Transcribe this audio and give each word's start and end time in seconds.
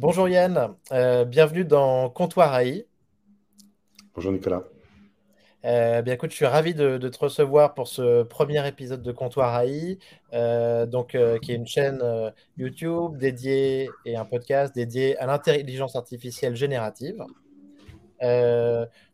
Bonjour 0.00 0.30
Yann, 0.30 0.76
euh, 0.92 1.26
bienvenue 1.26 1.66
dans 1.66 2.08
Comptoir 2.08 2.58
AI. 2.58 2.86
Bonjour 4.14 4.32
Nicolas. 4.32 4.62
Euh, 5.66 6.00
bien 6.00 6.14
écoute, 6.14 6.30
je 6.30 6.36
suis 6.36 6.46
ravi 6.46 6.72
de, 6.72 6.96
te 6.96 7.18
recevoir 7.18 7.74
pour 7.74 7.86
ce 7.86 8.22
premier 8.22 8.66
épisode 8.66 9.02
de 9.02 9.12
Comptoir 9.12 9.60
AI, 9.60 9.98
euh, 10.32 10.86
donc, 10.86 11.18
qui 11.42 11.52
est 11.52 11.54
une 11.54 11.66
chaîne 11.66 12.02
YouTube 12.56 13.18
dédiée 13.18 13.90
et 14.06 14.16
un 14.16 14.24
podcast 14.24 14.74
dédié 14.74 15.18
à 15.18 15.26
l'intelligence 15.26 15.94
artificielle 15.96 16.56
générative. 16.56 17.22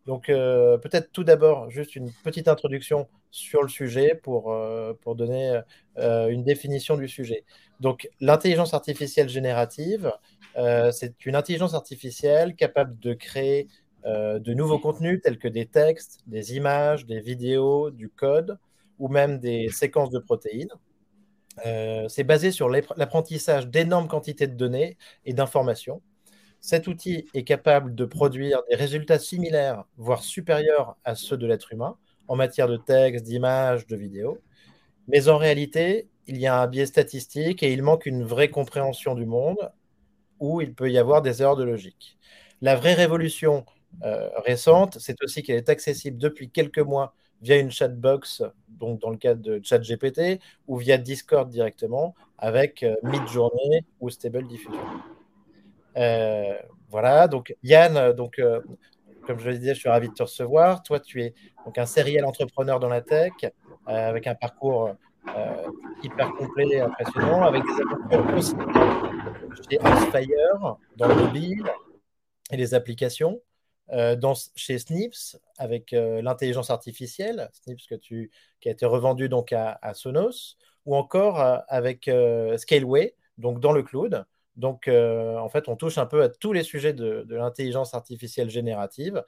donc 0.06 0.26
peut-être 0.28 1.10
tout 1.10 1.24
d'abord 1.24 1.68
juste 1.68 1.96
une 1.96 2.12
petite 2.22 2.46
introduction 2.46 3.08
sur 3.32 3.60
le 3.60 3.68
sujet 3.68 4.14
pour, 4.14 4.56
pour 5.00 5.16
donner 5.16 5.62
une 5.96 6.44
définition 6.44 6.96
du 6.96 7.08
sujet. 7.08 7.42
Donc 7.80 8.08
l'intelligence 8.20 8.74
artificielle 8.74 9.28
générative, 9.28 10.12
euh, 10.56 10.90
c'est 10.90 11.26
une 11.26 11.36
intelligence 11.36 11.74
artificielle 11.74 12.54
capable 12.54 12.98
de 12.98 13.12
créer 13.14 13.68
euh, 14.06 14.38
de 14.38 14.54
nouveaux 14.54 14.78
contenus 14.78 15.20
tels 15.22 15.38
que 15.38 15.48
des 15.48 15.66
textes, 15.66 16.20
des 16.26 16.56
images, 16.56 17.06
des 17.06 17.20
vidéos, 17.20 17.90
du 17.90 18.08
code 18.08 18.58
ou 18.98 19.08
même 19.08 19.38
des 19.38 19.68
séquences 19.68 20.10
de 20.10 20.18
protéines. 20.18 20.72
Euh, 21.64 22.06
c'est 22.08 22.24
basé 22.24 22.50
sur 22.50 22.68
l'apprentissage 22.68 23.68
d'énormes 23.68 24.08
quantités 24.08 24.46
de 24.46 24.54
données 24.54 24.96
et 25.24 25.32
d'informations. 25.32 26.02
Cet 26.60 26.86
outil 26.86 27.26
est 27.34 27.44
capable 27.44 27.94
de 27.94 28.04
produire 28.04 28.62
des 28.70 28.76
résultats 28.76 29.18
similaires, 29.18 29.84
voire 29.96 30.22
supérieurs 30.22 30.96
à 31.04 31.14
ceux 31.14 31.36
de 31.36 31.46
l'être 31.46 31.72
humain 31.72 31.96
en 32.28 32.36
matière 32.36 32.68
de 32.68 32.76
texte, 32.76 33.24
d'images, 33.24 33.86
de 33.86 33.96
vidéos. 33.96 34.38
Mais 35.08 35.28
en 35.28 35.36
réalité, 35.36 36.08
il 36.26 36.38
y 36.38 36.46
a 36.46 36.60
un 36.60 36.66
biais 36.66 36.86
statistique 36.86 37.62
et 37.62 37.72
il 37.72 37.82
manque 37.82 38.06
une 38.06 38.24
vraie 38.24 38.48
compréhension 38.48 39.14
du 39.14 39.26
monde 39.26 39.70
où 40.40 40.60
il 40.60 40.74
peut 40.74 40.90
y 40.90 40.98
avoir 40.98 41.22
des 41.22 41.42
erreurs 41.42 41.56
de 41.56 41.64
logique. 41.64 42.18
La 42.60 42.76
vraie 42.76 42.94
révolution 42.94 43.64
euh, 44.02 44.28
récente, 44.44 44.98
c'est 45.00 45.16
aussi 45.22 45.42
qu'elle 45.42 45.56
est 45.56 45.68
accessible 45.68 46.18
depuis 46.18 46.50
quelques 46.50 46.78
mois 46.78 47.14
via 47.42 47.58
une 47.58 47.70
chatbox, 47.70 48.42
donc 48.68 49.00
dans 49.00 49.10
le 49.10 49.16
cadre 49.16 49.42
de 49.42 49.60
ChatGPT, 49.62 50.40
ou 50.66 50.76
via 50.76 50.98
Discord 50.98 51.48
directement, 51.48 52.14
avec 52.38 52.82
euh, 52.82 52.94
Midjourney 53.02 53.84
ou 54.00 54.10
Stable 54.10 54.46
Diffusion. 54.46 54.80
Euh, 55.96 56.54
voilà, 56.90 57.28
donc 57.28 57.54
Yann, 57.62 58.12
donc, 58.12 58.40
comme 59.26 59.38
je 59.38 59.50
le 59.50 59.58
disais, 59.58 59.74
je 59.74 59.80
suis 59.80 59.88
ravi 59.88 60.08
de 60.08 60.14
te 60.14 60.22
recevoir. 60.22 60.82
Toi, 60.82 61.00
tu 61.00 61.22
es 61.22 61.34
donc 61.64 61.78
un 61.78 61.86
serial 61.86 62.24
entrepreneur 62.24 62.78
dans 62.78 62.88
la 62.88 63.00
tech, 63.00 63.32
avec 63.86 64.26
un 64.26 64.34
parcours 64.34 64.86
euh, 64.86 64.92
hyper 66.02 66.32
complet 66.34 66.66
et 66.70 66.80
impressionnant, 66.80 67.42
avec 67.42 67.62
des 67.62 67.82
aventures 67.82 68.36
aussi 68.36 68.54
chez 69.70 69.78
dans 70.96 71.08
le 71.08 71.14
mobile 71.14 71.64
et 72.50 72.56
les 72.56 72.74
applications. 72.74 73.40
Euh, 73.92 74.16
dans, 74.16 74.34
chez 74.56 74.80
Snips 74.80 75.36
avec 75.58 75.92
euh, 75.92 76.20
l'intelligence 76.20 76.70
artificielle, 76.70 77.48
Snips 77.52 77.86
qui 78.00 78.68
a 78.68 78.70
été 78.72 78.84
revendu 78.84 79.28
donc 79.28 79.52
à, 79.52 79.78
Sonos, 79.94 80.56
ou 80.86 80.96
encore 80.96 81.40
avec 81.68 82.10
Scaleway, 82.56 83.14
donc 83.38 83.60
dans 83.60 83.72
le 83.72 83.82
cloud. 83.82 84.24
Donc 84.56 84.88
en 84.88 85.48
fait, 85.48 85.68
on 85.68 85.76
touche 85.76 85.98
un 85.98 86.06
peu 86.06 86.22
à 86.22 86.28
tous 86.28 86.52
les 86.52 86.62
sujets 86.62 86.92
de, 86.92 87.24
de 87.28 87.36
l'intelligence 87.36 87.94
artificielle 87.94 88.50
générative. 88.50 89.22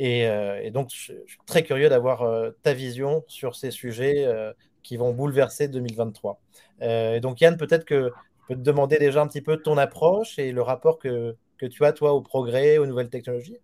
Euh, 0.00 0.60
et, 0.62 0.70
donc, 0.70 0.90
je, 0.92 1.12
suis 1.26 1.38
très 1.46 1.62
curieux 1.62 1.88
d'avoir 1.88 2.22
euh, 2.22 2.50
ta 2.62 2.74
vision 2.74 3.24
sur 3.28 3.54
ces 3.54 3.70
sujets 3.70 4.24
euh, 4.26 4.52
qui 4.82 4.96
vont 4.96 5.12
bouleverser 5.12 5.68
2023. 5.68 6.40
et 6.82 7.20
donc, 7.20 7.40
Yann, 7.40 7.56
peut-être 7.56 7.84
que 7.84 8.10
je 8.42 8.48
peux 8.48 8.54
te 8.54 8.64
demander 8.64 8.98
déjà 8.98 9.22
un 9.22 9.26
petit 9.26 9.40
peu 9.40 9.56
ton 9.56 9.78
approche 9.78 10.38
et 10.38 10.52
le 10.52 10.62
rapport 10.62 10.98
que, 10.98 11.36
que 11.58 11.66
tu 11.66 11.84
as, 11.84 11.92
toi, 11.92 12.12
au 12.12 12.20
progrès, 12.20 12.78
aux 12.78 12.86
nouvelles 12.86 13.08
technologies. 13.08 13.56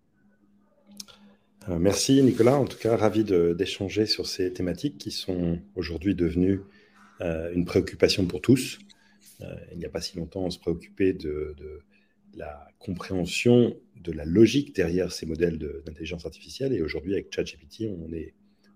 merci, 1.69 2.23
Nicolas. 2.23 2.57
En 2.57 2.65
tout 2.65 2.79
cas, 2.79 2.97
ravi 2.97 3.25
d'échanger 3.25 4.07
sur 4.07 4.27
ces 4.27 4.53
thématiques 4.53 4.97
qui 4.97 5.11
sont 5.11 5.59
aujourd'hui 5.75 6.15
devenues 6.15 6.63
une 7.21 7.67
préoccupation 7.67 8.25
pour 8.25 8.41
tous. 8.41 8.79
il 9.73 9.79
n'y 9.79 9.85
a 9.85 9.91
pas 9.91 10.01
si 10.01 10.17
longtemps, 10.17 10.45
on 10.45 10.51
se 10.51 10.59
préoccupait 10.59 11.13
de, 11.13 11.55
de 11.59 11.83
la 12.35 12.69
compréhension 12.79 13.77
de 13.97 14.13
la 14.13 14.25
logique 14.25 14.75
derrière 14.75 15.13
ces 15.13 15.27
modèles 15.27 15.59
d'intelligence 15.59 16.25
artificielle. 16.25 16.73
Et 16.73 16.83
aujourd'hui, 16.83 17.13
avec 17.13 17.33
ChatGPT, 17.35 17.91
on 17.99 18.13
est 18.13 18.35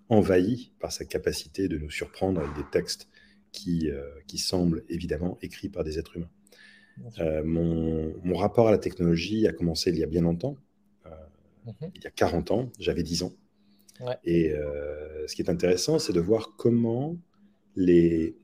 envahi 0.09 0.73
par 0.81 0.93
sa 0.93 1.05
capacité 1.05 1.69
de 1.69 1.79
nous 1.79 1.91
surprendre 1.91 2.41
avec 2.41 2.55
des 2.57 2.71
textes 2.71 3.09
qui, 3.53 3.89
euh, 3.89 4.05
qui 4.27 4.39
semblent 4.39 4.85
évidemment 4.89 5.39
écrits 5.41 5.69
par 5.69 5.85
des 5.85 5.99
êtres 5.99 6.17
humains. 6.17 6.31
Euh, 7.19 7.43
mon, 7.45 8.15
mon, 8.23 8.37
rapport 8.37 8.69
à 8.69 8.71
la 8.71 8.79
technologie 8.79 9.49
a 9.49 9.53
commencé 9.53 9.91
il 9.91 9.99
y 9.99 10.05
a 10.05 10.07
bien 10.07 10.23
longtemps, 10.23 10.57
euh, 11.07 11.11
mhm. 11.67 11.91
il 11.95 12.05
y 12.05 12.07
a 12.07 12.11
40 12.11 12.51
ans, 12.53 12.71
j'avais 12.79 13.03
10 13.03 13.25
ans. 13.25 13.33
Et 14.25 14.53
ce 15.29 15.35
qui 15.35 15.43
est 15.43 15.49
intéressant, 15.49 16.01
c'est 16.01 16.13
de 16.13 16.21
voir 16.21 16.57
comment 16.59 17.17
les, 17.77 18.37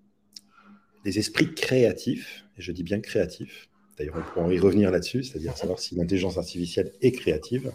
les 1.05 1.19
esprits 1.19 1.53
créatifs, 1.55 2.47
et 2.57 2.63
je 2.63 2.71
dis 2.71 2.85
bien 2.85 3.01
créatifs, 3.01 3.69
D'ailleurs, 4.01 4.17
on 4.17 4.33
pourra 4.33 4.55
y 4.55 4.59
revenir 4.59 4.91
là-dessus, 4.91 5.25
c'est-à-dire 5.25 5.55
savoir 5.59 5.79
si 5.79 5.95
l'intelligence 5.95 6.39
artificielle 6.39 6.91
est 7.03 7.13
créative. 7.13 7.71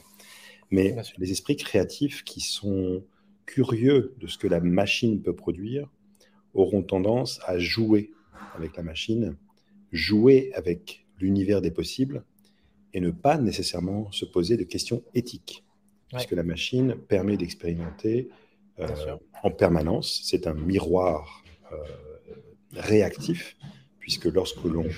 Mais 0.72 0.96
les 1.20 1.32
esprits 1.32 1.56
créatifs 1.56 2.24
qui 2.24 2.42
sont 2.42 3.04
curieux 3.46 4.16
de 4.20 4.26
ce 4.26 4.40
que 4.40 4.48
la 4.48 4.60
machine 4.60 5.22
peut 5.22 5.36
produire 5.36 5.88
auront 6.56 6.82
tendance 6.82 7.40
à 7.46 7.60
jouer 7.60 8.10
avec 8.56 8.76
la 8.76 8.82
machine, 8.82 9.38
jouer 9.92 10.52
avec 10.56 11.06
l'univers 11.20 11.62
des 11.62 11.70
possibles 11.70 12.24
et 12.96 13.02
ne 13.02 13.12
pas 13.12 13.38
nécessairement 13.38 14.12
se 14.12 14.26
poser 14.26 14.58
de 14.58 14.64
questions 14.64 15.04
éthiques. 15.14 15.64
Puisque 16.12 16.32
la 16.32 16.42
machine 16.42 16.96
permet 17.08 17.38
d'expérimenter 17.38 18.30
euh, 18.80 18.88
en 19.44 19.52
permanence. 19.52 20.22
C'est 20.24 20.48
un 20.48 20.56
miroir 20.56 21.44
euh, 21.72 21.76
réactif, 22.74 23.58
puisque 24.00 24.26
lorsque 24.26 24.64
l'on 24.64 24.90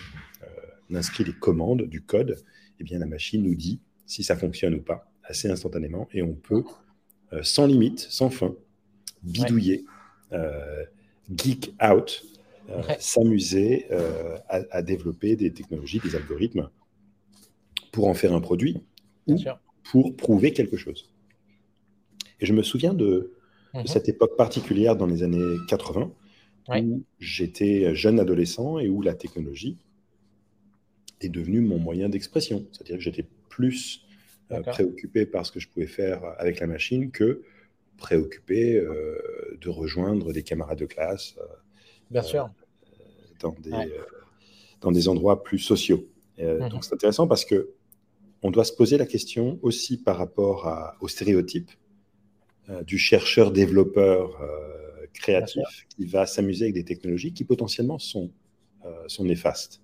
on 0.90 0.96
inscrit 0.96 1.24
les 1.24 1.34
commandes 1.34 1.84
du 1.84 2.02
code, 2.02 2.32
et 2.32 2.82
eh 2.82 2.84
bien 2.84 3.00
la 3.00 3.06
machine 3.06 3.44
nous 3.44 3.56
dit 3.56 3.80
si 4.06 4.24
ça 4.24 4.36
fonctionne 4.38 4.76
ou 4.76 4.82
pas 4.82 5.12
assez 5.24 5.50
instantanément 5.50 6.08
et 6.14 6.22
on 6.22 6.34
peut 6.34 6.64
euh, 7.34 7.44
sans 7.44 7.68
limite, 7.68 8.00
sans 8.00 8.30
fin, 8.30 8.56
bidouiller, 9.24 9.86
euh, 10.32 10.86
geek 11.36 11.74
out, 11.84 12.24
euh, 12.70 12.82
s'amuser 13.00 13.88
à, 14.50 14.82
développer 14.82 15.36
des 15.36 15.52
technologies, 15.52 16.00
des 16.00 16.16
algorithmes 16.16 16.70
pour 17.92 18.08
en 18.08 18.14
faire 18.14 18.34
un 18.34 18.42
produit 18.42 18.82
ou 19.28 19.38
pour 19.84 20.16
prouver 20.16 20.54
quelque 20.54 20.78
chose. 20.78 21.10
Et 22.40 22.46
je 22.46 22.54
me 22.54 22.64
souviens 22.64 22.94
de, 22.94 23.34
mhm. 23.74 23.88
cette 23.88 24.08
époque 24.08 24.38
particulière 24.38 24.96
dans 24.96 25.08
les 25.08 25.24
années 25.24 25.58
80 25.68 26.12
où 26.70 27.04
j'étais 27.20 27.96
jeune 27.96 28.20
adolescent 28.20 28.78
et 28.80 28.90
où 28.90 29.02
la 29.02 29.16
technologie 29.16 29.78
est 31.22 31.30
devenu 31.30 31.62
mon 31.62 31.80
moyen 31.80 32.10
d'expression. 32.10 32.66
C'est-à-dire 32.72 32.98
que 32.98 33.04
j'étais 33.04 33.26
plus 33.50 34.08
euh, 34.52 34.62
préoccupé 34.62 35.26
par 35.26 35.46
ce 35.46 35.52
que 35.52 35.60
je 35.60 35.68
pouvais 35.68 35.88
faire 35.88 36.22
avec 36.38 36.60
la 36.60 36.68
machine 36.68 37.12
que 37.12 37.44
préoccupé 37.98 38.78
euh, 38.78 39.58
de 39.60 39.70
rejoindre 39.70 40.32
des 40.32 40.44
camarades 40.44 40.78
de 40.80 40.86
classe. 40.86 41.36
Euh, 41.40 41.46
Bien 42.12 42.22
sûr. 42.22 42.50
Dans 43.42 43.52
des, 43.60 43.72
dans 44.82 44.92
des 44.92 45.10
endroits 45.10 45.44
plus 45.44 45.60
sociaux. 45.60 46.08
Mhm. 46.38 46.70
Donc 46.70 46.86
c'est 46.86 46.94
intéressant 46.94 47.28
parce 47.28 47.46
que 47.46 47.72
on 48.42 48.52
doit 48.52 48.64
se 48.64 48.74
poser 48.74 48.98
la 48.98 49.06
question 49.06 49.60
aussi 49.64 49.98
par 49.98 50.18
rapport 50.18 50.68
à, 50.68 50.96
aux 51.02 51.08
stéréotypes 51.08 51.72
du 52.86 52.98
chercheur-développeur 52.98 54.40
créatif 55.14 55.64
qui 55.90 56.06
va 56.06 56.26
s'amuser 56.26 56.66
avec 56.66 56.76
des 56.76 56.84
technologies 56.84 57.34
qui 57.34 57.44
potentiellement 57.44 57.98
sont, 57.98 58.32
sont 59.08 59.26
néfastes. 59.26 59.82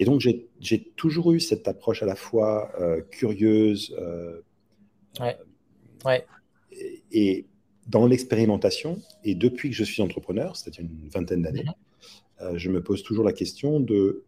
Et 0.00 0.04
donc, 0.04 0.20
j'ai 0.20 0.82
toujours 0.96 1.32
eu 1.32 1.40
cette 1.40 1.68
approche 1.68 2.02
à 2.02 2.06
la 2.06 2.16
fois 2.16 2.72
euh, 2.80 3.00
curieuse 3.10 3.94
euh, 3.98 4.40
ouais. 5.20 5.36
Ouais. 6.04 6.26
Et, 7.12 7.46
dans 7.88 8.06
l'expérimentation, 8.06 9.00
et 9.22 9.36
depuis 9.36 9.70
que 9.70 9.76
je 9.76 9.84
suis 9.84 10.02
entrepreneur, 10.02 10.56
c'est-à-dire 10.56 10.80
une 10.80 11.08
vingtaine 11.08 11.42
d'années, 11.42 11.62
mhm. 11.62 11.74
euh, 12.40 12.58
je 12.58 12.68
me 12.68 12.82
pose 12.82 13.04
toujours 13.04 13.24
la 13.24 13.32
question 13.32 13.78
de 13.78 14.24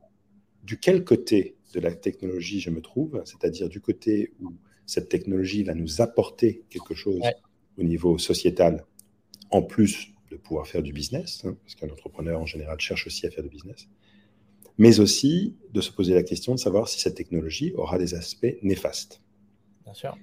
du 0.62 0.78
quel 0.78 1.02
côté 1.02 1.56
de 1.74 1.80
la 1.80 1.92
technologie 1.92 2.60
je 2.60 2.70
me 2.70 2.80
trouve, 2.80 3.20
c'est-à-dire 3.24 3.68
du 3.68 3.80
côté 3.80 4.32
où 4.40 4.52
cette 4.86 5.08
technologie 5.08 5.64
va 5.64 5.74
nous 5.74 6.00
apporter 6.00 6.62
quelque 6.70 6.94
chose 6.94 7.20
au 7.78 7.82
niveau 7.82 8.18
sociétal, 8.18 8.84
en 9.50 9.62
plus 9.62 10.12
de 10.30 10.36
pouvoir 10.36 10.66
faire 10.66 10.82
du 10.82 10.92
business, 10.92 11.44
hein, 11.44 11.56
parce 11.62 11.74
qu'un 11.74 11.88
entrepreneur 11.88 12.40
en 12.40 12.46
général 12.46 12.78
cherche 12.80 13.06
aussi 13.06 13.26
à 13.26 13.30
faire 13.30 13.42
du 13.42 13.50
business, 13.50 13.88
mais 14.78 15.00
aussi 15.00 15.56
de 15.72 15.80
se 15.80 15.90
poser 15.90 16.14
la 16.14 16.22
question 16.22 16.54
de 16.54 16.58
savoir 16.58 16.88
si 16.88 17.00
cette 17.00 17.16
technologie 17.16 17.72
aura 17.74 17.98
des 17.98 18.14
aspects 18.14 18.56
néfastes. 18.62 19.20
Bien 19.84 19.94
sûr. 19.94 20.16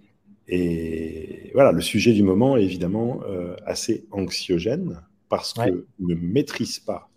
Et 0.47 1.51
voilà, 1.53 1.71
le 1.71 1.81
sujet 1.81 2.13
du 2.13 2.23
moment 2.23 2.55
est 2.57 2.63
évidemment 2.63 3.21
euh, 3.23 3.55
assez 3.65 4.05
anxiogène 4.11 5.01
parce 5.29 5.53
qu'on 5.53 5.83
ne 5.99 6.15
maîtrise 6.15 6.79
pas 6.79 7.09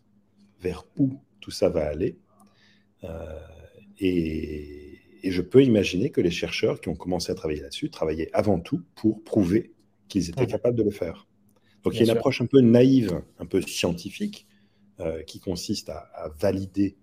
vers 0.60 0.84
où 0.96 1.20
tout 1.40 1.50
ça 1.50 1.68
va 1.68 1.86
aller. 1.86 2.18
Euh, 3.04 3.38
Et, 4.00 4.94
je 5.24 5.42
peux 5.42 5.62
imaginer 5.62 6.10
que 6.10 6.20
les 6.20 6.30
chercheurs 6.30 6.80
qui 6.80 6.88
ont 6.88 6.94
commencé 6.94 7.30
à 7.30 7.34
travailler 7.34 7.60
là-dessus 7.60 7.90
travaillaient 7.90 8.30
avant 8.32 8.60
tout 8.60 8.82
pour 8.94 9.22
prouver 9.24 9.72
qu'ils 10.08 10.30
étaient 10.30 10.44
mmh. 10.44 10.46
capables 10.46 10.76
de 10.76 10.84
le 10.84 10.90
faire. 10.90 11.26
Donc 11.82 11.94
il 11.94 11.98
y 11.98 12.00
a 12.02 12.04
une 12.04 12.16
approche 12.16 12.40
un 12.40 12.46
peu 12.46 12.60
naïve, 12.60 13.20
un 13.38 13.46
peu 13.46 13.60
scientifique, 13.60 14.46
euh, 15.00 15.22
qui 15.22 15.38
consiste 15.38 15.90
à, 15.90 16.32
valider 16.40 16.96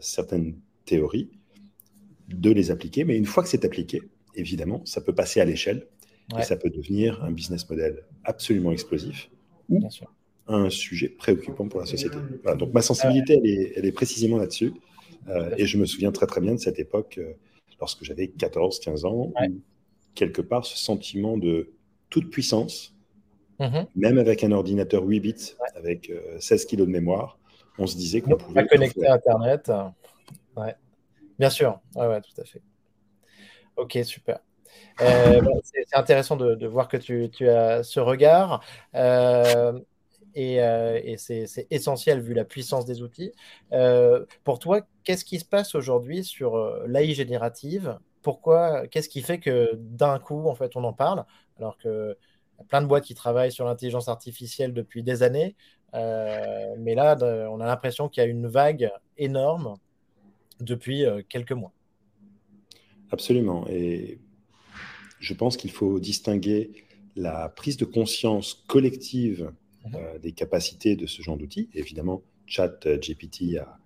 certaines 0.00 0.56
théories, 0.84 1.30
de 2.28 2.50
les 2.50 2.70
appliquer. 2.70 3.04
Mais 3.04 3.16
une 3.16 3.26
fois 3.26 3.42
que 3.42 3.48
c'est 3.48 3.64
appliqué, 3.64 4.02
évidemment, 4.34 4.82
ça 4.84 5.00
peut 5.00 5.14
passer 5.14 5.40
à 5.40 5.44
l'échelle 5.44 5.86
et 6.38 6.42
ça 6.42 6.56
peut 6.56 6.70
devenir 6.70 7.22
un 7.22 7.30
business 7.30 7.68
model 7.68 8.04
absolument 8.24 8.72
explosif 8.72 9.30
ou 9.68 9.80
un 10.48 10.70
sujet 10.70 11.08
préoccupant 11.08 11.68
pour 11.68 11.80
la 11.80 11.86
société. 11.86 12.16
donc 12.58 12.72
ma 12.72 12.82
sensibilité, 12.82 13.34
elle, 13.34 13.46
est, 13.46 13.72
elle 13.76 13.86
est 13.86 13.92
précisément 13.92 14.38
là-dessus. 14.38 14.72
Euh, 15.28 15.54
et 15.56 15.66
je 15.66 15.78
me 15.78 15.86
souviens 15.86 16.10
très 16.10 16.26
très 16.26 16.40
bien 16.40 16.54
de 16.54 16.60
cette 16.60 16.80
époque, 16.80 17.20
lorsque 17.78 18.02
j'avais 18.02 18.26
14-15 18.26 19.06
ans, 19.06 19.32
quelque 20.14 20.42
part 20.42 20.66
ce 20.66 20.76
sentiment 20.76 21.36
de 21.36 21.72
toute 22.10 22.30
puissance, 22.30 22.92
Mhm. 23.62 23.86
Même 23.94 24.18
avec 24.18 24.44
un 24.44 24.52
ordinateur 24.52 25.04
8 25.04 25.20
bits, 25.20 25.54
avec 25.76 26.12
16 26.40 26.62
euh, 26.62 26.66
kilos 26.66 26.86
de 26.86 26.92
mémoire, 26.92 27.38
on 27.78 27.86
se 27.86 27.96
disait 27.96 28.20
qu'on 28.20 28.36
pouvait. 28.36 28.66
Connecter 28.66 29.06
à 29.06 29.14
Internet. 29.14 29.70
Ouais. 30.56 30.74
Bien 31.38 31.50
sûr. 31.50 31.80
Ouais, 31.94 32.20
tout 32.20 32.40
à 32.40 32.44
fait. 32.44 32.62
Ok, 33.76 33.98
super. 34.04 34.38
Euh, 35.00 35.40
c'est 35.64 35.96
intéressant 35.96 36.36
de, 36.36 36.66
voir 36.66 36.88
que 36.88 36.96
tu, 36.96 37.48
as 37.48 37.82
ce 37.82 38.00
regard. 38.00 38.62
Euh, 38.94 39.78
et, 40.34 41.16
c'est 41.16 41.66
essentiel 41.70 42.20
vu 42.20 42.34
la 42.34 42.44
puissance 42.44 42.84
des 42.84 43.02
outils. 43.02 43.32
pour 44.44 44.58
toi, 44.58 44.82
qu'est-ce 45.04 45.24
qui 45.24 45.38
se 45.38 45.44
passe 45.44 45.74
aujourd'hui 45.74 46.24
sur 46.24 46.56
l'AI 46.86 47.14
générative? 47.14 47.98
Pourquoi 48.22 48.86
Qu'est-ce 48.86 49.08
qui 49.08 49.20
fait 49.20 49.38
que 49.38 49.72
d'un 49.74 50.18
coup, 50.18 50.48
en 50.48 50.54
fait, 50.54 50.76
on 50.76 50.84
en 50.84 50.92
parle? 50.92 51.24
Alors 51.58 51.76
que 51.76 52.16
plein 52.68 52.82
de 52.82 52.86
boîtes 52.86 53.04
qui 53.04 53.14
travaillent 53.14 53.52
sur 53.52 53.64
l'intelligence 53.64 54.08
artificielle 54.08 54.72
depuis 54.72 55.02
des 55.02 55.22
années. 55.22 55.56
Euh, 55.94 56.74
mais 56.78 56.94
là, 56.94 57.16
on 57.50 57.60
a 57.60 57.66
l'impression 57.66 58.08
qu'il 58.08 58.22
y 58.22 58.26
a 58.26 58.28
une 58.28 58.46
vague 58.46 58.90
énorme 59.18 59.76
depuis 60.60 61.04
euh, 61.04 61.22
quelques 61.28 61.52
mois. 61.52 61.72
Absolument. 63.10 63.66
Et 63.68 64.18
je 65.20 65.34
pense 65.34 65.56
qu'il 65.56 65.70
faut 65.70 66.00
distinguer 66.00 66.70
la 67.14 67.48
prise 67.50 67.76
de 67.76 67.84
conscience 67.84 68.64
collective 68.66 69.52
mhm. 69.84 69.94
euh, 69.94 70.18
des 70.18 70.32
capacités 70.32 70.96
de 70.96 71.06
ce 71.06 71.20
genre 71.22 71.36
d'outils. 71.36 71.68
Évidemment, 71.74 72.22
ChatGPT 72.46 73.58
a, 73.58 73.78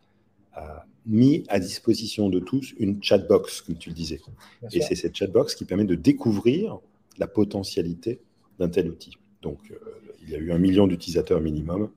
a, 0.54 0.86
mis 1.06 1.44
à 1.48 1.58
disposition 1.58 2.28
de 2.28 2.38
tous 2.40 2.74
une 2.78 3.02
chatbox, 3.02 3.62
comme 3.62 3.76
tu 3.76 3.90
le 3.90 3.94
disais. 3.94 4.20
Et 4.72 4.80
c'est 4.80 4.96
cette 4.96 5.14
chatbox 5.14 5.54
qui 5.54 5.64
permet 5.64 5.84
de 5.84 5.94
découvrir 5.94 6.78
la 7.18 7.26
potentialité 7.26 8.20
d'un 8.58 8.68
tel 8.68 8.88
outil. 8.88 9.12
Donc, 9.46 9.60
euh, 9.70 9.78
il 10.22 10.30
y 10.30 10.34
a 10.34 10.38
eu 10.38 10.50
un 10.50 10.58
million 10.58 10.88
d'utilisateurs 10.88 11.40
minimum. 11.40 11.88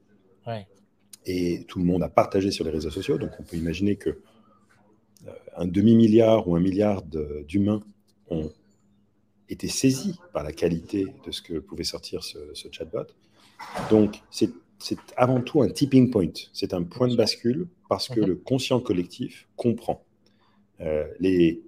Et 1.26 1.66
tout 1.68 1.80
le 1.80 1.86
monde 1.86 2.02
a 2.02 2.10
partagé 2.10 2.50
sur 2.50 2.64
les 2.64 2.72
réseaux 2.72 2.90
sociaux. 2.90 3.18
Donc, 3.18 3.32
on 3.40 3.44
peut 3.44 3.58
imaginer 3.58 3.98
que 3.98 4.10
euh, 4.10 5.32
un 5.58 5.68
demi-milliard 5.68 6.48
ou 6.48 6.56
un 6.56 6.60
milliard 6.60 7.04
d'humains 7.48 7.82
ont 8.30 8.52
été 9.48 9.68
saisis 9.68 10.18
par 10.34 10.44
la 10.44 10.52
qualité 10.52 11.06
de 11.26 11.32
ce 11.32 11.42
que 11.42 11.60
pouvait 11.60 11.84
sortir 11.84 12.24
ce, 12.24 12.38
chatbot. 12.72 13.08
Donc, 13.90 14.22
c'est 14.32 14.52
avant 15.18 15.42
tout 15.42 15.62
un 15.62 15.70
tipping 15.70 16.10
point. 16.10 16.34
C'est 16.54 16.74
un 16.74 16.84
point 16.84 17.08
de 17.08 17.16
bascule 17.16 17.68
parce 17.90 18.08
que 18.08 18.22
mhm. 18.22 18.28
le 18.28 18.36
conscient 18.36 18.80
collectif 18.80 19.48
comprend 19.56 20.04
euh, 20.82 21.08
les, 21.20 21.62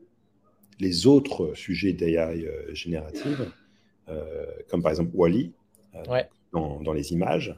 les 0.79 1.07
autres 1.07 1.53
sujets 1.55 1.93
d'AI 1.93 2.47
générative 2.73 3.51
euh, 4.11 4.45
comme 4.69 4.81
par 4.81 4.91
exemple 4.91 5.11
Wally, 5.13 5.51
euh, 5.95 6.23
dans, 6.51 6.93
les 6.93 7.13
images, 7.13 7.55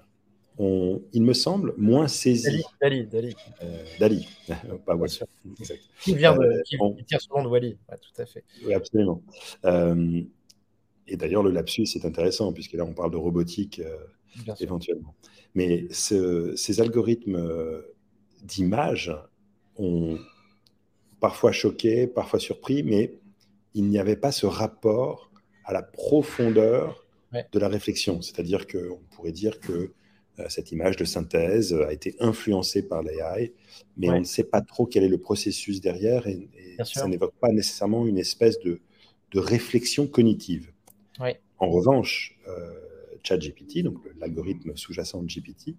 il 0.60 1.24
me 1.24 1.34
semble, 1.34 1.74
moins 1.78 2.08
saisi. 2.08 2.64
Dali, 2.82 3.06
Dali. 3.08 3.36
Dali, 4.00 4.28
euh, 4.50 4.78
pas 4.86 4.96
Wally. 4.96 5.20
Qui, 6.02 6.16
vient 6.16 6.36
de, 6.36 6.62
qui, 6.66 6.78
tire 7.06 7.22
souvent 7.22 7.44
de 7.44 7.48
Wally, 7.48 7.78
tout 7.90 8.22
à 8.22 8.26
fait. 8.26 8.44
Oui, 8.66 8.74
absolument. 8.74 9.22
et 9.64 11.18
d'ailleurs, 11.18 11.44
le 11.44 11.52
lapsus 11.52 11.88
est 11.96 12.06
intéressant, 12.06 12.54
puisque 12.54 12.74
là, 12.74 12.86
on 12.86 12.94
parle 12.94 13.12
de 13.12 13.18
robotique 13.18 13.82
éventuellement. 14.60 15.16
Mais 15.56 15.88
ces 15.92 16.82
algorithmes 16.82 17.84
d'image 18.44 19.16
ont 19.78 20.18
parfois 21.20 21.52
choqué, 21.52 22.06
parfois 22.06 22.40
surpris, 22.40 22.84
mais 22.84 23.16
il 23.74 23.86
n'y 23.86 23.98
avait 23.98 24.16
pas 24.16 24.32
ce 24.32 24.46
rapport 24.46 25.32
à 25.66 25.74
la 25.74 25.82
profondeur 25.82 27.03
de 27.52 27.60
la 27.60 27.68
réflexion. 27.68 28.22
C'est-à-dire 28.22 28.68
qu'on 28.68 29.00
pourrait 29.12 29.32
dire 29.32 29.60
que 29.60 29.92
euh, 30.40 30.46
cette 30.50 30.72
image 30.72 30.98
de 30.98 31.06
synthèse 31.06 31.74
a 31.74 31.94
été 31.94 32.16
influencée 32.20 32.88
par 32.88 33.04
l'AI, 33.04 33.54
mais 33.98 34.10
on 34.10 34.20
ne 34.20 34.24
sait 34.26 34.44
pas 34.44 34.62
trop 34.62 34.86
quel 34.86 35.04
est 35.04 35.10
le 35.10 35.20
processus 35.20 35.82
derrière 35.82 36.28
et, 36.28 36.50
ça 36.86 37.08
n'évoque 37.08 37.36
pas 37.36 37.52
nécessairement 37.52 38.08
une 38.08 38.18
espèce 38.18 38.60
de, 38.62 38.82
de 39.32 39.40
réflexion 39.40 40.08
cognitive. 40.08 40.72
En 41.60 41.70
revanche, 41.70 42.36
euh, 42.48 42.74
ChatGPT, 43.22 43.84
donc 43.84 44.00
l'algorithme 44.20 44.76
sous-jacent 44.76 45.22
de 45.22 45.28
GPT, 45.28 45.76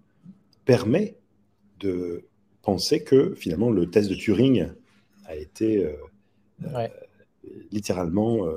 permet 0.63 1.17
de 1.79 2.23
penser 2.61 3.03
que 3.03 3.35
finalement 3.35 3.69
le 3.69 3.91
test 3.91 4.09
de 4.09 4.15
Turing 4.15 4.69
a 5.25 5.35
été 5.35 5.83
euh, 5.83 5.93
euh 6.63 6.87
littéralement 7.71 8.47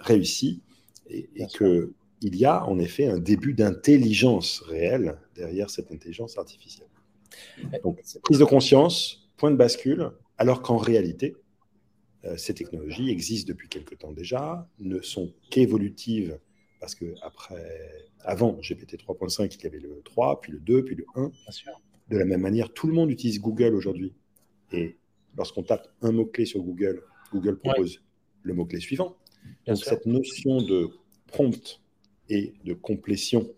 réussi 0.00 0.62
et, 1.08 1.28
et 1.36 1.46
qu'il 1.46 2.36
y 2.36 2.44
a 2.44 2.64
en 2.64 2.78
effet 2.78 3.06
un 3.06 3.18
début 3.18 3.54
d'intelligence 3.54 4.60
réelle 4.60 5.18
derrière 5.34 5.70
cette 5.70 5.90
intelligence 5.92 6.38
artificielle. 6.38 6.88
Donc, 7.82 8.00
prise 8.22 8.38
de 8.38 8.44
conscience, 8.44 9.28
point 9.36 9.50
de 9.50 9.56
bascule, 9.56 10.10
alors 10.36 10.62
qu'en 10.62 10.76
réalité, 10.76 11.36
euh, 12.24 12.36
ces 12.36 12.54
technologies 12.54 13.10
existent 13.10 13.48
depuis 13.48 13.68
quelque 13.68 13.94
temps 13.94 14.12
déjà, 14.12 14.68
ne 14.78 15.00
sont 15.00 15.32
qu'évolutives, 15.50 16.38
parce 16.80 16.94
que 16.94 17.14
après, 17.22 18.08
avant 18.20 18.58
GPT 18.60 18.96
3.5, 18.96 19.54
il 19.56 19.64
y 19.64 19.66
avait 19.66 19.78
le 19.78 20.00
3, 20.04 20.40
puis 20.40 20.52
le 20.52 20.60
2, 20.60 20.84
puis 20.84 20.96
le 20.96 21.06
1. 21.14 21.30
De 22.10 22.16
la 22.16 22.24
même 22.24 22.40
manière, 22.40 22.72
tout 22.72 22.86
le 22.86 22.94
monde 22.94 23.10
utilise 23.10 23.40
Google 23.40 23.74
aujourd'hui. 23.74 24.14
Et 24.72 24.96
lorsqu'on 25.36 25.62
tape 25.62 25.88
un 26.02 26.12
mot-clé 26.12 26.44
sur 26.44 26.60
Google, 26.62 27.02
Google 27.32 27.58
propose 27.58 28.02
le 28.42 28.54
mot-clé 28.54 28.80
suivant. 28.80 29.16
Donc, 29.66 29.78
cette 29.78 30.06
notion 30.06 30.62
de 30.62 30.90
prompt 31.26 31.80
et 32.28 32.54
de 32.64 32.74
complétion, 32.74 33.48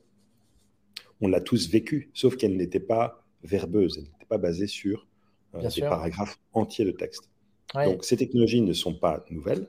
on 1.20 1.28
l'a 1.28 1.40
tous 1.40 1.68
vécu, 1.68 2.10
sauf 2.14 2.36
qu'elle 2.36 2.56
n'était 2.56 2.80
pas 2.80 3.24
verbeuse, 3.42 3.98
elle 3.98 4.04
n'était 4.04 4.26
pas 4.26 4.38
basée 4.38 4.66
sur 4.66 5.06
euh, 5.54 5.68
des 5.68 5.82
paragraphes 5.82 6.38
entiers 6.52 6.84
de 6.84 6.92
texte. 6.92 7.28
Donc, 7.74 8.04
ces 8.04 8.16
technologies 8.16 8.62
ne 8.62 8.72
sont 8.72 8.94
pas 8.94 9.24
nouvelles, 9.30 9.68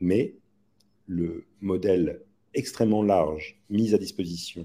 mais 0.00 0.34
le 1.06 1.46
modèle 1.60 2.22
extrêmement 2.54 3.02
large 3.02 3.60
mis 3.68 3.94
à 3.94 3.98
disposition 3.98 4.64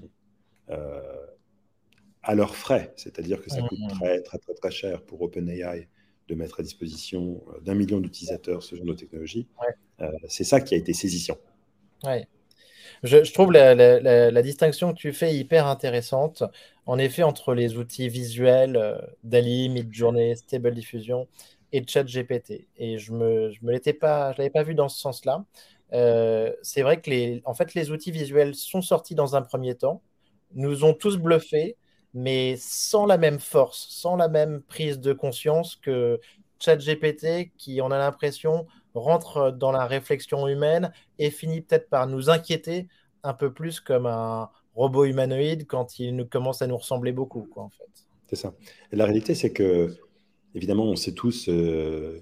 euh, 0.70 1.26
à 2.22 2.34
leurs 2.34 2.54
frais, 2.54 2.92
c'est-à-dire 2.96 3.42
que 3.42 3.50
ça 3.50 3.62
coûte 3.62 3.78
très, 3.88 4.20
très, 4.22 4.38
très, 4.38 4.54
très 4.54 4.70
cher 4.70 5.02
pour 5.02 5.22
OpenAI 5.22 5.88
de 6.28 6.34
mettre 6.34 6.60
à 6.60 6.62
disposition 6.62 7.42
euh, 7.48 7.60
d'un 7.60 7.74
million 7.74 7.98
d'utilisateurs 7.98 8.62
ce 8.62 8.76
genre 8.76 8.86
de 8.86 8.92
technologie, 8.92 9.48
c'est 10.28 10.44
ça 10.44 10.60
qui 10.60 10.74
a 10.74 10.78
été 10.78 10.92
saisissant. 10.92 11.36
Je, 13.02 13.32
trouve 13.32 13.52
la, 13.52 14.42
distinction 14.42 14.92
que 14.92 14.98
tu 14.98 15.12
fais 15.12 15.34
hyper 15.34 15.66
intéressante. 15.66 16.42
En 16.86 16.98
effet, 16.98 17.22
entre 17.22 17.54
les 17.54 17.76
outils 17.76 18.08
visuels 18.08 18.76
euh, 18.76 18.98
DALI, 19.24 19.68
Midjourney, 19.68 20.36
Stable 20.36 20.74
Diffusion 20.74 21.28
et 21.72 21.84
ChatGPT. 21.86 22.66
Et 22.76 22.98
je 22.98 23.12
me, 23.12 23.50
je 23.50 23.58
l'étais 23.62 23.92
pas, 23.92 24.32
je 24.32 24.38
l'avais 24.38 24.50
pas 24.50 24.64
vu 24.64 24.74
dans 24.74 24.88
ce 24.88 25.00
sens-là. 25.00 25.44
c'est 26.62 26.82
vrai 26.82 27.00
que 27.00 27.10
les, 27.10 27.42
en 27.44 27.54
fait, 27.54 27.74
les 27.74 27.90
outils 27.90 28.10
visuels 28.10 28.54
sont 28.54 28.82
sortis 28.82 29.14
dans 29.14 29.36
un 29.36 29.42
premier 29.42 29.74
temps, 29.76 30.02
nous 30.54 30.84
ont 30.84 30.94
tous 30.94 31.16
bluffés, 31.16 31.76
mais 32.14 32.56
sans 32.58 33.06
la 33.06 33.18
même 33.18 33.38
force, 33.38 33.86
sans 33.88 34.16
la 34.16 34.28
même 34.28 34.62
prise 34.62 34.98
de 35.00 35.12
conscience 35.12 35.76
que 35.76 36.20
ChatGPT, 36.60 37.52
qui, 37.56 37.80
on 37.80 37.90
a 37.90 37.98
l'impression, 37.98 38.66
rentre 38.94 39.50
dans 39.50 39.72
la 39.72 39.86
réflexion 39.86 40.46
humaine 40.46 40.92
et 41.18 41.30
finit 41.30 41.60
peut-être 41.60 41.88
par 41.88 42.06
nous 42.06 42.30
inquiéter 42.30 42.88
un 43.22 43.34
peu 43.34 43.52
plus 43.52 43.80
comme 43.80 44.06
un 44.06 44.50
robot 44.74 45.04
humanoïde 45.04 45.66
quand 45.66 45.98
il 45.98 46.16
nous, 46.16 46.26
commence 46.26 46.62
à 46.62 46.66
nous 46.66 46.76
ressembler 46.76 47.12
beaucoup, 47.12 47.42
quoi, 47.42 47.64
en 47.64 47.70
fait. 47.70 48.06
C'est 48.28 48.36
ça. 48.36 48.54
Et 48.92 48.96
la 48.96 49.04
réalité, 49.04 49.34
c'est 49.34 49.52
que, 49.52 49.96
évidemment, 50.54 50.84
on 50.84 50.96
s'est 50.96 51.14
tous 51.14 51.48
euh, 51.48 52.20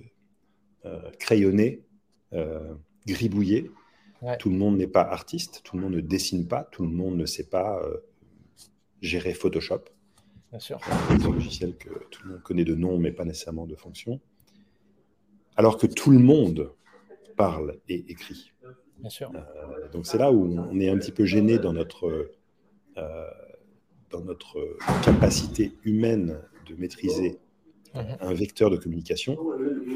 euh, 0.86 1.10
crayonnés, 1.18 1.84
euh, 2.32 2.74
gribouillés. 3.06 3.70
Tout 4.40 4.50
le 4.50 4.56
monde 4.56 4.78
n'est 4.78 4.88
pas 4.88 5.02
artiste, 5.02 5.60
tout 5.62 5.76
le 5.76 5.82
monde 5.82 5.94
ne 5.94 6.00
dessine 6.00 6.48
pas, 6.48 6.64
tout 6.72 6.82
le 6.82 6.88
monde 6.88 7.16
ne 7.16 7.24
sait 7.24 7.48
pas 7.48 7.80
gérer 9.00 9.32
Photoshop. 9.32 9.84
Bien 10.50 10.60
sûr. 10.60 10.80
Des 11.10 11.24
logiciels 11.24 11.76
que 11.76 11.90
tout 12.10 12.22
le 12.24 12.32
monde 12.32 12.42
connaît 12.42 12.64
de 12.64 12.74
nom, 12.74 12.98
mais 12.98 13.12
pas 13.12 13.24
nécessairement 13.24 13.66
de 13.66 13.74
fonction. 13.74 14.20
Alors 15.56 15.76
que 15.76 15.86
tout 15.86 16.10
le 16.10 16.18
monde 16.18 16.72
parle 17.36 17.78
et 17.88 18.04
écrit. 18.08 18.52
Bien 18.98 19.10
sûr. 19.10 19.30
Euh, 19.34 19.88
donc 19.92 20.06
c'est 20.06 20.18
là 20.18 20.32
où 20.32 20.44
on 20.44 20.80
est 20.80 20.88
un 20.88 20.96
petit 20.96 21.12
peu 21.12 21.24
gêné 21.24 21.58
dans 21.58 21.72
notre, 21.72 22.32
euh, 22.96 23.30
dans 24.10 24.22
notre 24.22 24.58
capacité 25.04 25.72
humaine 25.84 26.40
de 26.66 26.74
maîtriser 26.76 27.38
mhm. 27.94 28.16
un 28.20 28.32
vecteur 28.32 28.70
de 28.70 28.76
communication. 28.76 29.36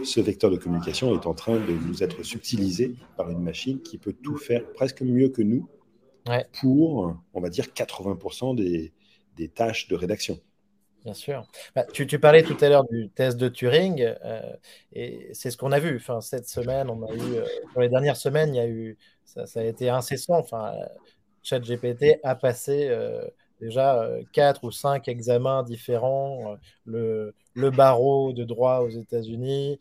Ce 0.04 0.21
vecteur 0.21 0.50
de 0.50 0.56
communication 0.56 1.18
est 1.18 1.26
en 1.26 1.35
train 1.35 1.56
de 1.56 1.73
nous 1.88 2.02
être 2.02 2.23
subtilisé 2.23 2.94
par 3.16 3.30
une 3.30 3.42
machine 3.42 3.80
qui 3.80 3.97
peut 3.97 4.12
tout 4.12 4.37
faire 4.37 4.71
presque 4.73 5.00
mieux 5.00 5.30
que 5.30 5.42
nous 5.42 5.66
pour, 6.61 7.16
on 7.35 7.40
va 7.40 7.49
dire, 7.49 7.66
80% 7.66 8.54
des, 8.54 8.92
des 9.36 9.48
tâches 9.48 9.88
de 9.88 9.96
rédaction. 9.96 10.40
Bien 11.04 11.14
sûr. 11.14 11.46
Bah, 11.74 11.84
tu, 11.92 12.06
parlais 12.20 12.44
tout 12.44 12.56
à 12.60 12.68
l'heure 12.68 12.84
du 12.84 13.08
test 13.08 13.36
de 13.36 13.48
Turing, 13.48 14.14
euh, 14.24 14.52
et 14.92 15.30
c'est 15.32 15.50
ce 15.50 15.56
qu'on 15.56 15.72
a 15.72 15.80
vu. 15.80 15.96
Enfin, 15.96 16.20
cette 16.20 16.48
semaine, 16.48 16.88
on 16.90 17.02
a 17.04 17.12
eu, 17.12 17.36
euh, 17.36 17.44
les 17.76 17.88
dernières 17.88 18.16
semaines, 18.16 18.54
il 18.54 18.58
y 18.58 18.60
a 18.60 18.68
eu, 18.68 18.96
ça, 19.24 19.44
a 19.56 19.64
été 19.64 19.88
incessant. 19.88 20.38
Enfin, 20.38 20.74
ChatGPT 21.42 22.20
a 22.22 22.36
passé 22.36 22.86
euh, 22.88 23.26
déjà 23.60 24.08
quatre 24.32 24.62
ou 24.62 24.70
cinq 24.70 25.08
examens 25.08 25.64
différents, 25.64 26.56
le, 26.84 27.34
le, 27.54 27.70
barreau 27.70 28.32
de 28.32 28.44
droit 28.44 28.78
aux 28.78 28.90
États-Unis, 28.90 29.80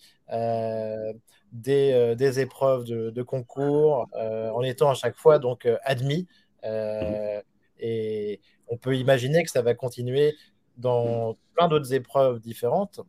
des, 1.51 2.15
des, 2.15 2.39
épreuves 2.39 2.85
de, 2.85 3.21
concours, 3.21 4.07
en 4.15 4.61
étant 4.63 4.89
à 4.89 4.95
chaque 4.95 5.17
fois 5.17 5.37
donc 5.37 5.67
admis. 5.83 6.27
Mmh 6.63 7.41
et 7.81 8.39
on 8.71 8.77
peut 8.77 8.95
imaginer 8.97 9.43
que 9.43 9.51
ça 9.51 9.61
va 9.61 9.75
continuer 9.75 10.35
dans 10.77 11.37
plein 11.53 11.67
d'autres 11.67 11.93
épreuves 11.93 12.39
différentes 12.39 13.01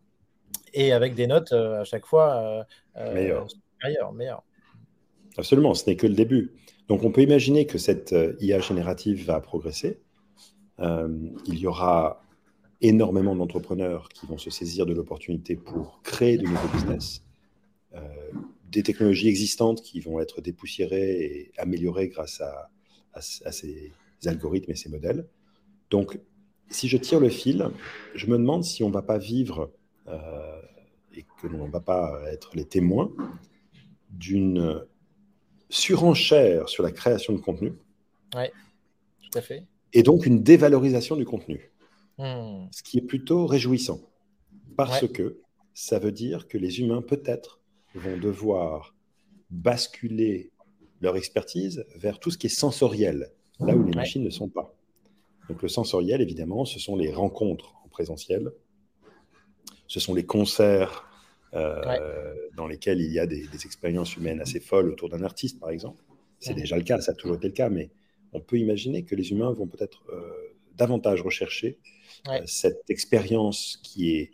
et 0.74 0.92
avec 0.92 1.14
des 1.14 1.26
notes 1.26 1.52
euh, 1.52 1.80
à 1.80 1.84
chaque 1.84 2.04
fois 2.04 2.34
euh, 2.34 2.64
euh, 2.96 3.14
meilleures. 3.14 4.12
meilleures, 4.14 4.44
Absolument, 5.38 5.72
ce 5.74 5.88
n'est 5.88 5.96
que 5.96 6.06
le 6.06 6.14
début. 6.14 6.52
Donc 6.88 7.04
on 7.04 7.12
peut 7.12 7.22
imaginer 7.22 7.64
que 7.66 7.78
cette 7.78 8.14
IA 8.40 8.60
générative 8.60 9.24
va 9.24 9.40
progresser. 9.40 10.00
il 10.78 11.58
y 11.58 11.66
aura 11.66 12.22
énormément 12.80 13.36
d'entrepreneurs 13.36 14.08
qui 14.08 14.26
vont 14.26 14.36
se 14.36 14.50
saisir 14.50 14.84
de 14.84 14.92
l'opportunité 14.92 15.54
pour 15.54 16.02
créer 16.02 16.36
de 16.36 16.46
nouveaux 16.46 16.68
business, 16.68 17.22
des 18.68 18.82
technologies 18.82 19.28
existantes 19.28 19.80
qui 19.80 20.00
vont 20.00 20.20
être 20.20 20.42
dépoussiérées 20.42 21.20
et 21.22 21.52
améliorées 21.56 22.08
grâce 22.08 22.40
à, 22.40 22.68
à 23.14 23.22
ces 23.52 23.92
algorithmes 24.26 24.72
et 24.72 24.76
ces 24.76 24.90
modèles. 24.90 25.26
Donc 25.92 26.18
si 26.70 26.88
je 26.88 26.96
tire 26.96 27.20
le 27.20 27.28
fil, 27.28 27.68
je 28.14 28.26
me 28.26 28.38
demande 28.38 28.64
si 28.64 28.82
on 28.82 28.88
ne 28.88 28.94
va 28.94 29.02
pas 29.02 29.18
vivre 29.18 29.70
euh, 30.08 30.62
et 31.12 31.24
que 31.38 31.46
l'on 31.46 31.66
ne 31.66 31.70
va 31.70 31.80
pas 31.80 32.18
être 32.32 32.56
les 32.56 32.64
témoins 32.64 33.12
d'une 34.08 34.86
surenchère 35.68 36.70
sur 36.70 36.82
la 36.82 36.90
création 36.90 37.34
de 37.34 37.38
contenu. 37.38 37.74
Oui, 38.34 38.46
tout 39.20 39.38
à 39.38 39.42
fait. 39.42 39.66
Et 39.92 40.02
donc 40.02 40.24
une 40.24 40.42
dévalorisation 40.42 41.14
du 41.14 41.26
contenu. 41.26 41.70
Hmm. 42.16 42.68
Ce 42.70 42.82
qui 42.82 42.96
est 42.96 43.06
plutôt 43.06 43.46
réjouissant. 43.46 44.00
Parce 44.78 45.06
que 45.06 45.40
ça 45.74 45.98
veut 45.98 46.12
dire 46.12 46.48
que 46.48 46.56
les 46.56 46.80
humains, 46.80 47.02
peut-être, 47.02 47.60
vont 47.94 48.16
devoir 48.16 48.94
basculer 49.50 50.52
leur 51.02 51.16
expertise 51.16 51.84
vers 51.96 52.18
tout 52.18 52.30
ce 52.30 52.38
qui 52.38 52.46
est 52.46 52.60
sensoriel, 52.64 53.30
là 53.60 53.76
où 53.76 53.84
les 53.84 53.94
machines 53.94 54.24
ne 54.24 54.30
sont 54.30 54.48
pas. 54.48 54.74
Donc 55.48 55.62
le 55.62 55.68
sensoriel, 55.68 56.20
évidemment, 56.20 56.64
ce 56.64 56.78
sont 56.78 56.96
les 56.96 57.12
rencontres 57.12 57.74
en 57.84 57.88
présentiel, 57.88 58.52
ce 59.86 60.00
sont 60.00 60.14
les 60.14 60.24
concerts 60.24 61.08
euh, 61.54 62.34
dans 62.56 62.66
lesquels 62.66 63.00
il 63.02 63.12
y 63.12 63.18
a 63.18 63.26
des, 63.26 63.44
expériences 63.64 64.16
humaines 64.16 64.40
assez 64.40 64.58
folles 64.58 64.88
autour 64.88 65.10
d'un 65.10 65.22
artiste, 65.22 65.60
par 65.60 65.70
exemple. 65.70 66.02
C'est 66.38 66.54
déjà 66.54 66.76
le 66.76 66.82
cas, 66.82 67.00
ça 67.00 67.12
a 67.12 67.14
toujours 67.14 67.36
été 67.36 67.48
le 67.48 67.52
cas, 67.52 67.68
mais 67.68 67.90
on 68.32 68.40
peut 68.40 68.58
imaginer 68.58 69.04
que 69.04 69.14
les 69.14 69.30
humains 69.32 69.52
vont 69.52 69.66
peut-être 69.66 70.02
euh, 70.10 70.56
davantage 70.76 71.20
rechercher 71.20 71.78
euh, 72.28 72.40
cette 72.46 72.88
expérience 72.88 73.78
qui 73.82 74.16
est 74.16 74.30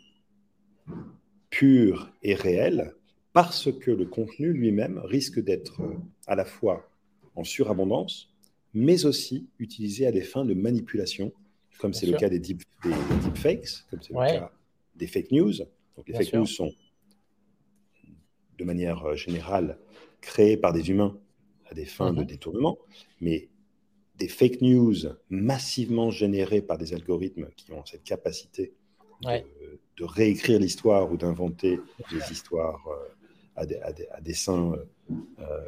pure 1.49 2.09
et 2.23 2.35
réelle, 2.35 2.95
parce 3.33 3.69
que 3.71 3.91
le 3.91 4.05
contenu 4.05 4.53
lui-même 4.53 4.99
risque 5.03 5.39
d'être 5.39 5.81
à 6.25 6.35
la 6.35 6.45
fois 6.45 6.89
en 7.35 7.43
surabondance, 7.43 8.28
mais 8.73 9.05
aussi 9.05 9.47
utilisé 9.59 10.05
à 10.05 10.11
des 10.11 10.21
fins 10.21 10.45
de 10.45 10.53
manipulation, 10.53 11.33
comme 11.79 11.93
c'est 11.93 12.05
le 12.05 12.17
cas 12.17 12.29
des, 12.29 12.39
deep, 12.39 12.63
des, 12.83 12.91
deepfakes, 13.23 13.85
comme 13.89 14.01
c'est 14.01 14.13
le 14.13 14.19
cas 14.19 14.51
des 14.95 15.07
fake 15.07 15.31
news. 15.31 15.53
Donc 15.97 16.07
les 16.07 16.13
fake 16.13 16.33
news 16.33 16.45
sont, 16.45 16.71
de 18.57 18.63
manière 18.63 19.03
euh, 19.05 19.15
générale, 19.15 19.79
créées 20.21 20.57
par 20.57 20.73
des 20.73 20.89
humains 20.89 21.17
à 21.69 21.73
des 21.73 21.85
fins 21.85 22.13
de 22.13 22.21
mhm. 22.21 22.25
détournement, 22.25 22.79
mais 23.21 23.49
des 24.15 24.27
fake 24.27 24.61
news 24.61 24.95
massivement 25.29 26.11
générées 26.11 26.61
par 26.61 26.77
des 26.77 26.93
algorithmes 26.93 27.47
qui 27.55 27.71
ont 27.71 27.85
cette 27.85 28.03
capacité 28.03 28.73
de, 29.23 30.03
réécrire 30.03 30.59
l'histoire 30.59 31.11
ou 31.11 31.17
d'inventer 31.17 31.79
des 32.11 32.31
histoires 32.31 32.85
euh, 32.87 33.07
à, 33.55 33.65
des, 33.65 33.77
à, 34.11 34.21
des, 34.21 34.33
seins 34.33 34.73
euh, 35.39 35.67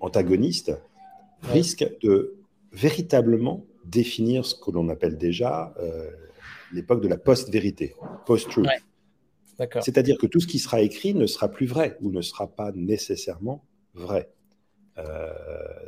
antagonistes, 0.00 0.72
risque 1.42 1.88
de 2.02 2.36
véritablement 2.72 3.64
définir 3.84 4.44
ce 4.44 4.54
que 4.54 4.70
l'on 4.70 4.88
appelle 4.88 5.16
déjà 5.16 5.74
euh, 5.80 6.10
l'époque 6.72 7.02
de 7.02 7.08
la 7.08 7.16
post-vérité, 7.16 7.94
post-truth. 8.26 8.68
C'est-à-dire 9.80 10.18
que 10.18 10.26
tout 10.26 10.40
ce 10.40 10.46
qui 10.46 10.58
sera 10.58 10.80
écrit 10.80 11.14
ne 11.14 11.26
sera 11.26 11.48
plus 11.48 11.66
vrai 11.66 11.96
ou 12.00 12.10
ne 12.10 12.20
sera 12.20 12.46
pas 12.46 12.70
nécessairement 12.72 13.64
vrai. 13.94 14.30
Euh, 14.98 15.32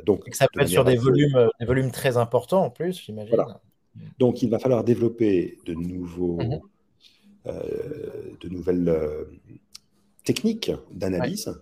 donc, 0.05 0.23
ça 0.33 0.47
peut 0.51 0.61
être 0.61 0.67
sur 0.67 0.83
des 0.83 0.97
volumes, 0.97 1.49
des 1.59 1.65
volumes 1.65 1.91
très 1.91 2.17
importants 2.17 2.65
en 2.65 2.69
plus, 2.69 2.99
j'imagine. 2.99 3.37
Donc, 4.19 4.41
il 4.41 4.49
va 4.49 4.59
falloir 4.59 4.83
développer 4.83 5.57
de, 5.65 5.73
nouveaux, 5.73 6.41
mhm. 6.41 6.59
euh, 7.47 7.53
de 8.41 8.49
nouvelles 8.49 8.93
techniques 10.23 10.71
d'analyse 10.91 11.53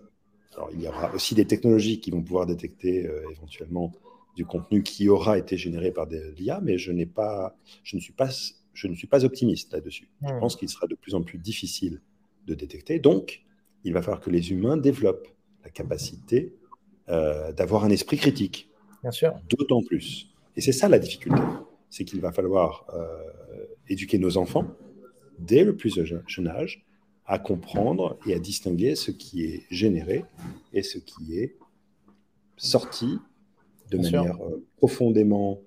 il 0.72 0.82
y 0.82 0.88
aura 0.88 1.12
aussi 1.14 1.34
des 1.34 1.46
technologies 1.46 2.00
qui 2.00 2.10
vont 2.10 2.22
pouvoir 2.22 2.46
détecter 2.46 3.06
euh, 3.06 3.22
éventuellement 3.30 3.92
du 4.36 4.44
contenu 4.44 4.82
qui 4.82 5.08
aura 5.08 5.38
été 5.38 5.56
généré 5.56 5.90
par 5.90 6.06
des 6.06 6.32
l'IA, 6.32 6.60
mais 6.62 6.78
je, 6.78 6.92
pas, 7.04 7.56
je, 7.82 7.96
ne 7.96 8.00
suis 8.00 8.12
pas, 8.12 8.28
je 8.72 8.86
ne 8.86 8.94
suis 8.94 9.06
pas 9.06 9.24
optimiste 9.24 9.72
là-dessus. 9.72 10.08
Je 10.22 10.32
hmm. 10.32 10.40
pense 10.40 10.56
qu'il 10.56 10.68
sera 10.68 10.86
de 10.86 10.94
plus 10.94 11.14
en 11.14 11.22
plus 11.22 11.38
difficile 11.38 12.00
de 12.46 12.54
détecter. 12.54 12.98
Donc, 12.98 13.42
il 13.84 13.92
va 13.92 14.02
falloir 14.02 14.20
que 14.20 14.30
les 14.30 14.50
humains 14.52 14.76
développent 14.76 15.28
la 15.64 15.70
capacité 15.70 16.54
euh, 17.08 17.52
d'avoir 17.52 17.84
un 17.84 17.90
esprit 17.90 18.16
critique. 18.16 18.70
Bien 19.02 19.10
sûr. 19.10 19.34
D'autant 19.48 19.82
plus. 19.82 20.30
Et 20.56 20.60
c'est 20.60 20.72
ça 20.72 20.88
la 20.88 20.98
difficulté. 20.98 21.40
C'est 21.88 22.04
qu'il 22.04 22.20
va 22.20 22.32
falloir 22.32 22.86
euh, 22.94 23.66
éduquer 23.88 24.18
nos 24.18 24.36
enfants 24.36 24.66
dès 25.38 25.64
le 25.64 25.74
plus 25.74 25.98
jeune 26.26 26.48
âge 26.48 26.84
à 27.30 27.38
comprendre 27.38 28.18
et 28.26 28.34
à 28.34 28.40
distinguer 28.40 28.96
ce 28.96 29.12
qui 29.12 29.44
est 29.44 29.62
généré 29.70 30.24
et 30.72 30.82
ce 30.82 30.98
qui 30.98 31.38
est 31.38 31.56
sorti 32.56 33.18
de 33.88 33.98
manière 33.98 34.36
euh, 34.42 34.66
profondément 34.78 35.60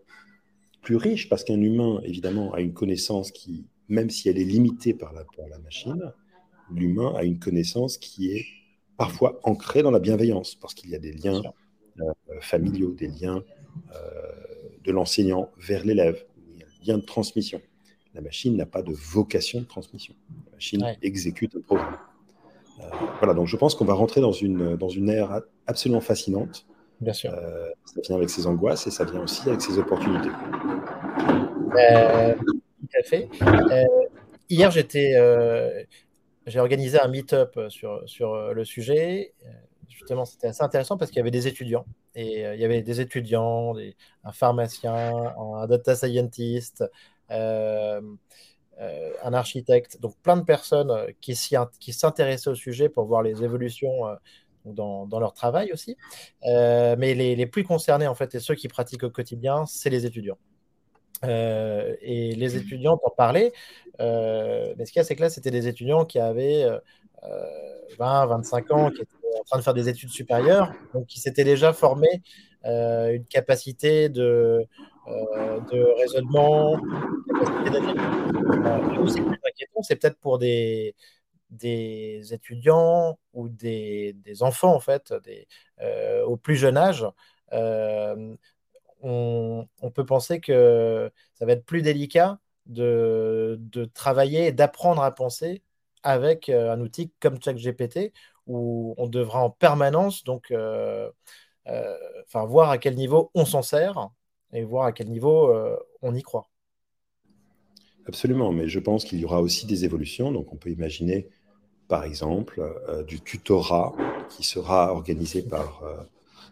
plus 0.82 0.98
riche, 0.98 1.29
parce 1.29 1.46
qu'un 1.46 1.62
humain, 1.62 2.01
évidemment, 2.03 2.53
a 2.53 2.60
une 2.60 2.74
connaissance 2.74 3.32
qui, 3.32 3.65
même 3.88 4.10
si 4.10 4.27
elle 4.27 4.38
est 4.38 4.43
limitée 4.43 4.93
par 4.93 5.13
la, 5.13 5.24
la 5.50 5.58
machine, 5.60 6.12
l'humain 6.70 7.13
a 7.15 7.24
une 7.24 7.39
connaissance 7.39 7.98
qui 7.98 8.32
est 8.32 8.46
parfois 8.98 9.39
ancrée 9.43 9.84
dans 9.84 9.91
la 9.91 10.00
bienveillance, 10.00 10.55
parce 10.55 10.74
qu'il 10.74 10.89
y 10.89 10.96
a 10.96 11.00
des 11.00 11.13
liens 11.13 11.41
euh, 12.01 12.12
familiaux, 12.41 12.91
des 12.91 13.08
liens 13.08 13.41
euh, 13.96 14.00
de 14.84 14.91
l'enseignant 14.91 15.50
vers 15.58 15.86
l'élève, 15.86 16.25
des 16.58 16.65
liens 16.86 16.98
de 16.98 17.05
transmission. 17.05 17.62
La 18.13 18.22
machine 18.22 18.55
n'a 18.55 18.65
pas 18.65 18.84
de 18.84 18.93
vocation 18.93 19.62
de 19.62 19.65
transmission. 19.65 20.13
La 20.46 20.53
machine 20.53 20.96
exécute 21.01 21.55
un 21.55 21.62
programme. 21.62 21.98
Euh, 22.79 22.84
voilà, 23.20 23.34
donc 23.34 23.48
je 23.48 23.58
pense 23.58 23.75
qu'on 23.75 23.86
va 23.86 23.93
rentrer 23.93 24.22
dans 24.22 24.32
une, 24.32 24.75
dans 24.75 24.89
une 24.89 25.10
ère 25.10 25.41
absolument 25.67 26.01
fascinante. 26.01 26.65
Bien 27.01 27.13
sûr. 27.13 27.34
Euh, 27.34 27.70
ça 27.86 28.01
vient 28.01 28.15
avec 28.17 28.29
ses 28.29 28.46
angoisses 28.46 28.86
et 28.88 28.91
ça 28.91 29.03
vient 29.03 29.22
aussi 29.22 29.48
avec 29.50 29.62
ses 29.62 29.77
opportunités. 29.79 30.29
Euh, 31.75 32.36
tout 32.36 33.00
à 33.00 33.03
fait. 33.03 33.29
hier, 34.48 34.70
j'étais, 34.70 35.15
j'ai 36.46 36.60
organisé 36.60 37.00
un 37.00 37.08
meet-up 37.08 37.60
sur, 37.70 38.01
sur 38.05 38.53
le 38.53 38.63
sujet. 38.63 39.34
Justement, 39.89 40.25
c'était 40.25 40.48
assez 40.48 40.63
intéressant 40.63 40.98
parce 40.98 41.10
qu'il 41.10 41.17
y 41.17 41.22
avait 41.22 41.32
des 41.32 41.48
étudiants. 41.48 41.86
Et 42.15 42.41
il 42.41 42.60
y 42.60 42.63
avait 42.63 42.84
des 42.84 43.01
étudiants, 43.01 43.74
des, 43.74 43.96
un 44.24 44.32
pharmacien, 44.32 45.34
un 45.36 45.65
data 45.67 45.96
scientist, 45.96 46.84
un 49.23 49.33
architecte, 49.33 49.99
donc 50.01 50.15
plein 50.21 50.37
de 50.37 50.43
personnes 50.43 50.91
euh, 50.91 51.07
qui, 51.21 51.35
s'intéressaient 51.35 52.49
au 52.49 52.55
sujet 52.55 52.89
pour 52.89 53.05
voir 53.05 53.21
les 53.21 53.43
évolutions 53.43 54.01
dans, 54.65 55.19
leur 55.19 55.33
travail 55.33 55.71
aussi. 55.73 55.97
mais 56.43 57.13
les, 57.13 57.45
plus 57.47 57.63
concernés, 57.63 58.07
en 58.07 58.15
fait, 58.15 58.35
et 58.35 58.39
ceux 58.39 58.55
qui 58.55 58.67
pratiquent 58.67 59.03
au 59.03 59.09
quotidien, 59.09 59.65
c'est 59.65 59.89
les 59.89 60.05
étudiants. 60.05 60.37
et 61.23 62.35
les 62.35 62.55
étudiants 62.55 62.99
en 63.03 63.09
parlaient. 63.09 63.51
mais 63.99 64.85
ce 64.85 64.91
qu'il 64.91 64.97
y 64.97 64.99
a, 64.99 65.03
c'est 65.03 65.15
que 65.15 65.21
là, 65.21 65.29
c'était 65.29 65.51
des 65.51 65.67
étudiants 65.67 66.05
qui 66.05 66.19
avaient 66.19 66.65
20, 67.99 68.25
25 68.27 68.71
ans, 68.71 68.89
qui 68.89 69.01
étaient 69.01 69.17
en 69.39 69.43
train 69.43 69.57
de 69.57 69.63
faire 69.63 69.73
des 69.73 69.89
études 69.89 70.09
supérieures, 70.09 70.73
donc 70.93 71.07
qui 71.07 71.19
s'étaient 71.19 71.43
déjà 71.43 71.73
formés 71.73 72.21
une 72.65 73.25
capacité 73.25 74.10
de, 74.10 74.65
de 75.08 76.00
raisonnement, 76.00 76.77
plus 76.77 77.48
inquiétant, 79.46 79.84
c'est 79.84 79.96
peut-être 79.96 80.20
pour 80.20 80.39
des, 80.39 80.96
des 81.53 82.34
étudiants 82.34 83.20
ou 83.34 83.50
des, 83.50 84.15
enfants, 84.41 84.75
en 84.75 84.79
fait, 84.79 85.13
des, 85.24 85.48
euh, 85.82 86.24
au 86.25 86.38
plus 86.38 86.55
jeune 86.55 86.77
âge, 86.77 87.05
euh, 87.53 88.36
on, 89.01 89.67
peut 89.93 90.05
penser 90.05 90.39
que 90.39 91.12
ça 91.34 91.46
va 91.46 91.53
être 91.53 91.65
plus 91.65 91.82
délicat 91.82 92.39
de, 92.65 93.60
travailler 93.93 94.48
et 94.48 94.51
d'apprendre 94.51 95.03
à 95.03 95.13
penser 95.13 95.62
avec 96.03 96.50
euh, 96.50 96.72
un 96.72 96.82
outil 96.82 97.12
comme 97.20 97.41
ChatGPT, 97.41 98.13
où 98.48 98.93
on 98.98 99.08
devra 99.08 99.41
en 99.41 99.50
permanence 99.50 100.24
donc, 100.24 100.53
enfin, 101.65 102.46
voir 102.46 102.70
à 102.70 102.77
quel 102.77 102.96
niveau 102.96 103.32
on 103.34 103.46
s'en 103.46 103.62
sert 103.62 104.10
et 104.51 104.63
voir 104.63 104.86
à 104.86 104.91
quel 104.91 105.10
niveau 105.10 105.53
on 106.01 106.15
y 106.15 106.22
croit. 106.22 106.50
Absolument, 108.05 108.51
mais 108.51 108.67
je 108.67 108.79
pense 108.79 109.05
qu'il 109.05 109.20
y 109.20 109.25
aura 109.25 109.41
aussi 109.41 109.65
des 109.65 109.86
évolutions. 109.86 110.32
Donc, 110.32 110.51
on 110.51 110.58
peut 110.58 110.70
imaginer 110.70 111.29
par 111.88 112.05
exemple, 112.05 112.60
euh, 112.89 113.03
du 113.03 113.22
tutorat 113.22 113.93
qui 114.29 114.43
sera 114.43 114.91
organisé 114.91 115.41
par, 115.41 115.84
euh, 115.84 116.03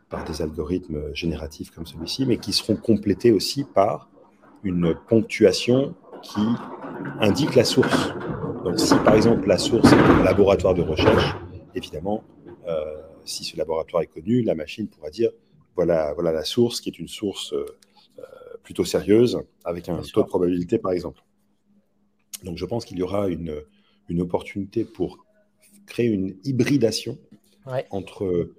par 0.10 0.24
des 0.24 0.42
algorithmes 0.42 1.14
génératifs 1.14 1.72
comme 1.72 1.86
celui-ci, 1.86 2.26
mais 2.26 2.38
qui 2.38 2.54
seront 2.54 2.76
complétés 2.76 3.32
aussi 3.32 3.64
par 3.64 4.10
une 4.64 4.96
ponctuation 5.08 5.96
qui 6.22 6.42
indique 7.20 7.56
la 7.56 7.64
source. 7.64 8.14
Donc 8.64 8.80
si 8.80 8.94
par 9.04 9.16
exemple 9.16 9.48
la 9.48 9.58
source 9.58 9.92
est 9.92 9.96
un 9.96 10.24
laboratoire 10.24 10.76
de 10.76 10.84
recherche, 10.84 11.36
évidemment, 11.74 12.24
euh, 12.68 13.01
si 13.26 13.44
ce 13.44 13.58
laboratoire 13.58 14.04
est 14.04 14.08
connu, 14.08 14.42
la 14.42 14.56
machine 14.56 14.88
pourra 14.88 15.10
dire 15.10 15.32
voilà, 15.76 16.14
voilà 16.14 16.32
la 16.32 16.44
source 16.44 16.82
qui 16.82 16.90
est 16.90 17.00
une 17.00 17.08
source 17.08 17.54
plutôt 18.64 18.86
sérieuse 18.86 19.42
avec 19.64 19.90
un 19.90 20.02
taux 20.02 20.22
de 20.22 20.28
probabilité 20.28 20.78
par 20.78 20.92
exemple. 20.92 21.22
Donc 22.44 22.58
je 22.58 22.66
pense 22.66 22.86
qu'il 22.86 22.98
y 22.98 23.04
aura 23.04 23.28
une, 23.30 23.64
une 24.10 24.22
opportunité 24.22 24.84
pour 24.86 25.26
créer 25.86 26.08
une 26.08 26.36
hybridation 26.44 27.18
entre 27.90 28.52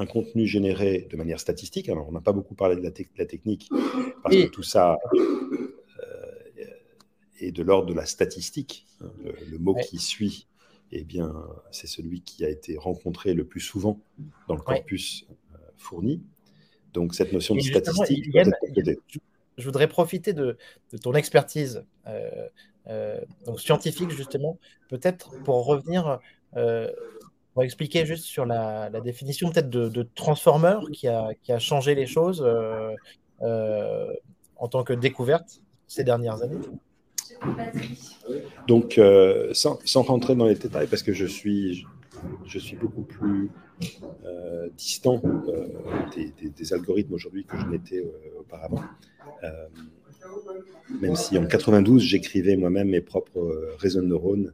un 0.00 0.06
contenu 0.06 0.46
généré 0.46 1.06
de 1.10 1.16
manière 1.16 1.38
statistique. 1.38 1.88
Alors, 1.88 2.08
on 2.08 2.12
n'a 2.12 2.22
pas 2.22 2.32
beaucoup 2.32 2.54
parlé 2.54 2.76
de 2.76 2.82
la, 2.82 2.90
la 3.18 3.26
technique, 3.26 3.68
parce 4.22 4.34
que 4.34 4.46
tout 4.46 4.62
ça 4.62 4.96
euh, 5.14 6.64
est 7.38 7.52
de 7.52 7.62
l'ordre 7.62 7.86
de 7.86 7.94
la 7.94 8.06
statistique. 8.06 8.86
Hein. 9.02 9.10
Le, 9.50 9.58
mot 9.58 9.74
qui 9.74 9.98
suit, 9.98 10.46
eh 10.92 11.04
bien, 11.04 11.32
c'est 11.70 11.86
celui 11.86 12.22
qui 12.22 12.44
a 12.44 12.48
été 12.48 12.76
rencontré 12.76 13.34
le 13.34 13.44
plus 13.44 13.60
souvent 13.60 14.00
dans 14.48 14.54
le 14.54 14.60
corpus 14.60 15.26
euh, 15.54 15.58
fourni. 15.76 16.22
Donc, 16.92 17.14
cette 17.14 17.32
notion 17.32 17.54
de 17.54 17.60
statistique 17.60 18.26
Je 19.56 19.64
voudrais 19.64 19.88
profiter 19.88 20.32
de, 20.32 20.56
ton 21.02 21.14
expertise 21.14 21.84
euh, 22.06 23.20
donc 23.46 23.60
scientifique, 23.60 24.10
justement, 24.10 24.58
peut-être 24.88 25.30
pour 25.44 25.64
revenir 25.64 26.18
euh, 26.56 26.90
va 27.56 27.64
expliquer 27.64 28.06
juste 28.06 28.24
sur 28.24 28.46
la, 28.46 28.90
définition 29.00 29.50
peut-être 29.50 29.70
de, 29.70 30.02
transformer 30.14 30.78
qui 30.92 31.08
a, 31.08 31.34
qui 31.42 31.52
a, 31.52 31.58
changé 31.58 31.94
les 31.94 32.06
choses 32.06 32.42
euh, 32.46 32.94
euh, 33.42 34.12
en 34.56 34.68
tant 34.68 34.84
que 34.84 34.92
découverte 34.92 35.60
ces 35.86 36.04
dernières 36.04 36.42
années. 36.42 36.58
Donc, 38.66 39.00
sans, 39.52 39.78
sans, 39.84 40.02
rentrer 40.02 40.34
dans 40.34 40.46
les 40.46 40.54
détails, 40.54 40.86
parce 40.86 41.02
que 41.02 41.12
je 41.12 41.26
suis, 41.26 41.86
je 42.46 42.58
suis 42.58 42.76
beaucoup 42.76 43.02
plus 43.02 43.50
distant 44.76 45.22
des, 46.14 46.32
des, 46.50 46.72
algorithmes 46.72 47.14
aujourd'hui 47.14 47.44
que 47.44 47.56
je 47.58 47.66
n'étais 47.66 48.04
auparavant. 48.38 48.82
même 51.00 51.16
si 51.16 51.38
en 51.38 51.46
92, 51.46 52.02
j'écrivais 52.02 52.56
moi-même 52.56 52.88
mes 52.88 53.00
propres 53.00 53.74
réseaux 53.78 54.02
de 54.02 54.06
neurones 54.06 54.52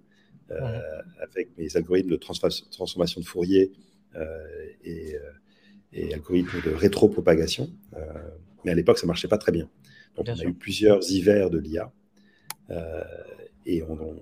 euh, 0.52 1.02
avec 1.20 1.48
mes 1.58 1.76
algorithmes 1.76 2.10
de 2.10 2.16
transformation 2.16 3.20
de 3.20 3.26
Fourier 3.26 3.72
euh, 4.14 4.24
et, 4.84 5.16
euh, 5.16 5.20
et, 5.92 6.14
algorithmes 6.14 6.62
de 6.64 6.70
rétropropagation. 6.70 7.68
mais 8.64 8.70
à 8.70 8.74
l'époque, 8.74 8.98
ça 8.98 9.06
ne 9.06 9.08
marchait 9.08 9.26
pas 9.26 9.38
très 9.38 9.50
bien. 9.50 9.68
Donc, 10.14 10.28
on 10.28 10.38
a 10.38 10.44
eu 10.44 10.54
plusieurs 10.54 11.00
hivers 11.10 11.50
de 11.50 11.58
l'IA. 11.58 11.92
Et 13.66 13.82
on, 13.82 14.16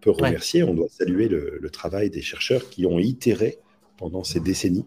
peut 0.00 0.10
remercier, 0.10 0.62
on 0.62 0.74
doit 0.74 0.88
saluer 0.88 1.28
le, 1.28 1.70
travail 1.70 2.10
des 2.10 2.22
chercheurs 2.22 2.68
qui 2.68 2.86
ont 2.86 2.98
itéré 2.98 3.58
pendant 3.96 4.24
ces 4.24 4.40
décennies. 4.40 4.86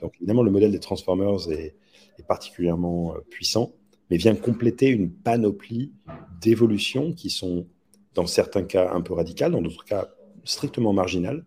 donc 0.00 0.14
évidemment, 0.16 0.42
le 0.42 0.50
modèle 0.50 0.72
des 0.72 0.80
Transformers 0.80 1.50
est, 1.50 1.76
est, 2.18 2.26
particulièrement 2.26 3.14
puissant, 3.30 3.72
mais 4.10 4.16
vient 4.16 4.34
compléter 4.34 4.88
une 4.88 5.10
panoplie 5.10 5.92
d'évolutions 6.40 7.12
qui 7.12 7.30
sont 7.30 7.66
dans 8.14 8.26
certains 8.26 8.62
cas 8.62 8.92
un 8.92 9.00
peu 9.00 9.12
radical, 9.12 9.52
dans 9.52 9.62
d'autres 9.62 9.84
cas 9.84 10.08
strictement 10.44 10.92
marginal. 10.92 11.44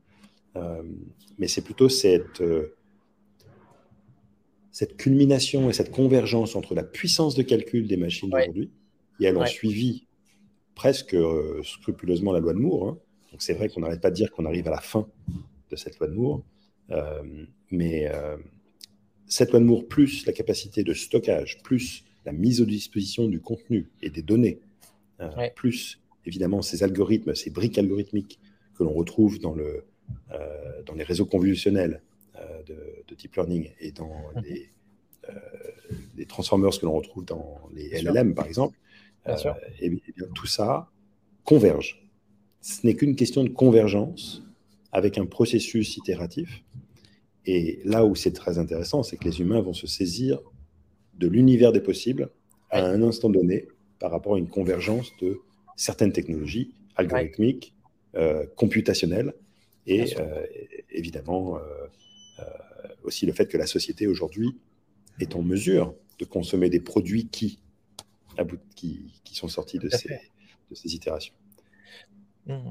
Euh, 0.55 0.83
mais 1.37 1.47
c'est 1.47 1.61
plutôt 1.61 1.89
cette, 1.89 2.41
euh, 2.41 2.75
cette 4.71 4.97
culmination 4.97 5.69
et 5.69 5.73
cette 5.73 5.91
convergence 5.91 6.55
entre 6.55 6.75
la 6.75 6.83
puissance 6.83 7.35
de 7.35 7.43
calcul 7.43 7.87
des 7.87 7.97
machines 7.97 8.29
d'aujourd'hui, 8.29 8.71
et 9.19 9.25
elles 9.25 9.37
ont 9.37 9.45
suivi 9.45 10.06
presque 10.77 11.15
euh, 11.15 11.61
scrupuleusement 11.63 12.31
la 12.31 12.39
loi 12.39 12.53
de 12.53 12.59
Moore. 12.59 12.89
Hein. 12.89 12.97
Donc 13.31 13.41
c'est 13.41 13.55
vrai 13.55 13.67
qu'on 13.67 13.81
n'arrête 13.81 13.99
pas 13.99 14.11
de 14.11 14.15
dire 14.15 14.31
qu'on 14.31 14.45
arrive 14.45 14.67
à 14.67 14.71
la 14.71 14.79
fin 14.79 15.07
de 15.71 15.75
cette 15.75 15.97
loi 15.99 16.07
de 16.07 16.13
Moore, 16.13 16.43
mais 17.71 18.09
cette 19.27 19.51
loi 19.51 19.59
de 19.59 19.65
Moore 19.65 19.85
plus 19.87 20.25
la 20.25 20.31
capacité 20.31 20.83
de 20.83 20.93
stockage, 20.93 21.61
plus 21.61 22.05
la 22.25 22.31
mise 22.31 22.61
à 22.61 22.65
disposition 22.65 23.27
du 23.27 23.41
contenu 23.41 23.89
et 24.01 24.09
des 24.09 24.21
données, 24.21 24.61
plus 25.55 25.99
évidemment 26.25 26.61
ces 26.61 26.83
algorithmes, 26.83 27.35
ces 27.35 27.49
briques 27.49 27.77
algorithmiques 27.77 28.39
que 28.77 28.83
l'on 28.83 28.93
retrouve 28.93 29.39
dans, 29.39 29.53
le, 29.53 29.83
euh, 30.31 30.83
dans 30.85 30.93
les 30.93 31.03
réseaux 31.03 31.25
convolutionnels 31.25 32.01
euh, 32.35 32.63
de, 32.63 33.15
deep 33.15 33.35
learning 33.35 33.71
et 33.79 33.91
dans 33.91 34.11
les, 34.43 34.69
euh, 35.29 35.33
les 36.15 36.25
transformers 36.25 36.77
que 36.79 36.85
l'on 36.85 36.93
retrouve 36.93 37.25
dans 37.25 37.59
les 37.73 38.01
LLM, 38.01 38.35
par 38.35 38.45
exemple, 38.45 38.77
et, 39.79 39.89
bien, 39.89 40.27
tout 40.33 40.47
ça 40.47 40.89
converge. 41.43 42.07
Ce 42.61 42.85
n'est 42.85 42.95
qu'une 42.95 43.15
question 43.15 43.43
de 43.43 43.49
convergence 43.49 44.43
avec 44.91 45.17
un 45.17 45.25
processus 45.25 45.97
itératif. 45.97 46.63
Et 47.45 47.79
là 47.85 48.05
où 48.05 48.15
c'est 48.15 48.33
très 48.33 48.57
intéressant, 48.57 49.03
c'est 49.03 49.17
que 49.17 49.25
les 49.25 49.39
humains 49.39 49.61
vont 49.61 49.73
se 49.73 49.87
saisir 49.87 50.39
de 51.17 51.27
l'univers 51.27 51.71
des 51.71 51.79
possibles 51.79 52.29
à 52.69 52.85
un 52.85 53.01
instant 53.01 53.29
donné 53.29 53.67
par 53.99 54.11
rapport 54.11 54.35
à 54.35 54.37
une 54.37 54.49
convergence 54.49 55.11
de 55.21 55.39
certaines 55.75 56.11
technologies 56.11 56.73
algorithmiques, 56.95 57.73
euh, 58.15 58.45
computationnelles, 58.55 59.33
et 59.85 60.17
euh, 60.19 60.45
évidemment 60.91 61.57
euh, 61.57 61.61
aussi 63.03 63.25
le 63.25 63.33
fait 63.33 63.47
que 63.47 63.57
la 63.57 63.67
société 63.67 64.07
aujourd'hui 64.07 64.57
est 65.19 65.35
en 65.35 65.41
mesure 65.41 65.93
de 66.19 66.25
consommer 66.25 66.69
des 66.69 66.79
produits 66.79 67.27
qui, 67.27 67.59
qui, 68.75 69.21
qui 69.23 69.35
sont 69.35 69.47
sortis 69.47 69.79
de 69.79 69.89
ces, 69.89 70.09
de 70.69 70.75
ces, 70.75 70.95
itérations. 70.95 71.33
Mmh. 72.45 72.69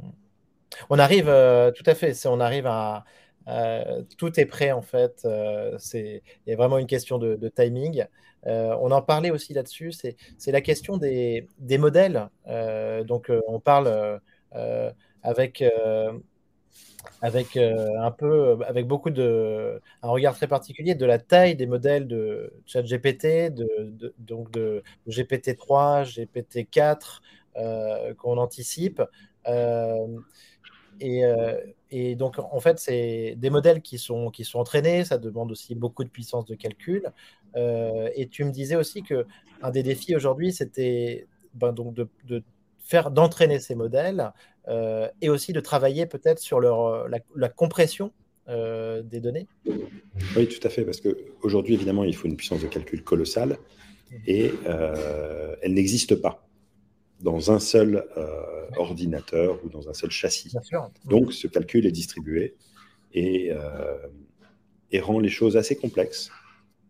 On 0.90 0.98
arrive, 0.98 1.26
tout 1.26 1.84
à 1.86 1.94
fait, 1.94 2.26
on 2.26 2.40
arrive 2.40 2.66
à, 2.66 3.04
tout 4.18 4.38
est 4.40 4.46
prêt 4.46 4.72
en 4.72 4.82
fait. 4.82 5.26
c'est 5.78 6.22
il 6.46 6.50
y 6.50 6.52
a 6.52 6.56
vraiment 6.56 6.78
une 6.78 6.86
question 6.86 7.18
de, 7.18 7.36
de 7.36 7.48
timing. 7.48 8.04
Euh, 8.46 8.76
on 8.80 8.90
en 8.90 9.02
parlait 9.02 9.30
aussi 9.30 9.54
là-dessus, 9.54 9.92
c'est 9.92 10.52
la 10.52 10.60
question 10.60 10.96
des, 10.96 11.46
modèles. 11.78 12.28
Euh, 12.46 13.02
donc, 13.02 13.30
euh, 13.30 13.40
on 13.48 13.60
parle 13.60 14.20
avec, 15.22 15.64
avec 17.22 17.56
un 17.56 18.10
peu, 18.10 18.58
avec 18.66 18.86
beaucoup 18.86 19.10
de, 19.10 19.80
un 20.02 20.08
regard 20.08 20.34
très 20.34 20.46
particulier 20.46 20.94
de 20.94 21.06
la 21.06 21.18
taille 21.18 21.56
des 21.56 21.66
modèles 21.66 22.06
de 22.06 22.52
ChatGPT, 22.66 23.52
de, 23.52 24.14
donc 24.18 24.50
de 24.50 24.82
GPT-3, 25.08 26.04
GPT-4 26.04 28.14
qu'on 28.16 28.38
anticipe. 28.38 29.02
Et, 31.00 31.22
et, 31.90 32.16
donc, 32.16 32.38
en 32.38 32.60
fait, 32.60 32.78
c'est 32.78 33.34
des 33.36 33.50
modèles 33.50 33.82
qui 33.82 33.98
sont, 33.98 34.30
qui 34.30 34.44
sont 34.44 34.58
entraînés, 34.58 35.04
ça 35.04 35.18
demande 35.18 35.52
aussi 35.52 35.74
beaucoup 35.74 36.04
de 36.04 36.08
puissance 36.08 36.46
de 36.46 36.54
calcul. 36.54 37.12
Euh, 37.56 38.10
et 38.14 38.28
tu 38.28 38.44
me 38.44 38.50
disais 38.50 38.76
aussi 38.76 39.02
que 39.02 39.26
un 39.62 39.70
des 39.70 39.82
défis 39.82 40.14
aujourd'hui, 40.14 40.52
c'était 40.52 41.26
ben, 41.54 41.72
donc 41.72 41.94
de, 41.94 42.08
faire 42.78 43.10
d'entraîner 43.10 43.58
ces 43.58 43.74
modèles 43.74 44.20
euh, 44.20 44.30
et 44.68 45.28
aussi 45.28 45.52
de 45.52 45.60
travailler 45.60 46.06
peut-être 46.06 46.38
sur 46.38 46.60
leur, 46.60 47.08
la, 47.08 47.48
compression 47.48 48.12
euh, 48.48 49.02
des 49.02 49.20
données. 49.20 49.46
Oui, 50.36 50.48
tout 50.48 50.66
à 50.66 50.70
fait, 50.70 50.84
parce 50.84 51.00
qu'aujourd'hui, 51.00 51.74
évidemment, 51.74 52.04
il 52.04 52.16
faut 52.16 52.26
une 52.26 52.36
puissance 52.36 52.62
de 52.62 52.66
calcul 52.66 53.02
colossale. 53.04 53.58
et 54.26 54.52
elle 55.62 55.74
n'existe 55.74 56.16
pas 56.16 56.46
dans 57.20 57.50
un 57.50 57.58
seul 57.58 58.04
ordinateur 58.76 59.58
ou 59.64 59.68
dans 59.68 59.88
un 59.88 59.94
seul 59.94 60.10
châssis. 60.10 60.52
Donc 61.04 61.32
ce 61.32 61.46
calcul 61.46 61.86
est 61.86 61.92
distribué 61.92 62.56
et, 63.12 63.52
et 64.90 65.00
rend 65.00 65.20
les 65.20 65.28
choses 65.28 65.56
assez 65.56 65.76
complexes 65.76 66.30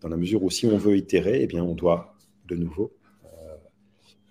dans 0.01 0.09
la 0.09 0.17
mesure 0.17 0.43
où 0.43 0.51
si 0.51 0.67
on 0.67 0.77
veut 0.77 0.97
itérer, 0.97 1.43
eh 1.43 1.47
bien, 1.47 1.62
on 1.62 1.75
doit 1.75 2.15
de 2.47 2.57
nouveau 2.57 2.93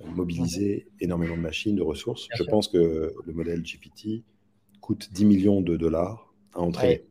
euh, 0.06 0.16
mobiliser 0.16 0.88
énormément 1.00 1.36
de 1.36 1.42
machines, 1.42 1.76
de 1.76 1.82
ressources. 1.82 2.28
Je 2.36 2.44
pense 2.44 2.68
que 2.68 3.14
le 3.26 3.34
modèle 3.34 3.62
GPT 3.62 4.24
coûte 4.82 5.10
10 5.12 5.26
millions 5.26 5.62
de 5.62 5.78
dollars 5.78 6.34
à 6.54 6.60
entraîner. 6.62 7.06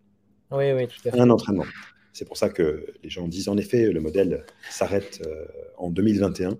Oui, 0.50 0.72
oui, 0.72 0.87
tout 0.87 1.09
à 1.09 1.12
fait. 1.12 1.20
Un 1.20 1.30
entraînement. 1.30 1.64
C'est 2.12 2.24
pour 2.24 2.37
ça 2.37 2.48
que 2.48 2.87
les 3.02 3.11
gens 3.11 3.26
disent 3.26 3.48
en 3.48 3.57
effet, 3.57 3.90
le 3.90 4.00
modèle 4.00 4.46
s'arrête 4.70 5.20
euh, 5.26 5.46
en 5.76 5.90
2021. 5.90 6.57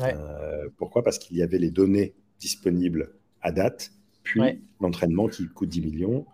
Euh, 0.00 0.68
pourquoi? 0.76 1.02
Parce 1.02 1.18
qu'il 1.18 1.36
y 1.36 1.42
avait 1.42 1.58
les 1.58 1.70
données 1.70 2.14
disponibles 2.38 3.14
à 3.40 3.52
date, 3.52 3.92
puis 4.22 4.40
l'entraînement 4.80 5.28
qui 5.28 5.48
coûte 5.48 5.70
10 5.70 5.80
millions. 5.80 6.26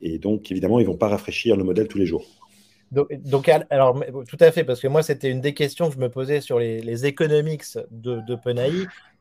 Et 0.00 0.18
donc, 0.18 0.50
évidemment, 0.50 0.78
ils 0.78 0.84
ne 0.84 0.88
vont 0.88 0.96
pas 0.96 1.08
rafraîchir 1.08 1.56
le 1.56 1.64
modèle 1.64 1.88
tous 1.88 1.98
les 1.98 2.06
jours. 2.06 2.24
Donc, 2.92 3.48
alors, 3.48 4.00
tout 4.28 4.36
à 4.40 4.52
fait, 4.52 4.64
parce 4.64 4.80
que 4.80 4.86
moi, 4.88 5.02
c'était 5.02 5.30
une 5.30 5.40
des 5.40 5.54
questions 5.54 5.88
que 5.88 5.94
je 5.94 5.98
me 6.00 6.08
posais 6.08 6.40
sur 6.40 6.58
les, 6.58 6.80
les 6.80 7.04
economics 7.04 7.64
de, 7.90 8.20
de 8.20 8.36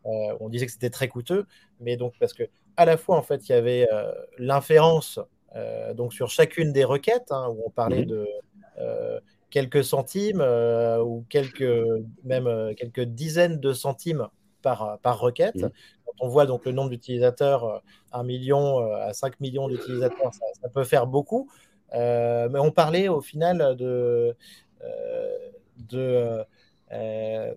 euh, 0.05 0.37
on 0.39 0.49
disait 0.49 0.65
que 0.65 0.71
c'était 0.71 0.89
très 0.89 1.07
coûteux, 1.07 1.45
mais 1.79 1.97
donc 1.97 2.13
parce 2.19 2.33
que 2.33 2.43
à 2.77 2.85
la 2.85 2.97
fois, 2.97 3.17
en 3.17 3.21
fait, 3.21 3.47
il 3.49 3.53
y 3.53 3.55
avait 3.55 3.87
euh, 3.91 4.11
l'inférence 4.37 5.19
euh, 5.55 5.93
donc 5.93 6.13
sur 6.13 6.29
chacune 6.29 6.73
des 6.73 6.83
requêtes, 6.83 7.31
hein, 7.31 7.47
où 7.49 7.63
on 7.65 7.69
parlait 7.69 8.05
de 8.05 8.27
quelques 9.49 9.85
centimes 9.85 10.45
ou 11.01 11.23
quelques, 11.29 11.63
même 12.25 12.73
quelques 12.75 13.03
dizaines 13.03 13.57
de 13.61 13.71
centimes 13.71 14.27
par, 14.61 14.99
par 15.01 15.19
requête. 15.19 15.61
Quand 15.61 16.11
on 16.19 16.27
voit 16.27 16.45
donc 16.45 16.65
le 16.65 16.73
nombre 16.73 16.89
d'utilisateurs, 16.89 17.81
1 18.11 18.23
million 18.23 18.79
à 18.95 19.13
5 19.13 19.39
millions 19.39 19.69
d'utilisateurs, 19.69 20.33
ça, 20.33 20.67
peut 20.67 20.83
faire 20.83 21.07
beaucoup. 21.07 21.49
Euh, 21.93 22.49
mais 22.51 22.59
on 22.59 22.71
parlait 22.71 23.07
au 23.07 23.21
final 23.21 23.75
de, 23.77 24.35
euh, 24.83 25.37
de 25.89 26.43
euh, 26.91 27.53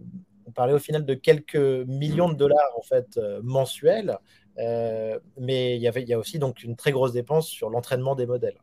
on 0.47 0.51
parlait 0.53 0.73
au 0.73 0.79
final 0.79 1.05
de 1.05 1.15
quelques 1.15 1.57
millions 1.57 2.29
de 2.29 2.35
dollars 2.35 2.73
en 2.77 2.83
fait 2.83 3.19
mensuels, 3.43 4.19
mais 4.57 5.77
il 5.77 5.83
y 5.83 5.89
avait 5.89 6.03
il 6.03 6.09
y 6.09 6.15
a 6.15 6.19
aussi 6.19 6.39
donc 6.39 6.63
une 6.63 6.77
très 6.77 6.93
grosse 6.93 7.13
dépense 7.13 7.49
sur 7.49 7.71
l'entraînement 7.71 8.15
des 8.15 8.27
modèles. 8.27 8.59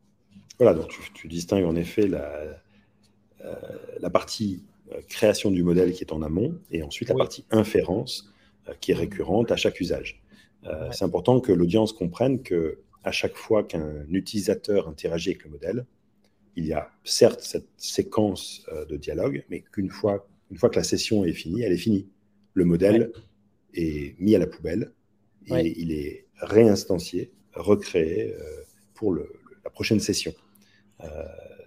Voilà, 0.58 0.74
donc 0.74 0.90
tu, 1.14 1.28
distingues 1.28 1.66
en 1.66 1.76
effet 1.76 2.08
la, 2.08 2.30
la 4.00 4.10
partie 4.10 4.64
création 5.10 5.52
du 5.52 5.64
modèle 5.64 5.92
qui 5.94 6.04
est 6.04 6.14
en 6.14 6.22
amont 6.22 6.56
et 6.72 6.82
ensuite 6.82 7.10
la 7.10 7.16
partie 7.16 7.46
inférence 7.52 8.32
qui 8.80 8.92
est 8.92 8.96
récurrente 8.96 9.52
à 9.52 9.56
chaque 9.56 9.80
usage. 9.80 10.22
C'est 10.92 11.06
important 11.06 11.40
que 11.40 11.52
l'audience 11.52 11.94
comprenne 11.94 12.42
que 12.42 12.80
à 13.06 13.12
chaque 13.12 13.36
fois 13.36 13.64
qu'un 13.64 14.06
utilisateur 14.10 14.90
interagit 14.90 15.30
avec 15.30 15.44
le 15.46 15.52
modèle, 15.52 15.86
il 16.56 16.66
y 16.66 16.74
a 16.74 16.90
certes 17.04 17.42
cette 17.42 17.68
séquence 17.78 18.66
euh, 18.74 18.86
de 18.86 18.98
dialogue, 18.98 19.46
mais 19.50 19.64
qu'une 19.72 19.92
fois, 19.92 20.28
une 20.50 20.58
fois 20.58 20.70
que 20.70 20.78
la 20.78 20.84
session 20.84 21.24
est 21.24 21.34
finie, 21.34 21.62
elle 21.62 21.72
est 21.72 21.78
finie. 21.78 22.10
Le 22.56 22.66
modèle 22.66 23.12
est 23.76 24.20
mis 24.20 24.36
à 24.36 24.40
la 24.40 24.48
poubelle 24.48 24.92
et 25.48 25.80
il 25.80 25.92
est 25.92 26.26
réinstancié, 26.38 27.32
recréé 27.54 28.34
euh, 28.34 28.64
pour 28.96 29.12
le, 29.14 29.32
la 29.64 29.70
prochaine 29.70 30.00
session. 30.00 30.34
Euh, 31.04 31.08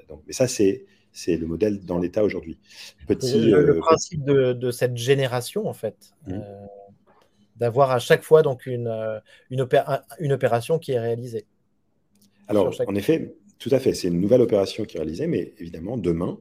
donc, 0.08 0.22
mais 0.26 0.32
ça, 0.32 0.48
c'est 0.48 0.86
c'est 1.12 1.36
le 1.36 1.46
modèle 1.46 1.84
dans 1.84 1.98
l'état 1.98 2.22
aujourd'hui. 2.22 2.58
Petit, 3.06 3.40
le, 3.40 3.78
principe 3.78 4.24
de, 4.24 4.70
cette 4.70 4.96
génération, 4.96 5.66
en 5.66 5.72
fait. 5.72 6.12
Mmh 6.26 6.40
d'avoir 7.58 7.90
à 7.90 7.98
chaque 7.98 8.22
fois 8.22 8.42
donc 8.42 8.66
une, 8.66 8.86
euh, 8.86 9.18
une, 9.50 9.66
une, 10.20 10.32
opération 10.32 10.78
qui 10.78 10.92
est 10.92 11.00
réalisée. 11.00 11.46
Alors, 12.46 12.74
en 12.86 12.94
effet, 12.94 13.34
tout 13.58 13.70
à 13.72 13.78
fait, 13.78 13.92
c'est 13.92 14.08
une 14.08 14.20
nouvelle 14.20 14.40
opération 14.40 14.84
qui 14.84 14.96
est 14.96 15.00
réalisée, 15.00 15.26
mais 15.26 15.52
évidemment, 15.58 15.96
demain, 15.96 16.38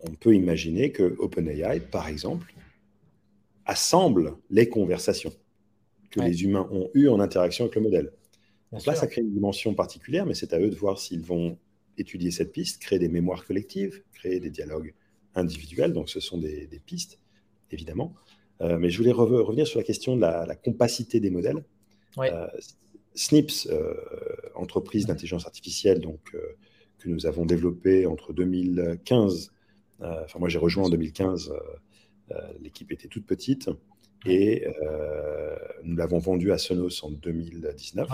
on 0.00 0.10
peut 0.14 0.34
imaginer 0.34 0.92
que 0.92 1.16
OpenAI, 1.18 1.80
par 1.80 2.08
exemple, 2.08 2.54
assemble 3.64 4.36
les 4.50 4.68
conversations 4.68 5.32
que 6.10 6.20
les 6.20 6.44
humains 6.44 6.68
ont 6.70 6.90
eues 6.94 7.08
en 7.08 7.20
interaction 7.20 7.64
avec 7.64 7.76
le 7.76 7.82
modèle. 7.82 8.12
Donc 8.70 8.84
là, 8.86 8.94
ça 8.94 9.06
crée 9.06 9.22
une 9.22 9.32
dimension 9.32 9.74
particulière, 9.74 10.26
mais 10.26 10.34
c'est 10.34 10.52
à 10.52 10.60
eux 10.60 10.70
de 10.70 10.76
voir 10.76 10.98
s'ils 10.98 11.22
vont 11.22 11.58
étudier 11.96 12.30
cette 12.30 12.52
piste, 12.52 12.82
créer 12.82 12.98
des 12.98 13.08
mémoires 13.08 13.44
collectives, 13.44 14.02
créer 14.12 14.40
des 14.40 14.50
dialogues 14.50 14.94
individuels. 15.34 15.92
Donc, 15.92 16.10
ce 16.10 16.20
sont 16.20 16.38
des, 16.38 16.66
des 16.66 16.78
pistes, 16.78 17.18
évidemment. 17.70 18.14
Euh, 18.60 18.78
mais 18.78 18.90
je 18.90 18.98
voulais 18.98 19.12
revenir 19.12 19.66
sur 19.66 19.78
la 19.78 19.84
question 19.84 20.16
de 20.16 20.20
la, 20.20 20.54
compacité 20.56 21.20
des 21.20 21.30
modèles. 21.30 21.64
Euh, 22.18 22.46
Snips, 23.14 23.66
euh, 23.70 23.94
entreprise 24.54 25.06
d'intelligence 25.06 25.46
artificielle 25.46 26.00
donc, 26.00 26.20
que 26.98 27.08
nous 27.08 27.26
avons 27.26 27.44
développée 27.44 28.06
entre 28.06 28.32
2015, 28.32 29.52
enfin 30.00 30.38
moi 30.38 30.48
j'ai 30.48 30.58
rejoint 30.58 30.84
en 30.84 30.88
2015, 30.88 31.52
l'équipe 32.60 32.92
était 32.92 33.08
toute 33.08 33.26
petite, 33.26 33.68
et 34.24 34.64
nous 35.82 35.96
l'avons 35.96 36.18
vendue 36.18 36.52
à 36.52 36.58
Sonos 36.58 37.04
en 37.04 37.10
2019. 37.10 38.08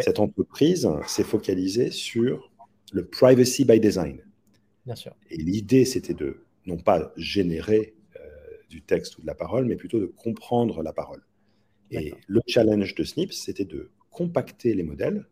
Cette 0.00 0.18
entreprise 0.18 0.88
s'est 1.06 1.24
focalisée 1.24 1.90
sur 1.90 2.50
le 2.92 3.06
privacy 3.06 3.64
by 3.64 3.78
design. 3.78 4.22
Bien 4.86 4.96
sûr. 4.96 5.14
Et 5.30 5.36
l'idée, 5.36 5.84
c'était 5.84 6.14
de 6.14 6.44
non 6.66 6.78
pas 6.78 7.12
générer 7.16 7.94
du 8.68 8.82
texte 8.82 9.18
ou 9.18 9.22
de 9.22 9.26
la 9.26 9.34
parole, 9.34 9.64
mais 9.66 9.76
plutôt 9.76 10.00
de 10.00 10.06
comprendre 10.06 10.82
la 10.82 10.92
parole. 10.92 11.22
Et 11.90 12.12
le 12.26 12.40
challenge 12.46 12.94
de 12.94 13.04
Snips, 13.04 13.32
c'était 13.32 13.64
de 13.64 13.90
compacter 14.10 14.74
les 14.74 14.82
modèles 14.82 15.26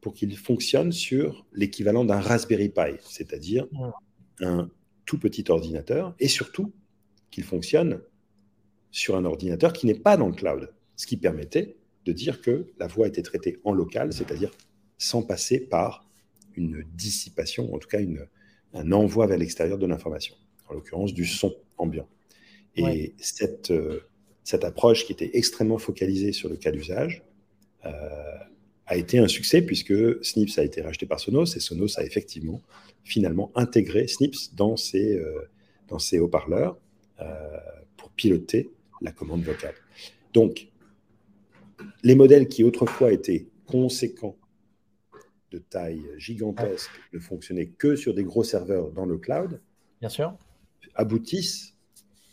pour 0.00 0.14
qu'ils 0.14 0.36
fonctionnent 0.36 0.92
sur 0.92 1.46
l'équivalent 1.52 2.04
d'un 2.04 2.20
Raspberry 2.20 2.68
Pi, 2.68 2.96
c'est-à-dire 3.00 3.66
un 4.40 4.70
tout 5.06 5.18
petit 5.18 5.44
ordinateur, 5.48 6.14
et 6.20 6.28
surtout 6.28 6.72
qu'ils 7.30 7.44
fonctionnent 7.44 8.00
sur 8.90 9.16
un 9.16 9.24
ordinateur 9.24 9.72
qui 9.72 9.86
n'est 9.86 9.98
pas 9.98 10.16
dans 10.16 10.28
le 10.28 10.34
cloud, 10.34 10.72
ce 10.96 11.06
qui 11.06 11.16
permettait 11.16 11.76
de 12.04 12.12
dire 12.12 12.40
que 12.40 12.66
la 12.78 12.86
voix 12.86 13.08
était 13.08 13.22
traitée 13.22 13.58
en 13.64 13.72
local, 13.72 14.12
c'est-à-dire 14.12 14.50
sans 14.98 15.22
passer 15.22 15.60
par 15.60 16.06
une 16.54 16.84
dissipation, 16.94 17.74
en 17.74 17.78
tout 17.78 17.88
cas 17.88 18.00
une, 18.00 18.26
un 18.72 18.92
envoi 18.92 19.26
vers 19.26 19.38
l'extérieur 19.38 19.78
de 19.78 19.86
l'information, 19.86 20.34
en 20.68 20.74
l'occurrence 20.74 21.12
du 21.12 21.24
son 21.24 21.54
ambiant. 21.76 22.08
Et 22.78 23.14
cette, 23.18 23.70
euh, 23.70 24.00
cette 24.44 24.64
approche 24.64 25.04
qui 25.04 25.12
était 25.12 25.30
extrêmement 25.34 25.78
focalisée 25.78 26.32
sur 26.32 26.48
le 26.48 26.56
cas 26.56 26.70
d'usage 26.70 27.22
euh, 27.84 27.90
a 28.86 28.96
été 28.96 29.18
un 29.18 29.28
succès 29.28 29.62
puisque 29.62 29.94
Snips 30.24 30.58
a 30.58 30.64
été 30.64 30.80
racheté 30.80 31.06
par 31.06 31.20
Sonos 31.20 31.56
et 31.56 31.60
Sonos 31.60 31.98
a 31.98 32.04
effectivement 32.04 32.62
finalement 33.04 33.52
intégré 33.54 34.06
Snips 34.08 34.54
dans 34.54 34.76
ses, 34.76 35.18
euh, 35.18 35.48
dans 35.88 35.98
ses 35.98 36.18
haut-parleurs 36.18 36.78
pour 37.96 38.10
piloter 38.10 38.70
la 39.00 39.10
commande 39.10 39.42
vocale. 39.42 39.74
Donc, 40.32 40.68
les 42.04 42.14
modèles 42.14 42.46
qui 42.46 42.62
autrefois 42.62 43.12
étaient 43.12 43.48
conséquents 43.66 44.36
de 45.50 45.58
taille 45.58 46.04
gigantesque, 46.16 46.90
ne 47.12 47.18
fonctionnaient 47.18 47.66
que 47.66 47.96
sur 47.96 48.14
des 48.14 48.24
gros 48.24 48.44
serveurs 48.44 48.90
dans 48.92 49.06
le 49.06 49.18
cloud, 49.18 49.60
Bien 50.00 50.08
sûr. 50.08 50.36
aboutissent 50.94 51.74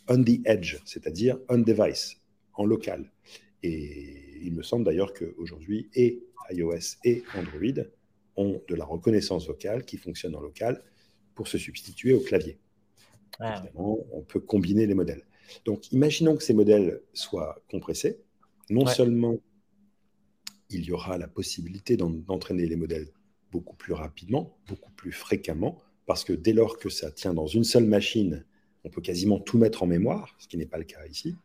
on 0.08 0.22
the 0.22 0.40
edge, 0.44 0.78
c'est-à-dire 0.84 1.38
on 1.48 1.58
device, 1.58 2.16
en 2.54 2.64
local. 2.64 3.10
Et 3.62 4.40
il 4.42 4.54
me 4.54 4.62
semble 4.62 4.84
d'ailleurs 4.84 5.12
qu'aujourd'hui, 5.12 5.88
et 5.94 6.22
iOS 6.50 6.98
et 7.04 7.22
Android 7.34 7.84
ont 8.36 8.62
de 8.68 8.74
la 8.74 8.84
reconnaissance 8.84 9.46
vocale 9.46 9.84
qui 9.84 9.96
fonctionne 9.96 10.36
en 10.36 10.40
local 10.40 10.82
pour 11.34 11.48
se 11.48 11.58
substituer 11.58 12.12
au 12.12 12.20
clavier. 12.20 12.58
Ah 13.40 13.62
on 13.74 14.22
peut 14.22 14.40
combiner 14.40 14.86
les 14.86 14.94
modèles. 14.94 15.26
Donc, 15.64 15.92
imaginons 15.92 16.36
que 16.36 16.42
ces 16.42 16.54
modèles 16.54 17.00
soient 17.12 17.62
compressés. 17.70 18.20
Non 18.70 18.86
seulement 18.86 19.38
il 20.70 20.84
y 20.84 20.92
aura 20.92 21.18
la 21.18 21.28
possibilité 21.28 21.96
d'entraîner 21.96 22.66
les 22.66 22.76
modèles 22.76 23.08
beaucoup 23.52 23.76
plus 23.76 23.92
rapidement, 23.92 24.58
beaucoup 24.66 24.90
plus 24.92 25.12
fréquemment, 25.12 25.78
parce 26.06 26.24
que 26.24 26.32
dès 26.32 26.52
lors 26.52 26.78
que 26.78 26.88
ça 26.88 27.10
tient 27.10 27.34
dans 27.34 27.46
une 27.46 27.64
seule 27.64 27.84
machine, 27.84 28.44
on 28.86 28.88
peut 28.88 29.00
quasiment 29.00 29.40
tout 29.40 29.58
mettre 29.58 29.82
en 29.82 29.86
mémoire, 29.86 30.36
ce 30.38 30.46
qui 30.46 30.56
n'est 30.56 30.66
pas 30.66 30.78
le 30.78 30.84
cas 30.84 31.04
ici. 31.10 31.36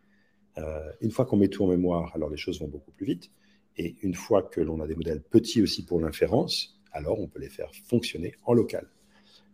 Euh, 0.59 0.91
une 1.01 1.09
fois 1.09 1.25
qu'on 1.25 1.37
met 1.37 1.47
tout 1.47 1.63
en 1.63 1.67
mémoire, 1.67 2.11
alors 2.13 2.29
les 2.29 2.37
choses 2.37 2.59
vont 2.59 2.67
beaucoup 2.67 2.91
plus 2.91 3.05
vite. 3.05 3.31
Et 3.77 3.95
une 4.03 4.13
fois 4.13 4.43
que 4.43 4.61
l'on 4.61 4.79
a 4.79 4.85
des 4.85 4.95
modèles 4.95 5.21
petits 5.21 5.61
aussi 5.61 5.83
pour 5.83 5.99
l'inférence, 5.99 6.79
alors 6.91 7.19
on 7.19 7.27
peut 7.27 7.39
les 7.39 7.49
faire 7.49 7.71
fonctionner 7.85 8.35
en 8.45 8.53
local. 8.53 8.87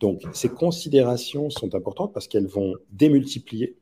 Donc 0.02 0.21
ces 0.34 0.50
considérations 0.50 1.50
sont 1.50 1.76
importantes 1.76 2.13
parce 2.13 2.28
qu'elles 2.28 2.47
vont 2.47 2.76
démultiplier 2.91 3.78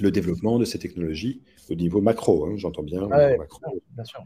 le 0.00 0.10
développement 0.10 0.58
de 0.58 0.66
ces 0.66 0.78
technologies 0.78 1.40
au 1.70 1.74
niveau 1.74 2.02
macro. 2.02 2.44
Hein, 2.44 2.56
j'entends 2.56 2.82
bien, 2.82 3.06
macro, 3.06 3.80
bien 3.90 4.04
sûr. 4.04 4.22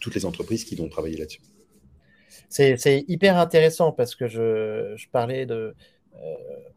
toutes 0.00 0.14
les 0.14 0.26
entreprises 0.26 0.64
qui 0.64 0.76
vont 0.76 0.88
travailler 0.88 1.16
là-dessus. 1.16 1.40
C'est 2.50 3.04
hyper 3.08 3.38
intéressant 3.38 3.90
parce 3.92 4.14
que 4.14 4.28
je 4.28 5.08
parlais 5.10 5.46
de, 5.46 5.74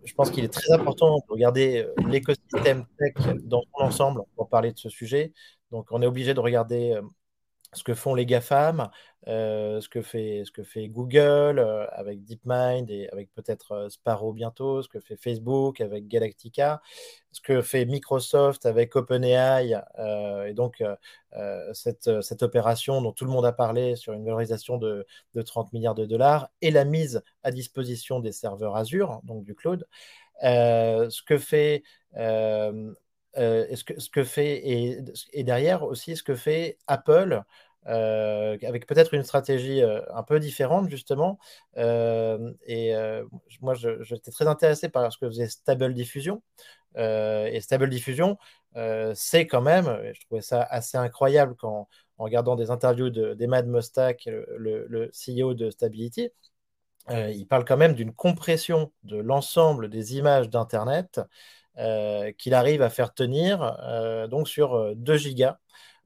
je 0.04 0.13
pense 0.13 0.30
qu'il 0.30 0.43
est 0.43 0.54
très 0.54 0.71
important 0.71 1.17
de 1.17 1.24
regarder 1.30 1.88
l'écosystème 2.08 2.86
tech 2.98 3.13
dans 3.43 3.62
son 3.62 3.84
ensemble 3.84 4.21
pour 4.36 4.50
parler 4.50 4.71
de 4.71 4.78
ce 4.78 4.89
sujet. 4.89 5.34
Donc, 5.71 5.88
on 5.91 6.02
est 6.02 6.08
obligé 6.08 6.34
de 6.34 6.39
regarder 6.39 7.00
ce 7.76 7.84
que 7.84 7.94
font 7.94 8.16
les 8.16 8.26
GAFAM, 8.26 8.90
euh, 9.28 9.82
ce, 9.82 9.90
que 9.90 10.02
fait, 10.02 10.88
Google 10.88 11.60
euh, 11.60 11.88
avec 11.92 12.24
DeepMind 12.24 12.90
et 12.92 13.10
avec 13.12 13.34
peut-être 13.34 13.72
euh, 13.72 13.90
Sparrow 13.90 14.34
bientôt, 14.34 14.84
ce 14.84 14.88
que 14.88 15.00
fait 15.00 15.16
Facebook 15.16 15.82
avec 15.82 16.08
Galactica, 16.08 16.82
ce 17.32 17.42
que 17.42 17.62
fait 17.62 17.86
Microsoft 17.86 18.66
avec 18.66 18.96
OpenAI, 18.96 19.74
et 20.48 20.54
donc 20.54 20.82
cette, 21.74 22.44
opération 22.44 23.02
dont 23.02 23.12
tout 23.12 23.26
le 23.26 23.32
monde 23.32 23.46
a 23.46 23.52
parlé 23.52 23.96
sur 23.96 24.14
une 24.14 24.24
valorisation 24.24 24.78
de, 24.78 25.06
30 25.44 25.74
milliards 25.74 25.96
de 25.96 26.06
dollars 26.06 26.50
et 26.62 26.72
la 26.72 26.86
mise 26.86 27.22
à 27.44 27.52
disposition 27.52 28.20
des 28.20 28.32
serveurs 28.32 28.76
Azure, 28.76 29.20
donc 29.24 29.44
du 29.44 29.54
cloud. 29.54 29.86
ce 30.42 31.24
que 31.24 31.38
fait 31.38 31.84
ce, 33.36 33.84
que, 33.84 34.00
ce, 34.00 34.10
que, 34.10 34.24
fait 34.24 34.58
et, 34.67 34.98
et, 35.34 35.43
derrière 35.43 35.84
aussi 35.84 36.15
ce 36.15 36.24
que 36.24 36.36
fait 36.36 36.78
Apple 36.88 37.43
euh, 37.88 38.58
avec 38.63 38.88
peut-être 38.88 39.13
une 39.13 39.24
stratégie 39.24 39.84
euh, 39.84 40.02
un 40.13 40.24
peu 40.24 40.39
différente 40.39 40.89
justement. 40.89 41.38
Euh, 41.78 42.54
et 42.65 42.93
moi, 43.62 43.74
j'étais 43.76 44.32
très 44.32 44.48
intéressé 44.48 44.89
par 44.89 45.12
ce 45.12 45.17
que 45.17 45.28
faisait 45.28 45.48
Stable 45.48 45.93
Diffusion. 45.93 46.41
et 46.95 47.60
Stable 47.62 47.89
Diffusion, 47.89 48.38
c'est 49.13 49.48
quand 49.48 49.62
même, 49.62 49.86
je 50.13 50.21
trouvais 50.26 50.41
ça 50.41 50.62
assez 50.62 50.98
incroyable 50.98 51.56
quand, 51.58 51.88
en 52.17 52.24
regardant 52.24 52.56
des 52.56 52.71
interviews 52.71 53.10
d'Emad 53.10 53.67
Mostak, 53.67 54.26
le, 54.26 54.86
le, 54.88 55.12
CEO 55.12 55.54
de 55.54 55.69
Stability, 55.69 56.30
il 57.10 57.45
parle 57.48 57.65
quand 57.65 57.78
même 57.78 57.93
d'une 57.93 58.13
compression 58.13 58.91
de 59.04 59.17
l'ensemble 59.17 59.89
des 59.89 60.17
images 60.17 60.50
d'Internet 60.50 61.21
qu'il 62.38 62.54
arrive 62.54 62.82
à 62.82 62.90
faire 62.90 63.14
tenir 63.14 64.28
donc 64.30 64.48
sur 64.48 64.96
2 64.96 65.18
gigas 65.18 65.58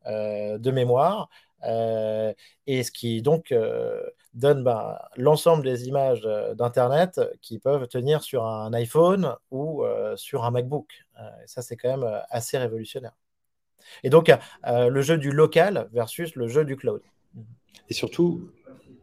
de 0.06 0.72
mémoire. 0.72 1.30
Euh, 1.66 2.34
et 2.68 2.84
ce 2.84 2.92
qui 2.92 3.22
donc 3.22 3.52
euh, 3.52 4.02
donne 4.34 4.64
ben, 4.64 4.98
l'ensemble 5.18 5.64
des 5.64 5.88
images 5.88 6.22
euh, 6.26 6.56
d'Internet 6.56 7.20
qui 7.42 7.60
peuvent 7.60 7.88
tenir 7.88 8.24
sur 8.24 8.46
un 8.46 8.74
iPhone 8.74 9.36
ou 9.52 9.84
sur 10.16 10.46
un 10.46 10.52
MacBook. 10.52 11.06
Ça, 11.46 11.62
c'est 11.62 11.76
quand 11.76 11.98
même 11.98 12.22
assez 12.30 12.58
révolutionnaire. 12.58 13.18
Et 14.04 14.10
donc, 14.10 14.32
le 14.66 15.02
jeu 15.02 15.18
du 15.18 15.32
local 15.32 15.90
versus 15.92 16.36
le 16.36 16.48
jeu 16.48 16.64
du 16.64 16.76
cloud. 16.78 17.02
Et 17.90 17.94
surtout, 17.94 18.52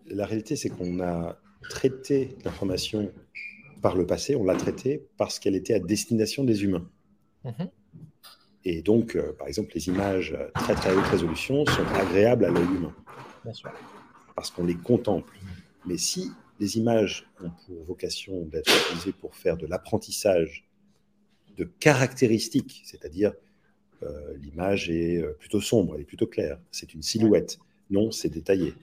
la 0.06 0.24
réalité, 0.24 0.56
c'est 0.56 0.70
qu'on 0.70 1.00
a 1.00 1.36
traité 1.68 2.36
l'information 2.44 3.10
par 3.86 3.94
le 3.94 4.04
passé, 4.04 4.34
on 4.34 4.42
l'a 4.42 4.56
traitée 4.56 5.06
parce 5.16 5.38
qu'elle 5.38 5.54
était 5.54 5.74
à 5.74 5.78
destination 5.78 6.42
des 6.42 6.64
humains. 6.64 6.90
Mhm. 7.44 7.70
Et 8.64 8.82
donc, 8.82 9.14
euh, 9.14 9.32
par 9.38 9.46
exemple, 9.46 9.70
les 9.76 9.86
images 9.86 10.32
euh, 10.32 10.48
très 10.54 10.74
très 10.74 10.92
haute 10.92 11.06
résolution 11.06 11.64
sont 11.66 11.86
agréables 11.94 12.44
à 12.46 12.50
l'œil 12.50 12.64
humain. 12.64 12.92
Parce 14.34 14.50
qu'on 14.50 14.64
les 14.64 14.74
contemple. 14.74 15.32
Mais 15.86 15.98
si 15.98 16.32
les 16.58 16.78
images 16.78 17.28
ont 17.40 17.52
pour 17.64 17.84
vocation 17.84 18.44
d'être 18.46 18.72
utilisées 18.86 19.12
pour 19.12 19.36
faire 19.36 19.56
de 19.56 19.68
l'apprentissage 19.68 20.68
de 21.56 21.62
caractéristiques, 21.62 22.82
c'est-à-dire 22.84 23.34
euh, 24.02 24.36
l'image 24.38 24.90
est 24.90 25.22
plutôt 25.38 25.60
sombre, 25.60 25.94
elle 25.94 26.00
est 26.00 26.04
plutôt 26.04 26.26
claire, 26.26 26.58
c'est 26.72 26.92
une 26.92 27.02
silhouette, 27.02 27.60
non, 27.90 28.10
c'est 28.10 28.30
détaillé. 28.30 28.74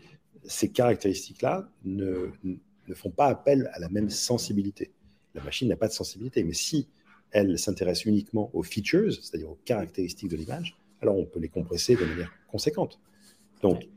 Ces 0.45 0.69
caractéristiques-là 0.71 1.67
ne, 1.83 2.31
ne 2.87 2.93
font 2.93 3.09
pas 3.09 3.27
appel 3.27 3.69
à 3.73 3.79
la 3.79 3.89
même 3.89 4.09
sensibilité. 4.09 4.91
La 5.35 5.43
machine 5.43 5.67
n'a 5.67 5.75
pas 5.75 5.87
de 5.87 5.93
sensibilité, 5.93 6.43
mais 6.43 6.53
si 6.53 6.87
elle 7.31 7.57
s'intéresse 7.57 8.05
uniquement 8.05 8.49
aux 8.53 8.63
features, 8.63 9.13
c'est-à-dire 9.13 9.49
aux 9.49 9.59
caractéristiques 9.65 10.29
de 10.29 10.37
l'image, 10.37 10.77
alors 11.01 11.17
on 11.17 11.25
peut 11.25 11.39
les 11.39 11.49
compresser 11.49 11.95
de 11.95 12.05
manière 12.05 12.31
conséquente. 12.47 12.99
Donc, 13.61 13.87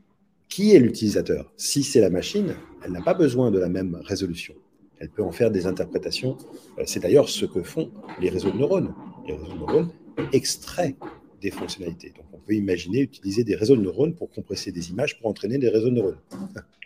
qui 0.49 0.73
est 0.73 0.79
l'utilisateur? 0.79 1.51
Si 1.57 1.83
c'est 1.83 2.01
la 2.01 2.09
machine, 2.09 2.55
elle 2.83 2.91
n'a 2.91 3.01
pas 3.01 3.13
besoin 3.13 3.51
de 3.51 3.59
la 3.59 3.69
même 3.69 3.95
résolution. 4.03 4.55
Elle 4.99 5.09
peut 5.09 5.23
en 5.23 5.31
faire 5.31 5.51
des 5.51 5.67
interprétations. 5.67 6.37
Euh, 6.79 6.83
c'est 6.85 6.99
d'ailleurs 6.99 7.29
ce 7.29 7.45
que 7.45 7.61
font 7.61 7.91
les 8.19 8.29
réseaux 8.29 8.51
de 8.51 8.57
neurones. 8.57 8.95
Les 9.27 9.35
réseaux 9.35 9.53
de 9.53 9.59
neurones 9.59 9.91
extraient 10.33 10.95
des 11.41 11.51
fonctionnalités. 11.51 12.13
Donc, 12.15 12.25
on 12.33 12.39
peut 12.39 12.53
imaginer 12.53 13.01
utiliser 13.01 13.43
des 13.43 13.55
réseaux 13.55 13.75
de 13.75 13.81
neurones 13.81 14.15
pour 14.15 14.31
compresser 14.31 14.71
des 14.71 14.89
images 14.89 15.19
pour 15.19 15.27
entraîner 15.27 15.59
des 15.59 15.69
réseaux 15.69 15.89
de 15.89 15.95
neurones. 15.95 16.19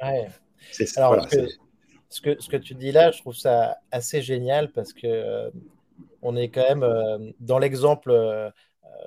Ouais. 0.04 0.28
C'est 0.72 0.86
ça. 0.86 1.10
Ce, 2.12 2.22
que, 2.22 2.42
ce 2.42 2.50
que 2.50 2.58
tu 2.58 2.76
dis 2.76 2.92
là, 2.92 3.12
je 3.12 3.20
trouve 3.20 3.36
ça 3.36 3.80
assez 3.92 4.22
génial 4.22 4.72
parce 4.72 4.94
que 4.94 5.08
euh, 5.08 5.50
on 6.22 6.36
est 6.36 6.50
quand 6.50 6.68
même 6.68 6.84
euh, 6.84 7.32
dans 7.40 7.58
l'exemple, 7.58 8.12
euh, 8.12 8.52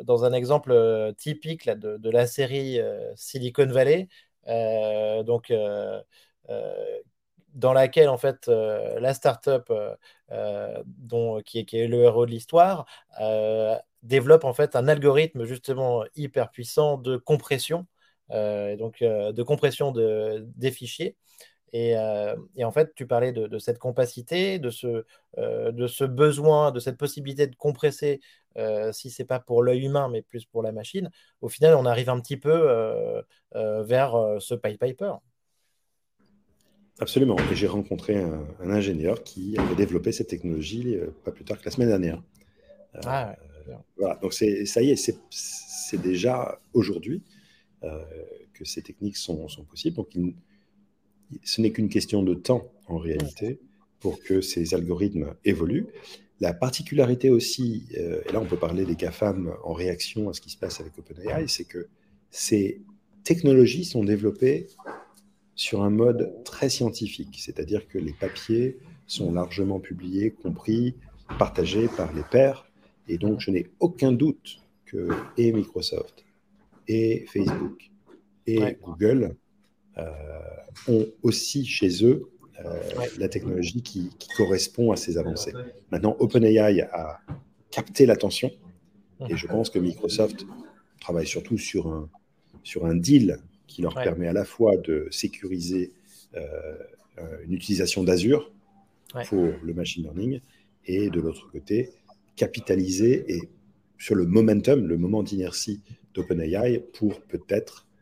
dans 0.03 0.25
un 0.25 0.33
exemple 0.33 0.75
typique 1.19 1.69
de, 1.69 2.11
la 2.11 2.27
série 2.27 2.81
Silicon 3.17 3.67
Valley, 3.67 4.09
donc 5.25 5.53
dans 7.55 7.73
laquelle 7.73 8.09
en 8.09 8.19
fait 8.19 8.49
la 8.49 9.15
startup 9.15 9.73
dont 10.87 11.43
qui 11.43 11.61
est, 11.61 11.65
qui 11.65 11.79
est, 11.79 11.87
le 11.87 12.03
héros 12.03 12.27
de 12.27 12.31
l'histoire 12.31 12.87
développe 14.03 14.45
en 14.45 14.55
fait 14.55 14.75
un 14.75 14.89
algorithme 14.89 15.45
justement 15.45 16.05
hyper 16.17 16.51
puissant 16.51 16.97
de 16.97 17.17
compression, 17.17 17.87
donc 18.31 19.01
de 19.01 19.43
compression 19.43 19.93
de, 19.93 20.45
des 20.57 20.73
fichiers. 20.73 21.17
Euh, 21.75 22.37
et, 22.57 22.65
en 22.65 22.71
fait, 22.71 22.95
tu 22.95 23.07
parlais 23.07 23.33
de, 23.33 23.59
cette 23.59 23.79
compacité, 23.79 24.59
de 24.59 24.71
ce, 24.71 25.05
euh, 25.39 25.73
de 25.73 25.87
ce 25.87 26.05
besoin, 26.05 26.71
de 26.71 26.79
cette 26.79 26.97
possibilité 26.97 27.47
de 27.47 27.57
compresser, 27.57 28.21
euh, 28.57 28.93
si 28.93 29.11
ce 29.11 29.23
n'est 29.23 29.27
pas 29.27 29.41
pour 29.41 29.63
l'œil 29.63 29.85
humain, 29.85 30.09
mais 30.09 30.23
plus 30.23 30.45
pour 30.45 30.63
la 30.63 30.73
machine. 30.73 31.11
Au 31.41 31.49
final, 31.49 31.75
on 31.75 31.85
arrive 31.85 32.09
un 32.11 32.21
petit 32.21 32.37
peu 32.37 33.25
vers 33.55 34.37
ce 34.39 34.55
Pipe 34.55 34.81
Piper. 34.81 35.15
Absolument. 37.01 37.37
Et 37.51 37.57
j'ai 37.57 37.67
rencontré 37.67 38.17
un, 38.17 38.47
ingénieur 38.61 39.25
qui 39.25 39.59
avait 39.59 39.75
développé 39.75 40.13
cette 40.13 40.29
technologie 40.29 40.97
pas 41.25 41.33
plus 41.33 41.45
tard 41.45 41.59
que 41.59 41.65
la 41.65 41.73
semaine 41.73 41.89
dernière. 41.89 42.23
Ah, 43.05 43.35
voilà. 43.97 44.17
Donc, 44.23 44.33
ça 44.33 44.47
y 44.47 44.91
est, 44.91 45.13
c'est 45.31 46.01
déjà 46.01 46.61
aujourd'hui 46.73 47.25
que 48.53 48.65
ces 48.65 48.83
techniques 48.83 49.17
sont, 49.17 49.49
sont 49.49 49.65
possibles. 49.65 49.97
Donc, 49.97 50.15
il, 50.15 50.35
ce 51.43 51.61
n'est 51.61 51.71
qu'une 51.71 51.89
question 51.89 52.23
de 52.23 52.35
temps 52.35 52.71
en 52.87 52.99
réalité 52.99 53.59
pour 54.01 54.23
que 54.23 54.41
ces 54.41 54.75
algorithmes 54.75 55.35
évoluent. 55.45 55.87
La 56.41 56.53
particularité 56.53 57.31
aussi, 57.31 57.87
euh, 57.97 58.21
et 58.29 58.33
là 58.33 58.41
on 58.41 58.45
peut 58.45 58.59
parler 58.59 58.85
des 58.85 58.97
GAFAM 58.97 59.55
en 59.65 59.73
réaction 59.73 60.29
à 60.29 60.35
ce 60.35 60.41
qui 60.41 60.51
se 60.51 60.59
passe 60.59 60.81
avec 60.81 60.99
OpenAI, 60.99 61.49
c'est 61.49 61.65
que 61.65 61.87
ces 62.31 62.83
technologies 63.23 63.85
sont 63.85 64.05
développées 64.05 64.67
sur 65.55 65.83
un 65.83 65.91
mode 65.91 66.35
très 66.45 66.69
scientifique, 66.69 67.39
c'est-à-dire 67.41 67.87
que 67.89 67.99
les 67.99 68.13
papiers 68.13 68.77
sont 69.07 69.33
largement 69.33 69.81
publiés, 69.81 70.31
compris, 70.31 70.95
partagés 71.39 71.89
par 71.89 72.13
les 72.13 72.25
pairs, 72.25 72.67
et 73.09 73.19
donc 73.19 73.41
je 73.41 73.51
n'ai 73.51 73.69
aucun 73.81 74.13
doute 74.13 74.59
que 74.85 75.09
et 75.37 75.53
Microsoft, 75.53 76.25
et 76.89 77.25
Facebook, 77.29 77.91
et 78.47 78.77
Google 78.83 79.37
ont 80.89 81.07
aussi 81.23 81.65
chez 81.65 82.05
eux 82.05 82.29
euh, 82.65 82.81
la 83.19 83.29
technologie 83.29 83.83
qui, 83.83 84.11
correspond 84.37 84.93
à 84.93 84.97
ces 84.97 85.19
avancées. 85.19 85.53
Maintenant, 85.91 86.17
OpenAI 86.21 86.83
a 86.83 87.21
capté 87.71 88.07
l'attention 88.07 88.51
et 89.29 89.37
je 89.37 89.47
pense 89.47 89.71
que 89.71 89.79
Microsoft 89.79 90.47
travaille 91.01 91.27
surtout 91.27 91.59
sur 91.59 91.89
un, 91.89 92.09
sur 92.63 92.87
un 92.87 92.95
deal 92.95 93.39
qui 93.67 93.83
leur 93.83 93.95
permet 93.95 94.29
à 94.29 94.33
la 94.33 94.45
fois 94.45 94.77
de 94.77 95.09
sécuriser 95.11 95.93
euh, 96.37 96.77
une 97.45 97.53
utilisation 97.53 98.05
d'Azure 98.05 98.53
pour 99.29 99.47
le 99.63 99.75
machine 99.75 100.05
learning 100.05 100.41
et 100.87 101.11
de 101.11 101.21
l'autre 101.21 101.51
côté, 101.51 101.91
capitaliser 102.37 103.25
et 103.35 103.49
sur 103.99 104.15
le 104.15 104.27
momentum, 104.27 104.87
le 104.87 104.97
moment 104.97 105.23
d'inertie 105.25 105.81
d'OpenAI 106.15 106.79
pour 106.93 107.21
peut-être 107.23 107.87
euh, 107.87 107.94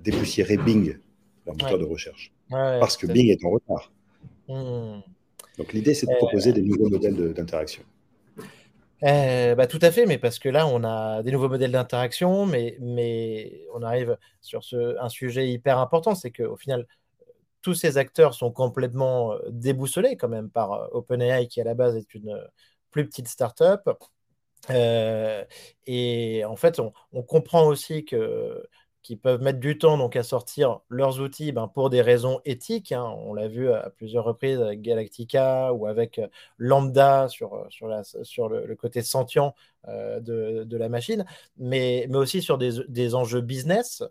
dépoussiérer 0.00 0.56
Bing, 0.56 0.98
leur 1.46 1.54
moteur 1.56 1.78
de 1.78 1.84
recherche. 1.84 2.32
parce 2.50 2.96
que 2.96 3.06
Bing 3.06 3.28
est 3.30 3.44
en 3.44 3.50
retard. 3.50 3.92
Hmm. 4.48 5.00
Donc 5.58 5.72
l'idée, 5.72 5.94
c'est 5.94 6.06
de 6.06 6.12
euh, 6.12 6.16
proposer 6.16 6.52
des 6.52 6.62
nouveaux 6.62 6.88
modèles 6.88 7.32
d'interaction. 7.32 7.82
Euh, 9.02 9.54
bah, 9.54 9.66
tout 9.66 9.78
à 9.82 9.90
fait, 9.90 10.06
mais 10.06 10.18
parce 10.18 10.38
que 10.38 10.48
là, 10.48 10.66
on 10.66 10.84
a 10.84 11.22
des 11.22 11.30
nouveaux 11.30 11.48
modèles 11.48 11.72
d'interaction, 11.72 12.46
mais, 12.46 12.76
mais 12.80 13.66
on 13.74 13.82
arrive 13.82 14.16
sur 14.40 14.64
ce, 14.64 14.98
un 15.00 15.08
sujet 15.08 15.48
hyper 15.48 15.78
important, 15.78 16.14
c'est 16.14 16.30
qu'au 16.30 16.56
final, 16.56 16.86
tous 17.62 17.74
ces 17.74 17.98
acteurs 17.98 18.34
sont 18.34 18.50
complètement 18.50 19.34
déboussolés 19.50 20.16
quand 20.16 20.28
même 20.28 20.50
par 20.50 20.94
OpenAI, 20.94 21.48
qui 21.48 21.60
à 21.60 21.64
la 21.64 21.74
base 21.74 21.96
est 21.96 22.14
une 22.14 22.38
plus 22.90 23.06
petite 23.06 23.28
startup. 23.28 23.90
Euh, 24.70 25.44
et 25.86 26.44
en 26.44 26.56
fait, 26.56 26.80
on, 26.80 26.92
on 27.12 27.22
comprend 27.22 27.66
aussi 27.66 28.04
que 28.04 28.66
qui 29.06 29.14
peuvent 29.14 29.40
mettre 29.40 29.60
du 29.60 29.78
temps 29.78 29.98
donc, 29.98 30.16
à 30.16 30.24
sortir 30.24 30.80
leurs 30.88 31.20
outils 31.20 31.52
ben, 31.52 31.68
pour 31.68 31.90
des 31.90 32.02
raisons 32.02 32.40
éthiques. 32.44 32.90
Hein. 32.90 33.04
On 33.18 33.34
l'a 33.34 33.46
vu 33.46 33.70
à 33.70 33.88
plusieurs 33.88 34.24
reprises 34.24 34.60
avec 34.60 34.82
Galactica 34.82 35.72
ou 35.72 35.86
avec 35.86 36.18
euh, 36.18 36.26
Lambda 36.58 37.28
sur, 37.28 37.54
euh, 37.54 37.68
sur, 38.24 38.48
le, 38.48 38.74
côté 38.74 39.02
sentient 39.02 39.54
euh, 39.86 40.18
de, 40.18 40.64
de, 40.64 40.76
la 40.76 40.88
machine, 40.88 41.24
mais, 41.56 42.08
mais 42.10 42.16
aussi 42.16 42.42
sur 42.42 42.58
des, 42.58 42.84
des 42.88 43.14
enjeux 43.14 43.42
business, 43.42 44.02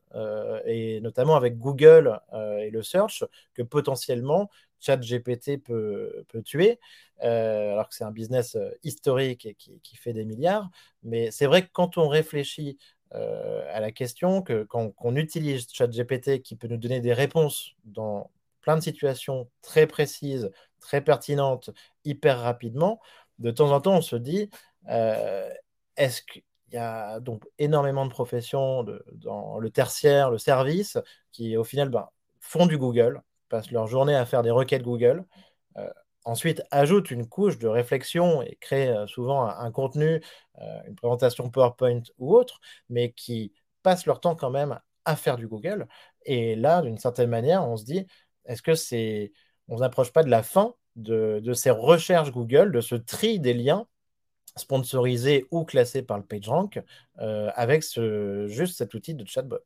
et 0.66 1.02
notamment 1.02 1.36
avec 1.36 1.58
Google 1.58 2.18
et 2.34 2.70
le 2.70 2.82
search, 2.82 3.26
que 3.54 3.64
potentiellement 3.64 4.50
ChatGPT 4.80 5.58
peut, 5.62 6.24
peut 6.30 6.42
tuer, 6.42 6.80
alors 7.20 7.90
que 7.90 7.96
c'est 7.96 8.06
un 8.06 8.12
business 8.12 8.58
historique 8.84 9.46
et 9.46 9.56
qui, 9.56 9.82
qui 9.82 9.98
fait 9.98 10.14
des 10.14 10.24
milliards. 10.24 10.70
Mais 11.04 11.32
c'est 11.32 11.48
vrai 11.48 11.64
que 11.64 11.70
quand 11.74 11.98
on 11.98 12.08
réfléchit 12.08 12.78
à 13.16 13.80
la 13.80 13.92
question 13.92 14.42
que 14.42 14.64
quand 14.64 14.94
on 15.00 15.16
utilise 15.16 15.68
ChatGPT 15.72 16.42
qui 16.42 16.56
peut 16.56 16.68
nous 16.68 16.78
donner 16.78 17.00
des 17.00 17.14
réponses 17.14 17.76
dans 17.86 18.32
plein 18.62 18.76
de 18.76 18.82
situations 18.82 19.50
très 19.62 19.88
précises, 19.88 20.52
très 20.80 21.02
pertinentes, 21.02 21.70
hyper 22.04 22.40
rapidement, 22.40 23.00
de 23.40 23.52
temps 23.52 23.72
en 23.72 23.82
temps, 23.82 23.98
on 23.98 24.02
se 24.02 24.16
dit, 24.16 24.50
euh, 24.90 25.50
est-ce 25.98 26.22
qu'il 26.24 26.44
y 26.72 26.78
a 26.78 27.20
donc 27.20 27.44
énormément 27.60 28.06
de 28.06 28.10
professions 28.10 28.86
dans 29.14 29.60
le 29.60 29.70
tertiaire, 29.70 30.32
le 30.32 30.38
service, 30.38 30.98
qui 31.32 31.58
au 31.58 31.64
final 31.64 31.90
ben, 31.90 32.10
font 32.40 32.66
du 32.66 32.78
Google, 32.78 33.22
passent 33.50 33.72
leur 33.72 33.88
journée 33.88 34.16
à 34.16 34.26
faire 34.26 34.42
des 34.42 34.52
requêtes 34.52 34.84
Google. 34.84 35.26
Euh, 35.78 35.90
ensuite 36.26 36.64
ajoute 36.72 37.12
une 37.12 37.28
couche 37.28 37.58
de 37.60 37.68
réflexion 37.68 38.42
et 38.42 38.58
crée 38.60 38.90
euh, 38.90 39.08
souvent 39.08 39.48
un, 39.48 39.72
contenu, 39.72 40.22
euh, 40.60 40.80
une 40.88 40.96
présentation 40.96 41.50
PowerPoint 41.50 42.02
ou 42.18 42.36
autre, 42.36 42.60
mais 42.90 43.12
qui 43.12 43.54
passent 43.84 44.08
leur 44.08 44.20
temps 44.20 44.36
quand 44.36 44.50
même 44.50 44.80
à 45.06 45.16
faire 45.16 45.38
du 45.38 45.48
Google. 45.48 45.88
Et 46.26 46.56
là, 46.56 46.82
d'une 46.82 46.98
certaine 46.98 47.30
manière, 47.30 47.68
on 47.68 47.78
se 47.78 47.86
dit, 47.86 48.06
est-ce 48.46 48.64
que 48.64 48.74
c'est, 48.74 49.32
on 49.68 49.78
n'approche 49.78 50.12
pas 50.12 50.24
de 50.24 50.30
la 50.30 50.42
fin 50.42 50.74
de, 50.96 51.42
ces 51.54 51.70
recherches 51.70 52.32
Google, 52.32 52.72
de 52.72 52.82
ce 52.82 52.96
tri 52.96 53.40
des 53.40 53.54
liens 53.54 53.86
sponsorisés 54.58 55.46
ou 55.52 55.64
classés 55.66 56.02
par 56.02 56.18
le 56.18 56.24
PageRank 56.24 56.82
euh, 57.20 57.52
avec 57.56 57.84
juste 58.48 58.78
cet 58.78 58.94
outil 58.96 59.14
de 59.14 59.26
chatbot? 59.28 59.58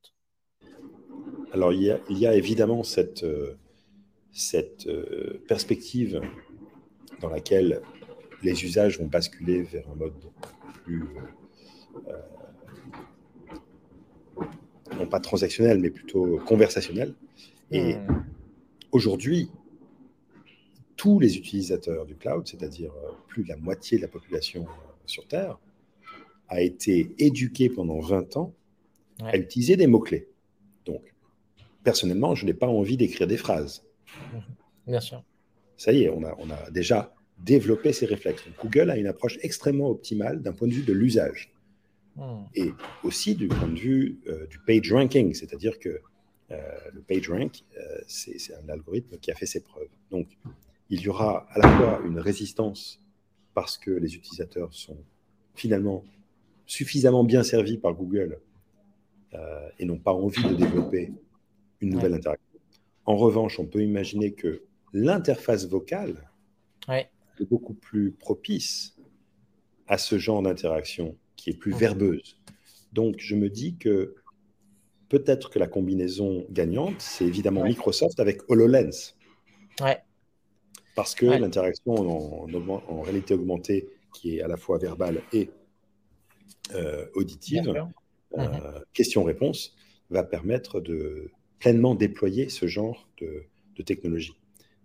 Alors, 1.54 1.72
il 1.72 1.84
y 2.10 2.28
a, 2.28 2.36
évidemment 2.36 2.84
cette, 2.84 3.26
cette 4.34 4.90
perspective 5.48 6.22
dans 7.20 7.30
laquelle 7.30 7.82
les 8.44 8.64
usages 8.64 9.00
vont 9.00 9.08
basculer 9.08 9.62
vers 9.64 9.90
un 9.90 9.96
mode 9.96 10.14
plus, 10.84 11.04
euh, 12.08 12.18
non 14.98 15.08
pas 15.08 15.20
transactionnel, 15.20 15.80
mais 15.80 15.90
plutôt 15.90 16.40
conversationnel. 16.46 17.14
Et 17.72 17.96
hmm. 17.96 18.26
aujourd'hui, 18.92 19.52
tous 20.96 21.20
les 21.20 21.38
utilisateurs 21.38 22.06
du 22.06 22.16
cloud, 22.16 22.48
c'est-à-dire 22.48 22.92
euh, 22.92 23.12
plus 23.28 23.44
de 23.44 23.50
la 23.50 23.58
moitié 23.58 23.98
de 23.98 24.02
la 24.04 24.08
population 24.08 24.64
euh, 24.64 24.92
sur 25.06 25.28
Terre, 25.28 25.60
a 26.48 26.62
été 26.62 27.14
éduqué 27.20 27.70
pendant 27.70 28.00
20 28.00 28.38
ans 28.38 28.54
à 29.22 29.38
utiliser 29.38 29.76
des 29.76 29.86
mots-clés. 29.86 30.28
Donc, 30.86 31.14
personnellement, 31.84 32.34
je 32.36 32.46
n'ai 32.46 32.54
pas 32.54 32.68
envie 32.68 32.98
d'écrire 32.98 33.28
des 33.28 33.38
phrases. 33.38 33.86
Bien 34.88 35.00
sûr 35.00 35.24
ça 35.80 35.94
y 35.94 36.04
est, 36.04 36.10
on 36.10 36.24
a, 36.26 36.36
on 36.40 36.50
a 36.52 36.70
déjà 36.72 37.14
développé 37.40 37.94
ces 37.94 38.06
réflexes. 38.06 38.44
Google 38.62 38.90
a 38.90 38.98
une 38.98 39.08
approche 39.08 39.40
extrêmement 39.42 39.90
optimale 39.90 40.42
d'un 40.42 40.52
point 40.52 40.68
de 40.68 40.74
vue 40.74 40.84
de 40.84 40.92
l'usage. 40.92 41.54
Hmm. 42.18 42.44
Et 42.54 42.74
aussi 43.06 43.34
du 43.34 43.48
point 43.48 43.70
de 43.70 43.80
vue 43.80 44.20
euh, 44.28 44.46
du 44.48 44.60
page 44.60 44.92
ranking, 44.92 45.34
c'est-à-dire 45.34 45.80
que 45.80 46.02
euh, 46.52 46.58
le 46.94 47.02
page 47.02 47.30
rank, 47.30 47.64
euh, 47.78 47.82
c'est 48.08 48.36
un 48.62 48.68
algorithme 48.68 49.18
qui 49.20 49.32
a 49.32 49.36
fait 49.36 49.46
ses 49.46 49.62
preuves. 49.62 49.88
Donc, 50.12 50.28
il 50.90 51.00
y 51.00 51.08
aura 51.08 51.48
à 51.52 51.60
la 51.60 51.78
fois 51.78 52.02
une 52.06 52.20
résistance 52.20 53.02
parce 53.54 53.78
que 53.78 53.92
les 53.92 54.16
utilisateurs 54.16 54.74
sont 54.74 54.98
finalement 55.56 56.04
suffisamment 56.66 57.24
bien 57.24 57.44
servis 57.44 57.78
par 57.78 57.94
Google 57.94 58.40
et 59.78 59.86
n'ont 59.86 60.00
pas 60.00 60.14
envie 60.14 60.44
de 60.44 60.56
développer 60.56 61.12
une 61.82 61.92
nouvelle 61.92 62.16
interaction. 62.16 62.60
En 63.06 63.16
revanche, 63.16 63.60
on 63.60 63.66
peut 63.68 63.84
imaginer 63.84 64.34
que 64.34 64.64
l'interface 64.94 65.68
vocale 65.68 66.30
est 66.90 67.10
beaucoup 67.50 67.74
plus 67.74 68.12
propice 68.12 68.96
à 69.88 69.98
ce 69.98 70.18
genre 70.18 70.42
d'interaction 70.42 71.18
qui 71.36 71.52
est 71.52 71.58
plus 71.58 71.74
verbeuse. 71.74 72.38
Donc, 72.94 73.16
je 73.20 73.36
me 73.36 73.50
dis 73.50 73.78
que 73.78 74.16
peut-être 75.10 75.50
que 75.50 75.60
la 75.60 75.68
combinaison 75.68 76.46
gagnante, 76.50 76.96
c'est 77.00 77.26
évidemment 77.26 77.64
Microsoft 77.64 78.20
avec 78.20 78.50
HoloLens. 78.50 79.16
Ouais. 79.82 80.00
Parce 80.96 81.16
que 81.16 81.26
l'interaction 81.26 81.94
en, 81.94 83.02
réalité 83.02 83.34
augmentée, 83.34 83.88
qui 84.14 84.38
est 84.38 84.42
à 84.42 84.48
la 84.48 84.58
fois 84.58 84.78
verbale 84.78 85.22
et 85.34 85.50
euh, 86.74 87.06
auditive, 87.14 87.70
euh, 87.70 88.38
mhm. 88.38 88.84
question-réponse, 88.94 89.76
va 90.10 90.24
permettre 90.24 90.82
de 90.82 91.32
pleinement 91.60 91.96
déployer 91.96 92.50
ce 92.50 92.68
genre 92.68 93.08
de 93.20 93.84
technologie. 93.84 94.39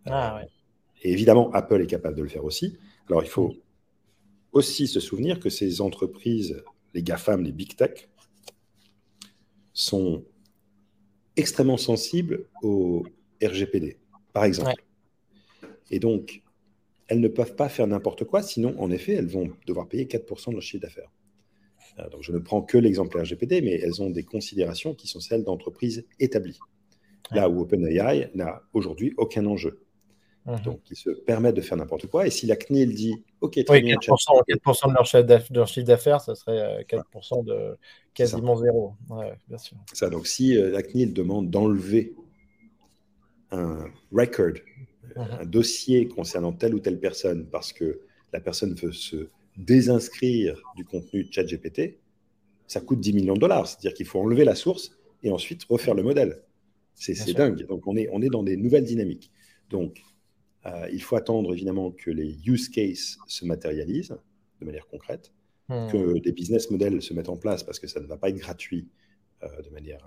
Ah, 0.06 0.42
et 1.02 1.12
évidemment, 1.12 1.50
Apple 1.52 1.82
est 1.82 1.86
capable 1.86 2.16
de 2.16 2.22
le 2.22 2.28
faire 2.28 2.44
aussi. 2.44 2.76
Alors, 3.08 3.22
il 3.22 3.28
faut 3.28 3.54
aussi 4.52 4.86
se 4.86 5.00
souvenir 5.00 5.40
que 5.40 5.50
ces 5.50 5.80
entreprises, 5.80 6.62
les 6.94 7.02
GAFAM, 7.02 7.42
les 7.42 7.52
Big 7.52 7.76
Tech, 7.76 8.08
sont 9.72 10.24
extrêmement 11.36 11.76
sensibles 11.76 12.46
au 12.62 13.04
RGPD, 13.42 13.98
par 14.32 14.44
exemple. 14.44 14.84
Et 15.90 15.98
donc, 15.98 16.42
elles 17.08 17.20
ne 17.20 17.28
peuvent 17.28 17.56
pas 17.56 17.68
faire 17.68 17.86
n'importe 17.86 18.24
quoi, 18.24 18.42
sinon, 18.42 18.74
en 18.80 18.90
effet, 18.90 19.12
elles 19.12 19.26
vont 19.26 19.50
devoir 19.66 19.88
payer 19.88 20.06
4% 20.06 20.50
de 20.50 20.54
leur 20.54 20.62
chiffre 20.62 20.82
d'affaires. 20.82 21.10
Euh, 21.98 22.08
donc, 22.08 22.22
je 22.22 22.32
ne 22.32 22.38
prends 22.38 22.62
que 22.62 22.78
l'exemple 22.78 23.20
RGPD, 23.20 23.60
mais 23.60 23.78
elles 23.80 24.02
ont 24.02 24.10
des 24.10 24.22
considérations 24.22 24.94
qui 24.94 25.06
sont 25.06 25.20
celles 25.20 25.44
d'entreprises 25.44 26.06
établies. 26.18 26.58
Là 27.30 27.48
où 27.48 27.60
OpenAI 27.60 28.30
n'a 28.34 28.62
aujourd'hui 28.72 29.14
aucun 29.16 29.46
enjeu. 29.46 29.83
Mhm. 30.46 30.60
Donc, 30.60 30.80
ils 30.90 30.96
se 30.96 31.10
permettent 31.10 31.56
de 31.56 31.62
faire 31.62 31.78
n'importe 31.78 32.06
quoi. 32.06 32.26
Et 32.26 32.30
si 32.30 32.46
la 32.46 32.56
CNIL 32.56 32.94
dit 32.94 33.14
OK, 33.40 33.62
très 33.64 33.80
bien, 33.80 33.96
4%, 33.96 35.22
de 35.22 35.54
leur 35.54 35.66
chiffre 35.66 35.86
d'affaires, 35.86 36.20
ça 36.20 36.34
serait 36.34 36.84
4% 36.88 37.38
euh, 37.38 37.42
de 37.42 37.78
quasiment 38.12 38.56
zéro. 38.56 38.94
bien 39.48 39.58
sûr. 39.58 39.76
Ça, 39.92 40.10
donc, 40.10 40.26
si 40.26 40.56
euh, 40.56 40.70
la 40.70 40.82
CNIL 40.82 41.14
demande 41.14 41.50
d'enlever 41.50 42.14
un 43.52 43.86
record, 44.12 44.54
mhm. 45.16 45.26
un 45.40 45.46
dossier 45.46 46.08
concernant 46.08 46.52
telle 46.52 46.74
ou 46.74 46.80
telle 46.80 47.00
personne 47.00 47.46
parce 47.46 47.72
que 47.72 48.00
la 48.32 48.40
personne 48.40 48.74
veut 48.74 48.92
se 48.92 49.28
désinscrire 49.56 50.60
du 50.76 50.84
contenu 50.84 51.24
de 51.24 51.32
ChatGPT, 51.32 51.98
ça 52.66 52.80
coûte 52.80 53.00
10 53.00 53.12
millions 53.14 53.34
de 53.34 53.40
dollars. 53.40 53.66
C'est-à-dire 53.66 53.94
qu'il 53.94 54.06
faut 54.06 54.20
enlever 54.20 54.44
la 54.44 54.54
source 54.54 54.90
et 55.22 55.30
ensuite 55.30 55.64
refaire 55.64 55.94
le 55.94 56.02
modèle. 56.02 56.42
C'est 56.94 57.32
dingue. 57.32 57.66
Donc, 57.66 57.86
on 57.86 57.96
est, 57.96 58.08
on 58.12 58.20
est 58.20 58.28
dans 58.28 58.42
des 58.42 58.56
nouvelles 58.56 58.84
dynamiques. 58.84 59.30
Donc, 59.70 60.02
euh, 60.66 60.88
il 60.92 61.02
faut 61.02 61.16
attendre 61.16 61.52
évidemment 61.52 61.90
que 61.90 62.10
les 62.10 62.38
use 62.46 62.68
cases 62.68 63.18
se 63.26 63.44
matérialisent 63.44 64.16
de 64.60 64.64
manière 64.64 64.86
concrète, 64.86 65.32
hmm. 65.68 65.88
que 65.90 66.18
des 66.18 66.32
business 66.32 66.70
models 66.70 67.02
se 67.02 67.12
mettent 67.12 67.28
en 67.28 67.36
place 67.36 67.62
parce 67.62 67.78
que 67.78 67.86
ça 67.86 68.00
ne 68.00 68.06
va 68.06 68.16
pas 68.16 68.30
être 68.30 68.38
gratuit 68.38 68.88
euh, 69.42 69.62
de 69.62 69.70
manière 69.70 70.06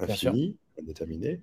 euh, 0.00 0.06
infinie, 0.06 0.56
indéterminée. 0.78 1.40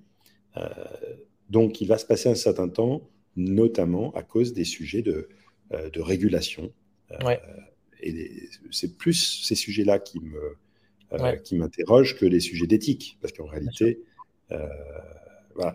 donc 1.49 1.81
il 1.81 1.87
va 1.87 1.97
se 1.97 2.05
passer 2.05 2.29
un 2.29 2.35
certain 2.35 2.69
temps, 2.69 3.09
notamment 3.35 4.11
à 4.13 4.23
cause 4.23 4.53
des 4.53 4.65
sujets 4.65 5.01
de, 5.01 5.29
de 5.71 6.01
régulation. 6.01 6.71
Et 8.03 8.49
c'est 8.71 8.97
plus 8.97 9.43
ces 9.43 9.55
sujets-là 9.55 9.99
qui 9.99 10.19
me, 10.19 11.37
qui 11.43 11.55
m'interrogent 11.55 12.17
que 12.17 12.25
les 12.25 12.41
sujets 12.41 12.67
d'éthique, 12.67 13.17
parce 13.21 13.31
qu'en 13.31 13.45
réalité, 13.45 14.01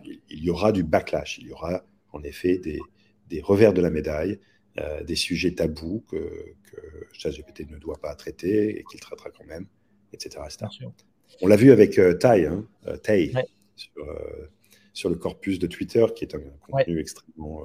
il 0.05 0.45
y 0.45 0.51
aura 0.51 0.73
du 0.73 0.83
backlash, 0.83 1.39
il 1.39 1.49
y 1.49 1.53
aura 1.53 1.85
en 2.13 2.23
effet 2.23 2.59
des, 2.59 3.41
revers 3.43 3.73
de 3.73 3.81
la 3.81 3.91
médaille, 3.91 4.39
euh, 4.79 5.03
des 5.05 5.17
sujets 5.17 5.53
tabous 5.53 6.05
que, 6.09 6.55
que 6.65 7.07
ChatGPT 7.13 7.71
ne 7.71 7.79
doit 7.79 7.99
pas 7.99 8.15
traiter 8.15 8.79
et 8.79 8.85
qu'il 8.85 9.01
traitera 9.01 9.31
quand 9.31 9.45
même, 9.47 9.67
etc. 10.13 10.43
On 11.43 11.47
l'a 11.47 11.57
vu 11.57 11.73
avec 11.73 11.99
euh, 11.99 12.15
Tai, 12.15 12.47
hein, 12.47 12.67
euh, 12.87 14.47
sur, 14.93 15.11
le 15.11 15.17
corpus 15.17 15.59
de 15.59 15.67
Twitter, 15.67 16.07
qui 16.15 16.25
est 16.25 16.35
un 16.35 16.41
contenu 16.61 16.99
extrêmement 16.99 17.63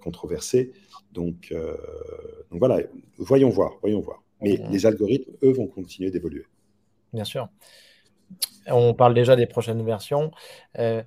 controversé. 0.00 0.72
Donc, 1.12 1.52
donc 1.52 2.58
voilà, 2.58 2.80
voyons 3.18 3.50
voir, 3.50 3.78
voyons 3.80 4.00
voir. 4.00 4.22
Mais 4.40 4.58
les 4.70 4.86
algorithmes, 4.86 5.32
eux, 5.42 5.52
vont 5.52 5.66
continuer 5.66 6.10
d'évoluer. 6.10 6.44
Bien 7.12 7.24
sûr. 7.24 7.48
On 8.66 8.94
parle 8.94 9.14
déjà 9.14 9.36
des 9.36 9.46
prochaines 9.46 9.84
versions. 9.84 10.30
Euh, 10.78 11.02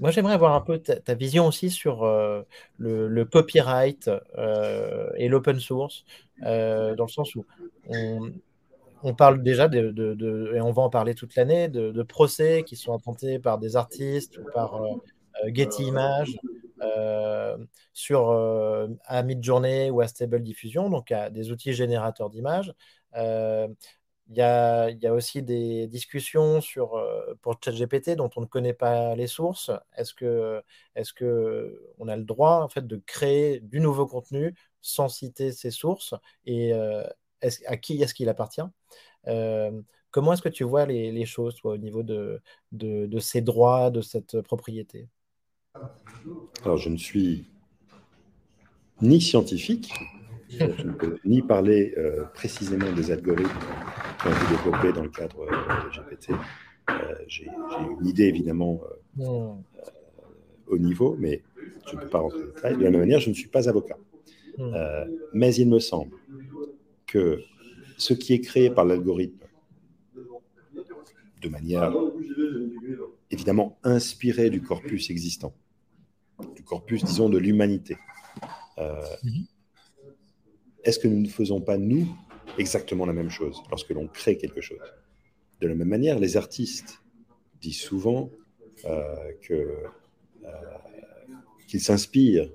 moi, 0.00 0.10
j'aimerais 0.10 0.34
avoir 0.34 0.54
un 0.54 0.60
peu 0.60 0.78
ta, 0.78 1.14
vision 1.14 1.46
aussi 1.46 1.70
sur 1.70 2.04
euh, 2.04 2.42
le, 2.78 3.24
copyright 3.24 4.10
euh, 4.38 5.10
et 5.16 5.28
l'open 5.28 5.58
source, 5.58 6.04
dans 6.40 6.94
le 6.98 7.08
sens 7.08 7.34
où 7.34 7.44
on 9.04 9.14
parle 9.14 9.42
déjà 9.42 9.66
de, 9.66 10.52
et 10.54 10.60
on 10.60 10.70
va 10.72 10.82
en 10.82 10.90
parler 10.90 11.14
toute 11.14 11.34
l'année, 11.34 11.68
de, 11.68 12.02
procès 12.02 12.62
qui 12.64 12.76
sont 12.76 12.94
intentés 12.94 13.38
par 13.38 13.58
des 13.58 13.76
artistes 13.76 14.38
ou 14.38 14.44
par 14.54 14.80
Getty 15.48 15.84
Images 15.84 16.38
sur 17.92 18.30
à 19.06 19.22
Midjourney 19.24 19.90
ou 19.90 20.00
à 20.00 20.06
Stable 20.06 20.42
Diffusion, 20.42 20.88
donc 20.88 21.10
à 21.10 21.30
des 21.30 21.50
outils 21.50 21.72
générateurs 21.72 22.30
d'images. 22.30 22.72
Il 24.34 24.38
y 24.38 24.40
a, 24.40 25.12
aussi 25.12 25.42
des 25.42 25.86
discussions 25.88 26.62
sur, 26.62 26.94
euh, 26.94 27.34
pour 27.42 27.58
ChatGPT 27.62 28.16
dont 28.16 28.30
on 28.36 28.40
ne 28.40 28.46
connaît 28.46 28.72
pas 28.72 29.14
les 29.14 29.26
sources. 29.26 29.70
Est-ce 29.94 30.14
que, 30.14 30.62
est 30.94 31.12
que 31.12 31.78
a 32.08 32.16
le 32.16 32.24
droit 32.24 32.62
en 32.62 32.68
fait, 32.70 32.86
de 32.86 32.96
créer 32.96 33.60
du 33.60 33.78
nouveau 33.78 34.06
contenu 34.06 34.54
sans 34.80 35.10
citer 35.10 35.52
ses 35.52 35.70
sources? 35.70 36.14
Et 36.46 36.72
euh, 36.72 37.04
à 37.66 37.76
qui 37.76 38.02
est-ce 38.02 38.14
qu'il 38.14 38.30
appartient? 38.30 38.62
Euh, 39.26 39.82
Comment 40.10 40.32
est-ce 40.32 40.42
que 40.42 40.48
tu 40.48 40.64
vois 40.64 40.86
les, 40.86 41.26
choses 41.26 41.58
au 41.64 41.76
niveau 41.76 42.02
de, 42.02 42.40
de, 42.72 43.18
ces 43.18 43.40
droits, 43.42 43.90
de 43.90 44.00
cette 44.00 44.40
propriété? 44.42 45.08
Alors, 46.64 46.76
je 46.76 46.90
ne 46.90 46.98
suis 46.98 47.50
ni 49.00 49.22
scientifique, 49.22 49.92
ni 51.24 51.40
parler 51.40 51.94
précisément 52.34 52.92
des 52.92 53.10
algorithmes 53.10 53.58
qui 54.22 54.28
ont 54.28 54.30
été 54.30 54.56
développés 54.56 54.92
dans 54.92 55.02
le 55.02 55.08
cadre 55.08 55.40
euh, 55.40 55.84
de 55.84 55.90
GPT. 55.90 56.30
Euh, 56.90 57.14
j'ai 57.26 57.48
une 58.00 58.06
idée 58.06 58.24
évidemment 58.24 58.80
euh, 59.18 59.24
hmm. 59.24 59.62
au 60.68 60.78
niveau, 60.78 61.16
mais 61.18 61.42
je 61.88 61.96
ne 61.96 62.02
peux 62.02 62.08
pas 62.08 62.20
rentrer 62.20 62.38
dans 62.38 62.46
le 62.46 62.52
détail. 62.52 62.76
De 62.76 62.84
la 62.84 62.90
même 62.90 63.00
manière, 63.00 63.20
je 63.20 63.30
ne 63.30 63.34
suis 63.34 63.48
pas 63.48 63.68
avocat. 63.68 63.96
Hmm. 64.58 64.74
mais 65.32 65.54
il 65.54 65.66
me 65.66 65.78
semble 65.78 66.14
que 67.06 67.40
ce 67.96 68.12
qui 68.12 68.34
est 68.34 68.42
créé 68.42 68.68
par 68.68 68.84
l'algorithme, 68.84 69.46
de 71.40 71.48
manière 71.48 71.90
évidemment 73.30 73.78
inspirée 73.82 74.50
du 74.50 74.60
corpus 74.60 75.08
existant, 75.08 75.54
du 76.54 76.62
corpus, 76.62 77.02
disons, 77.02 77.30
de 77.30 77.38
l'humanité, 77.38 77.96
mhm. 78.76 79.46
est-ce 80.84 80.98
que 80.98 81.08
nous 81.08 81.20
ne 81.20 81.28
faisons 81.28 81.62
pas, 81.62 81.78
nous, 81.78 82.06
exactement 82.58 83.06
la 83.06 83.12
même 83.12 83.30
chose 83.30 83.62
lorsque 83.70 83.90
l'on 83.90 84.06
crée 84.08 84.36
quelque 84.36 84.60
chose. 84.60 84.78
De 85.60 85.68
la 85.68 85.74
même 85.74 85.88
manière, 85.88 86.18
les 86.18 86.36
artistes 86.36 87.02
disent 87.60 87.80
souvent 87.80 88.30
euh, 88.84 89.32
euh, 89.50 89.86
qu'ils 91.68 91.80
s'inspirent 91.80 92.50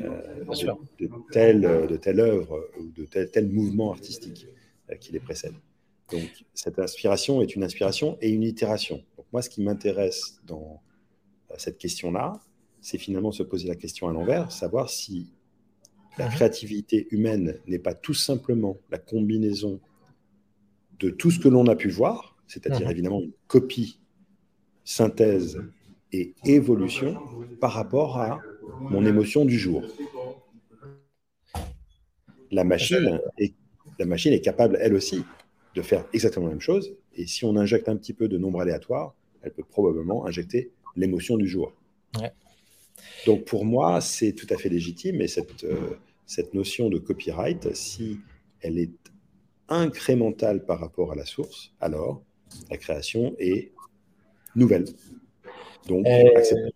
euh, 0.00 0.44
de, 0.98 1.10
telle, 1.30 1.60
de 1.60 1.96
telle 1.96 2.20
œuvre 2.20 2.70
ou 2.80 2.88
de 2.90 3.04
tel, 3.04 3.30
tel 3.30 3.48
mouvement 3.48 3.92
artistique 3.92 4.46
qui 5.00 5.12
les 5.12 5.20
précède. 5.20 5.54
Donc, 6.10 6.44
cette 6.54 6.78
inspiration 6.78 7.40
est 7.42 7.54
une 7.54 7.64
inspiration 7.64 8.18
et 8.20 8.30
une 8.30 8.42
itération. 8.42 9.02
Donc, 9.16 9.26
moi, 9.32 9.42
ce 9.42 9.50
qui 9.50 9.62
m'intéresse 9.62 10.40
dans 10.46 10.82
cette 11.56 11.78
question-là, 11.78 12.40
c'est 12.80 12.98
finalement 12.98 13.32
se 13.32 13.42
poser 13.42 13.68
la 13.68 13.76
question 13.76 14.08
à 14.08 14.12
l'envers, 14.12 14.50
savoir 14.50 14.90
si 14.90 15.32
la 16.18 16.28
créativité 16.28 17.08
humaine 17.10 17.58
n'est 17.66 17.78
pas 17.78 17.94
tout 17.94 18.14
simplement 18.14 18.78
la 18.90 18.98
combinaison 18.98 19.80
de 20.98 21.10
tout 21.10 21.30
ce 21.30 21.38
que 21.38 21.48
l'on 21.48 21.66
a 21.66 21.76
pu 21.76 21.88
voir, 21.88 22.36
c'est-à-dire 22.46 22.86
mhm. 22.86 22.92
évidemment 22.92 23.20
une 23.20 23.32
copie, 23.46 24.00
synthèse 24.84 25.60
et 26.12 26.34
évolution 26.44 27.18
par 27.60 27.72
rapport 27.72 28.18
à 28.18 28.40
mon 28.80 29.04
émotion 29.06 29.44
du 29.44 29.58
jour. 29.58 29.82
La 32.50 32.64
machine 32.64 33.20
est, 33.38 33.54
la 33.98 34.04
machine 34.04 34.32
est 34.32 34.40
capable, 34.40 34.78
elle 34.80 34.94
aussi, 34.94 35.24
de 35.74 35.82
faire 35.82 36.04
exactement 36.12 36.46
la 36.46 36.52
même 36.52 36.60
chose. 36.60 36.94
Et 37.14 37.26
si 37.26 37.44
on 37.44 37.56
injecte 37.56 37.88
un 37.88 37.96
petit 37.96 38.12
peu 38.12 38.28
de 38.28 38.36
nombre 38.36 38.60
aléatoire, 38.60 39.14
elle 39.42 39.52
peut 39.52 39.64
probablement 39.64 40.26
injecter 40.26 40.70
l'émotion 40.96 41.36
du 41.36 41.48
jour. 41.48 41.72
Ouais. 42.20 42.30
Donc 43.26 43.44
pour 43.44 43.64
moi, 43.64 44.00
c'est 44.00 44.32
tout 44.32 44.46
à 44.50 44.56
fait 44.56 44.68
légitime 44.68 45.20
et 45.20 45.28
cette, 45.28 45.64
euh, 45.64 45.96
cette 46.26 46.54
notion 46.54 46.88
de 46.88 46.98
copyright, 46.98 47.74
si 47.74 48.20
elle 48.60 48.78
est 48.78 48.92
incrémentale 49.68 50.64
par 50.64 50.80
rapport 50.80 51.12
à 51.12 51.14
la 51.14 51.24
source, 51.24 51.72
alors 51.80 52.22
la 52.70 52.76
création 52.76 53.34
est 53.38 53.72
nouvelle. 54.54 54.84
Donc, 55.88 56.06
euh, 56.06 56.70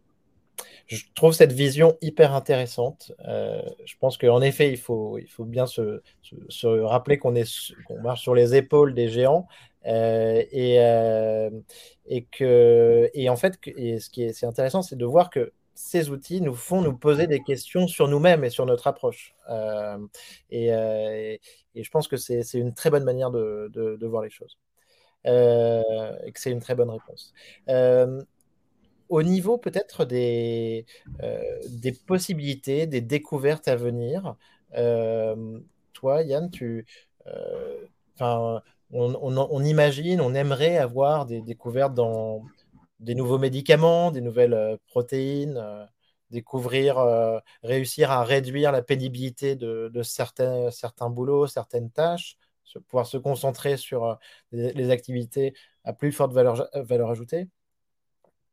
je 0.86 1.04
trouve 1.14 1.32
cette 1.32 1.52
vision 1.52 1.96
hyper 2.00 2.32
intéressante. 2.32 3.12
Euh, 3.26 3.60
je 3.84 3.94
pense 3.98 4.16
qu'en 4.18 4.40
effet, 4.40 4.70
il 4.70 4.78
faut, 4.78 5.18
il 5.18 5.28
faut 5.28 5.44
bien 5.44 5.66
se, 5.66 6.00
se, 6.48 6.66
rappeler 6.66 7.18
qu'on 7.18 7.34
qu'on 7.86 8.00
marche 8.00 8.22
sur 8.22 8.34
les 8.34 8.54
épaules 8.54 8.94
des 8.94 9.08
géants. 9.08 9.46
et, 9.84 10.76
et, 12.06 12.24
que, 12.24 13.10
et 13.14 13.28
en 13.28 13.36
fait, 13.36 13.58
et 13.66 14.00
ce 14.00 14.10
qui 14.10 14.22
est, 14.22 14.42
est 14.42 14.46
intéressant, 14.46 14.82
c'est 14.82 14.96
de 14.96 15.04
voir 15.04 15.28
que 15.30 15.52
ces 15.76 16.08
outils 16.10 16.40
nous 16.40 16.54
font 16.54 16.80
nous 16.80 16.96
poser 16.96 17.26
des 17.26 17.42
questions 17.42 17.86
sur 17.86 18.08
nous-mêmes 18.08 18.44
et 18.44 18.50
sur 18.50 18.64
notre 18.64 18.86
approche. 18.86 19.34
Euh, 19.50 19.98
euh, 20.52 21.36
et, 21.74 21.82
je 21.82 21.90
pense 21.90 22.08
que 22.08 22.16
c'est 22.16 22.42
une 22.54 22.72
très 22.72 22.90
bonne 22.90 23.04
manière 23.04 23.30
de, 23.30 24.06
voir 24.06 24.22
les 24.22 24.30
choses. 24.30 24.58
Euh, 25.26 25.82
et 26.24 26.32
que 26.32 26.40
c'est 26.40 26.50
une 26.50 26.60
très 26.60 26.74
bonne 26.74 26.90
réponse. 26.90 27.34
au 29.08 29.22
niveau 29.22 29.58
peut-être 29.58 30.04
des, 30.04 30.86
des 31.68 31.92
possibilités, 31.92 32.86
des 32.86 33.02
découvertes 33.02 33.68
à 33.68 33.76
venir, 33.76 34.36
toi, 35.92 36.22
Yann, 36.22 36.50
tu, 36.50 36.86
on, 38.18 38.62
on, 38.90 39.62
imagine, 39.62 40.22
on 40.22 40.32
aimerait 40.32 40.78
avoir 40.78 41.26
des 41.26 41.42
découvertes 41.42 41.92
dans, 41.92 42.42
des 43.00 43.14
nouveaux 43.14 43.38
médicaments, 43.38 44.10
des 44.10 44.20
nouvelles 44.20 44.54
euh, 44.54 44.76
protéines, 44.86 45.56
euh, 45.58 45.84
découvrir, 46.30 46.98
euh, 46.98 47.38
réussir 47.62 48.10
à 48.10 48.24
réduire 48.24 48.72
la 48.72 48.82
pénibilité 48.82 49.54
de, 49.54 49.90
certains, 50.02 50.70
boulots, 51.10 51.46
certaines 51.46 51.90
tâches, 51.90 52.36
pouvoir 52.88 53.06
se 53.06 53.16
concentrer 53.16 53.76
sur 53.76 54.18
les, 54.50 54.90
activités 54.90 55.54
à 55.84 55.92
plus 55.92 56.10
forte 56.10 56.32
valeur, 56.32 56.68
ajoutée. 57.10 57.48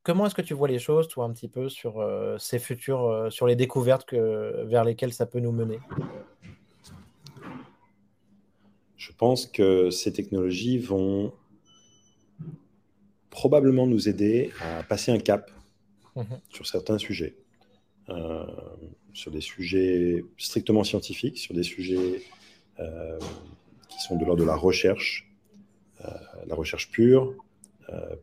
Comment 0.04 0.28
est-ce 0.28 0.36
que 0.36 0.44
tu 0.44 0.54
vois 0.54 0.68
les 0.68 0.78
choses, 0.78 1.08
toi, 1.08 1.26
un 1.26 1.34
petit 1.34 1.48
peu 1.48 1.68
sur 1.68 2.06
ces 2.38 2.60
futurs, 2.60 3.28
sur 3.32 3.48
les 3.48 3.56
découvertes 3.56 4.14
vers 4.14 4.84
lesquelles 4.84 5.14
ça 5.14 5.26
peut 5.26 5.40
nous 5.40 5.52
mener? 5.52 5.80
Je 8.98 9.12
pense 9.12 9.48
que 9.48 9.90
ces 9.90 10.14
technologies 10.14 10.78
vont 10.78 11.34
probablement 13.34 13.88
nous 13.88 14.08
aider 14.08 14.52
à 14.62 14.84
passer 14.84 15.12
un 15.12 15.18
cap 15.18 15.50
mhm. 16.16 16.40
sur 16.50 16.68
certains 16.68 17.00
sujets, 17.00 17.36
euh, 18.10 18.46
sur 19.12 19.32
des 19.32 19.42
sujets 19.42 20.24
strictement 20.38 20.84
scientifiques, 20.84 21.40
sur 21.40 21.56
des 21.56 21.64
sujets 21.64 22.22
euh, 22.80 23.18
qui 23.90 24.00
sont 24.02 24.18
de 24.18 24.24
l'ordre 24.24 24.44
de 24.44 24.48
la 24.48 24.56
recherche, 24.56 25.34
euh, 26.06 26.10
la 26.46 26.54
recherche 26.54 26.92
pure, 26.92 27.36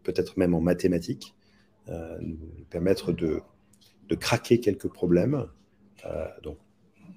peut-être 0.02 0.36
même 0.36 0.54
en 0.54 0.60
mathématiques, 0.60 1.34
nous 2.20 2.64
permettre 2.70 3.12
de, 3.12 3.40
de, 4.08 4.14
craquer 4.14 4.58
quelques 4.58 4.88
problèmes, 4.88 5.46
donc 6.42 6.56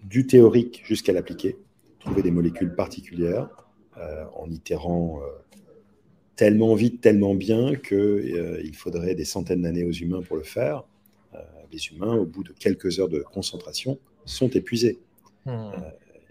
du 0.04 0.28
théorique 0.28 0.84
jusqu'à 0.86 1.14
l'appliqué, 1.14 1.58
trouver 2.00 2.22
des 2.22 2.32
molécules 2.32 2.76
particulières 2.76 3.50
en 4.36 4.52
itérant 4.52 5.22
tellement 6.36 6.74
vite, 6.76 7.02
tellement 7.02 7.36
bien 7.36 7.76
qu'il 7.76 7.98
euh, 7.98 8.62
il 8.64 8.76
faudrait 8.76 9.16
des 9.16 9.26
centaines 9.26 9.62
d'années 9.62 9.84
aux 9.84 9.92
humains 9.92 10.22
pour 10.22 10.38
le 10.38 10.44
faire. 10.44 10.84
Euh, 11.36 11.40
les 11.72 11.80
humains, 11.88 12.16
au 12.16 12.26
bout 12.26 12.44
de 12.44 12.54
quelques 12.54 13.00
heures 13.00 13.10
de 13.10 13.20
concentration, 13.20 14.00
sont 14.26 14.50
épuisés. 14.50 15.00
Hmm. 15.46 15.50
Euh, 15.50 15.72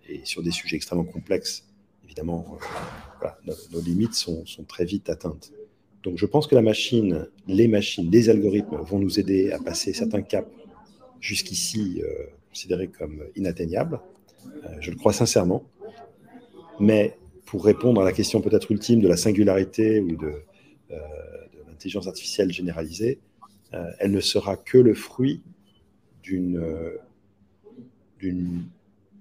et 0.08 0.20
sur 0.24 0.42
des 0.42 0.50
sujets 0.50 0.76
extrêmement 0.76 1.04
complexes, 1.04 1.66
évidemment, 2.04 2.58
nos, 3.72 3.80
limites 3.80 4.14
sont, 4.14 4.44
sont, 4.46 4.64
très 4.64 4.84
vite 4.84 5.08
atteintes. 5.08 5.52
Donc 6.02 6.18
je 6.18 6.26
pense 6.26 6.48
que 6.48 6.56
la 6.56 6.62
machine, 6.62 7.28
les 7.46 7.68
machines, 7.68 8.10
les 8.10 8.28
algorithmes 8.28 8.76
vont 8.78 8.98
nous 8.98 9.20
aider 9.20 9.52
à 9.52 9.60
passer 9.60 9.92
certains 9.92 10.22
caps 10.22 10.50
jusqu'ici 11.20 12.02
considérés 12.48 12.88
comme 12.88 13.22
inatteignables. 13.36 14.00
je 14.80 14.90
le 14.90 14.96
crois 14.96 15.12
sincèrement. 15.12 15.64
Mais 16.80 17.16
pour 17.52 17.66
répondre 17.66 18.00
à 18.00 18.04
la 18.06 18.12
question 18.12 18.40
peut-être 18.40 18.70
ultime 18.70 19.02
de 19.02 19.08
la 19.08 19.18
singularité 19.18 20.00
ou 20.00 20.16
de, 20.16 20.32
euh, 20.90 20.96
l'intelligence 21.68 22.06
artificielle 22.06 22.50
généralisée, 22.50 23.18
euh, 23.74 23.90
elle 23.98 24.10
ne 24.10 24.20
sera 24.20 24.56
que 24.56 24.78
le 24.78 24.94
fruit 24.94 25.42
d'une 26.22 26.56
euh, 26.56 26.96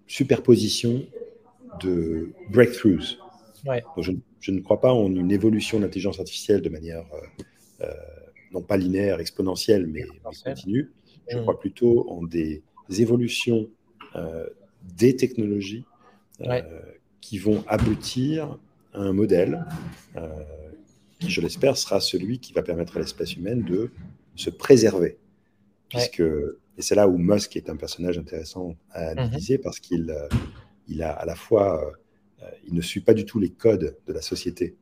superposition 0.08 1.06
de 1.82 2.30
breakthroughs. 2.50 3.18
je, 3.98 4.52
ne 4.52 4.62
crois 4.62 4.80
pas 4.80 4.94
en 4.94 5.14
une 5.14 5.34
évolution 5.34 5.80
de 5.80 5.84
l'intelligence 5.84 6.22
artificielle 6.22 6.62
de 6.62 6.70
manière 6.70 7.04
non 8.54 8.62
pas 8.62 8.78
linéaire, 8.78 9.20
exponentielle, 9.20 9.88
mais, 9.88 10.06
continue. 10.46 10.90
Je 11.30 11.38
mm. 11.38 11.42
crois 11.42 11.60
plutôt 11.60 12.10
en 12.10 12.24
des 12.24 12.64
évolutions 12.88 13.70
des 14.98 15.18
technologies 15.18 15.84
qui 17.22 17.38
vont 17.38 17.64
aboutir 17.68 18.58
à 18.94 19.00
un 19.00 19.14
modèle 19.14 19.66
qui, 21.20 21.30
je 21.30 21.40
l'espère, 21.40 21.78
sera 21.78 22.00
celui 22.02 22.40
qui 22.40 22.52
va 22.52 22.64
permettre 22.64 22.98
à 22.98 23.00
l'espèce 23.00 23.36
humaine 23.36 23.64
de 23.64 23.92
se 24.36 24.50
préserver. 24.50 25.18
Puisque, 25.88 26.22
Et 26.22 26.82
c'est 26.82 26.96
là 26.96 27.08
où 27.08 27.18
Musk 27.18 27.56
est 27.56 27.70
un 27.70 27.76
personnage 27.76 28.18
intéressant 28.18 28.76
à 28.92 29.02
mhm. 29.04 29.20
analyser 29.20 29.58
parce 29.58 29.80
qu'il 29.80 30.14
il 30.88 31.04
a 31.04 31.12
à 31.12 31.26
la 31.26 31.36
fois, 31.36 31.94
il 32.68 32.74
ne 32.74 32.82
suit 32.82 33.02
pas 33.02 33.14
du 33.14 33.24
tout 33.24 33.40
les 33.40 33.52
codes 33.52 33.96
de 34.08 34.14
la 34.14 34.22
société 34.22 34.76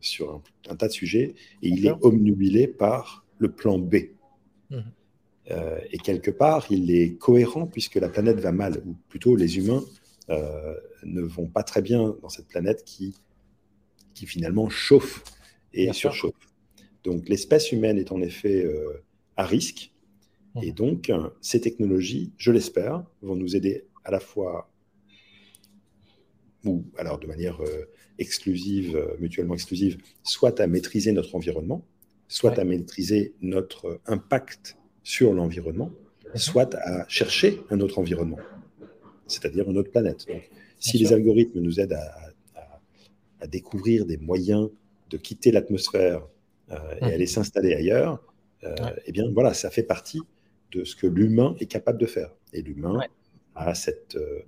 sur 0.00 0.42
un, 0.68 0.76
tas 0.76 0.88
de 0.88 0.92
sujets 0.92 1.34
et 1.62 1.68
il 1.68 1.86
est 1.86 1.94
omnubilé 2.02 2.66
par 2.66 3.24
le 3.38 3.50
plan 3.50 3.78
B. 3.78 3.96
Mhm. 4.70 4.84
Euh, 5.50 5.78
et 5.90 5.98
quelque 5.98 6.30
part, 6.30 6.66
il 6.70 6.90
est 6.90 7.14
cohérent 7.14 7.66
puisque 7.66 7.94
la 7.94 8.08
planète 8.08 8.38
va 8.38 8.52
mal, 8.52 8.82
ou 8.86 8.94
plutôt 9.08 9.34
les 9.34 9.56
humains 9.56 9.82
euh, 10.30 10.74
ne 11.04 11.22
vont 11.22 11.46
pas 11.46 11.62
très 11.62 11.82
bien 11.82 12.16
dans 12.22 12.28
cette 12.28 12.48
planète 12.48 12.84
qui, 12.84 13.14
qui 14.14 14.26
finalement 14.26 14.68
chauffe 14.68 15.22
et 15.72 15.92
surchauffe. 15.92 16.34
Donc 17.04 17.28
l'espèce 17.28 17.72
humaine 17.72 17.98
est 17.98 18.12
en 18.12 18.20
effet 18.20 18.64
euh, 18.64 19.02
à 19.36 19.44
risque. 19.44 19.92
Mhm. 20.54 20.62
Et 20.64 20.72
donc, 20.72 21.12
ces 21.40 21.60
technologies, 21.60 22.32
je 22.36 22.52
l'espère, 22.52 23.04
vont 23.22 23.36
nous 23.36 23.56
aider 23.56 23.86
à 24.04 24.10
la 24.10 24.20
fois, 24.20 24.70
ou 26.64 26.84
alors 26.96 27.18
de 27.18 27.26
manière 27.26 27.60
exclusive, 28.18 28.98
mutuellement 29.20 29.54
exclusive, 29.54 29.98
soit 30.22 30.60
à 30.60 30.66
maîtriser 30.66 31.12
notre 31.12 31.34
environnement, 31.34 31.84
soit 32.28 32.58
à 32.58 32.64
maîtriser 32.64 33.34
notre 33.40 34.00
impact 34.06 34.76
sur 35.02 35.32
l'environnement, 35.32 35.90
soit 36.34 36.74
à 36.74 37.06
chercher 37.08 37.60
un 37.70 37.80
autre 37.80 37.98
environnement, 37.98 38.38
c'est-à-dire 39.28 39.70
une 39.70 39.78
autre 39.78 39.90
planète. 39.90 40.26
Donc, 40.26 40.48
si 40.78 40.98
les 40.98 41.12
algorithmes 41.12 41.60
nous 41.60 41.80
aident 41.80 41.98
à, 43.40 43.46
découvrir 43.46 44.04
des 44.04 44.16
moyens 44.16 44.68
de 45.10 45.16
quitter 45.16 45.52
l'atmosphère 45.52 46.26
euh, 46.72 46.76
et 47.00 47.04
aller 47.14 47.26
s'installer 47.26 47.72
ailleurs, 47.72 48.20
euh, 48.64 48.74
eh 49.06 49.12
bien 49.12 49.30
voilà, 49.32 49.54
ça 49.54 49.70
fait 49.70 49.84
partie 49.84 50.20
de 50.72 50.82
ce 50.82 50.96
que 50.96 51.06
l'humain 51.06 51.54
est 51.60 51.66
capable 51.66 51.98
de 51.98 52.06
faire. 52.06 52.34
Et 52.52 52.62
l'humain 52.62 52.98
a 53.54 53.74
cette, 53.74 54.16
euh, 54.16 54.40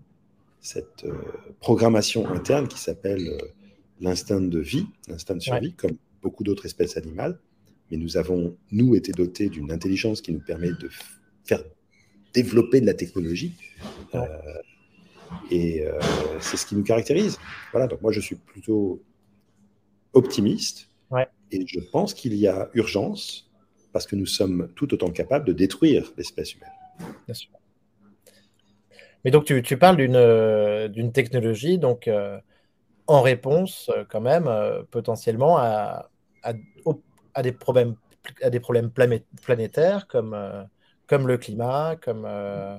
cette 0.60 1.06
programmation 1.60 2.26
interne 2.28 2.66
qui 2.66 2.80
s'appelle 2.80 3.30
l'instinct 4.00 4.40
de 4.40 4.58
vie, 4.58 4.86
l'instinct 5.06 5.36
de 5.36 5.40
survie, 5.40 5.72
comme 5.74 5.96
beaucoup 6.20 6.42
d'autres 6.42 6.66
espèces 6.66 6.96
animales. 6.96 7.38
Mais 7.90 7.96
nous 7.96 8.16
avons, 8.16 8.56
nous, 8.72 8.96
été 8.96 9.12
dotés 9.12 9.48
d'une 9.48 9.70
intelligence 9.70 10.20
qui 10.20 10.32
nous 10.32 10.40
permet 10.40 10.72
de 10.72 10.90
faire 11.44 11.62
développer 12.32 12.80
de 12.80 12.86
la 12.86 12.94
technologie. 12.94 13.52
Euh, 14.14 14.26
et 15.50 15.86
euh, 15.86 15.98
c'est 16.40 16.56
ce 16.56 16.66
qui 16.66 16.74
nous 16.74 16.82
caractérise. 16.82 17.38
Voilà, 17.72 17.86
donc 17.86 18.02
moi, 18.02 18.12
je 18.12 18.20
suis 18.20 18.36
plutôt 18.36 19.02
optimiste. 20.12 20.88
Et 21.52 21.66
je 21.66 21.80
pense 21.80 22.14
qu'il 22.14 22.34
y 22.34 22.46
a 22.46 22.70
urgence 22.74 23.50
parce 23.92 24.06
que 24.06 24.14
nous 24.14 24.26
sommes 24.26 24.68
tout 24.76 24.94
autant 24.94 25.10
capables 25.10 25.44
de 25.44 25.52
détruire 25.52 26.12
l'espèce 26.16 26.54
humaine. 26.54 26.70
Bien 27.26 27.34
sûr. 27.34 27.50
Mais 29.24 29.32
donc, 29.32 29.46
tu, 29.46 29.60
tu 29.62 29.76
parles 29.76 29.96
d'une 29.96 30.14
euh, 30.14 31.10
technologie 31.12 31.78
donc, 31.78 32.08
en 33.06 33.20
réponse, 33.20 33.90
quand 34.08 34.20
même, 34.20 34.48
potentiellement 34.92 35.58
à, 35.58 36.08
à, 36.44 36.52
à 37.34 37.42
des 37.42 37.52
problèmes, 37.52 37.96
à 38.42 38.50
des 38.50 38.60
problèmes 38.60 38.90
planétaires 39.42 40.06
comme, 40.06 40.34
euh, 40.34 40.62
comme 41.10 41.26
le 41.26 41.38
climat, 41.38 41.96
comme 41.96 42.24
euh, 42.24 42.76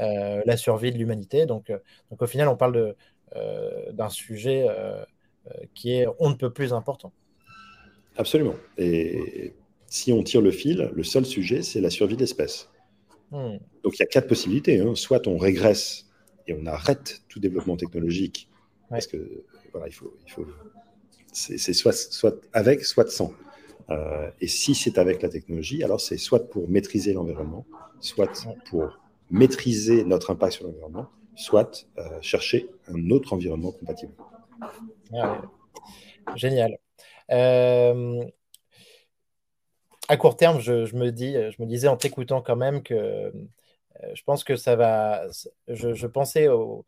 euh, 0.00 0.42
la 0.44 0.56
survie 0.56 0.90
de 0.90 0.98
l'humanité. 0.98 1.46
Donc, 1.46 1.72
donc 2.10 2.20
au 2.20 2.26
final, 2.26 2.48
on 2.48 2.56
parle 2.56 2.96
d'un 3.92 4.08
sujet 4.08 4.66
qui 5.74 5.92
est 5.92 6.06
on 6.18 6.30
ne 6.30 6.34
peut 6.34 6.50
plus 6.50 6.72
important. 6.72 7.12
Absolument. 8.16 8.56
Et 8.78 9.54
si 9.86 10.12
on 10.12 10.24
tire 10.24 10.40
le 10.40 10.50
fil, 10.50 10.90
le 10.92 11.04
seul 11.04 11.24
sujet, 11.24 11.62
c'est 11.62 11.80
la 11.80 11.90
survie 11.90 12.16
de 12.16 12.20
l'espèce. 12.20 12.68
Hmm. 13.30 13.58
Donc 13.84 13.96
il 13.96 14.00
y 14.00 14.02
a 14.02 14.06
quatre 14.06 14.26
possibilités. 14.26 14.80
Hein. 14.80 14.96
Soit 14.96 15.28
on 15.28 15.38
régresse 15.38 16.06
et 16.48 16.54
on 16.60 16.66
arrête 16.66 17.22
tout 17.28 17.38
développement 17.38 17.76
technologique, 17.76 18.48
parce 18.90 19.06
que 19.06 19.44
voilà, 19.70 19.86
il 19.86 19.92
faut, 19.92 20.16
il 20.26 20.32
faut 20.32 20.46
c'est 21.32 21.72
soit, 21.74 21.92
soit 21.92 22.34
avec, 22.52 22.84
soit 22.84 23.08
sans. 23.08 23.32
Euh, 23.90 24.30
et 24.40 24.48
si 24.48 24.74
c'est 24.74 24.98
avec 24.98 25.22
la 25.22 25.28
technologie, 25.28 25.82
alors 25.82 26.00
c'est 26.00 26.18
soit 26.18 26.48
pour 26.48 26.68
maîtriser 26.68 27.12
l'environnement, 27.12 27.64
soit 28.00 28.46
pour 28.66 28.98
maîtriser 29.30 30.04
notre 30.04 30.30
impact 30.30 30.54
sur 30.54 30.66
l'environnement, 30.66 31.08
soit 31.34 31.86
euh, 31.98 32.20
chercher 32.20 32.68
un 32.88 33.10
autre 33.10 33.32
environnement 33.32 33.72
compatible. 33.72 34.12
Génial. 36.34 36.76
Euh, 37.30 38.24
à 40.08 40.16
court 40.16 40.36
terme, 40.36 40.60
je, 40.60 40.94
me 40.94 41.10
dis, 41.10 41.32
je 41.32 41.62
me 41.62 41.66
disais 41.66 41.88
en 41.88 41.96
t'écoutant 41.96 42.42
quand 42.42 42.56
même 42.56 42.82
que 42.82 43.32
je 44.14 44.22
pense 44.22 44.44
que 44.44 44.56
ça 44.56 44.76
va. 44.76 45.26
Je, 45.66 46.06
pensais 46.06 46.48
au, 46.48 46.84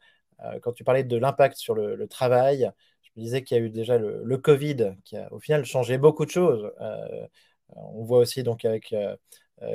quand 0.63 0.73
tu 0.73 0.85
parlais 0.85 1.05
de 1.05 1.17
l'impact 1.17 1.57
sur 1.57 1.75
le 1.75 2.07
travail, 2.07 2.71
je 3.17 3.23
disais 3.23 3.43
qu'il 3.43 3.57
y 3.57 3.61
a 3.61 3.65
eu 3.65 3.71
déjà 3.71 3.99
le, 3.99 4.39
Covid 4.39 4.95
qui 5.05 5.17
a 5.17 5.33
au 5.33 5.41
final 5.41 5.65
changé 5.65 5.99
beaucoup 5.99 6.25
de 6.25 6.31
choses. 6.31 6.73
Euh, 6.81 7.27
on 7.69 8.05
voit 8.05 8.19
aussi 8.19 8.43
donc 8.43 8.65
avec 8.65 8.93
euh, 8.93 9.17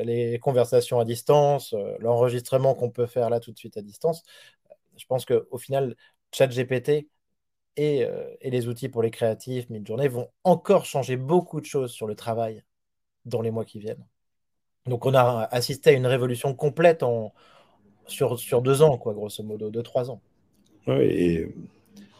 les 0.03 0.39
conversations 0.39 0.99
à 0.99 1.05
distance, 1.05 1.73
euh, 1.73 1.95
l'enregistrement 1.99 2.75
qu'on 2.75 2.91
peut 2.91 3.05
faire 3.05 3.29
là 3.29 3.39
tout 3.39 3.51
de 3.51 3.57
suite 3.57 3.77
à 3.77 3.81
distance. 3.81 4.23
Je 4.97 5.05
pense 5.05 5.25
qu'au 5.25 5.57
final, 5.57 5.95
ChatGPT 6.31 7.09
et, 7.77 8.07
les 8.41 8.67
outils 8.69 8.87
pour 8.87 9.03
les 9.03 9.11
créatifs, 9.11 9.69
mid-journée, 9.69 10.07
vont 10.07 10.29
encore 10.45 10.85
changer 10.85 11.17
beaucoup 11.17 11.59
de 11.59 11.65
choses 11.65 11.91
sur 11.91 12.07
le 12.07 12.15
travail 12.15 12.63
dans 13.25 13.41
les 13.41 13.51
mois 13.51 13.65
qui 13.65 13.79
viennent. 13.79 14.05
Donc 14.85 15.05
on 15.05 15.13
a 15.13 15.49
assisté 15.51 15.89
à 15.89 15.93
une 15.93 16.07
révolution 16.07 16.53
complète 16.53 17.03
sur 18.07 18.61
deux 18.61 18.81
ans, 18.81 18.97
quoi, 18.97 19.13
grosso 19.13 19.43
modo, 19.43 19.69
deux, 19.69 19.83
trois 19.83 20.09
ans. 20.09 20.21
Oui, 20.87 21.03
et 21.03 21.55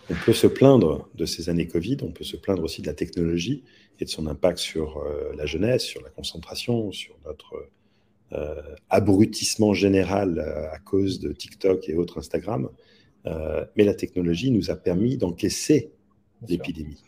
on 0.10 0.14
peut 0.26 0.34
se 0.34 0.48
plaindre 0.48 1.10
de 1.16 1.26
ces 1.26 1.50
années 1.50 1.68
Covid, 1.68 1.98
on 2.02 2.12
peut 2.12 2.24
se 2.24 2.38
plaindre 2.38 2.64
aussi 2.64 2.82
de 2.82 2.88
la 2.88 2.94
technologie 2.94 3.64
et 4.00 4.06
de 4.06 4.10
son 4.10 4.28
impact 4.28 4.60
sur 4.60 4.98
euh, 4.98 5.34
la 5.36 5.46
jeunesse, 5.46 5.84
sur 5.84 6.02
la 6.02 6.10
concentration, 6.10 6.92
sur 6.92 7.16
notre 7.26 7.70
euh, 8.34 8.76
abrutissement 8.90 9.74
général 9.74 10.40
euh, 10.40 10.72
à 10.72 10.80
cause 10.80 11.20
de 11.20 11.32
TikTok 11.32 11.90
et 11.90 11.96
autres 11.96 12.20
Instagram. 12.20 12.70
mais 13.76 13.84
la 13.84 13.96
technologie 13.96 14.52
nous 14.52 14.70
a 14.70 14.76
permis 14.76 15.18
d'encaisser 15.18 15.92
l'épidémie. 16.48 17.02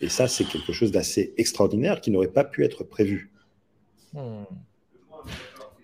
Et 0.00 0.08
ça, 0.08 0.26
c'est 0.26 0.44
quelque 0.44 0.72
chose 0.72 0.90
d'assez 0.90 1.34
extraordinaire 1.36 2.00
qui 2.00 2.10
n'aurait 2.10 2.32
pas 2.32 2.44
pu 2.44 2.64
être 2.64 2.84
prévu. 2.84 3.30
Hmm. 4.14 4.44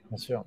Bien 0.09 0.17
sûr. 0.17 0.45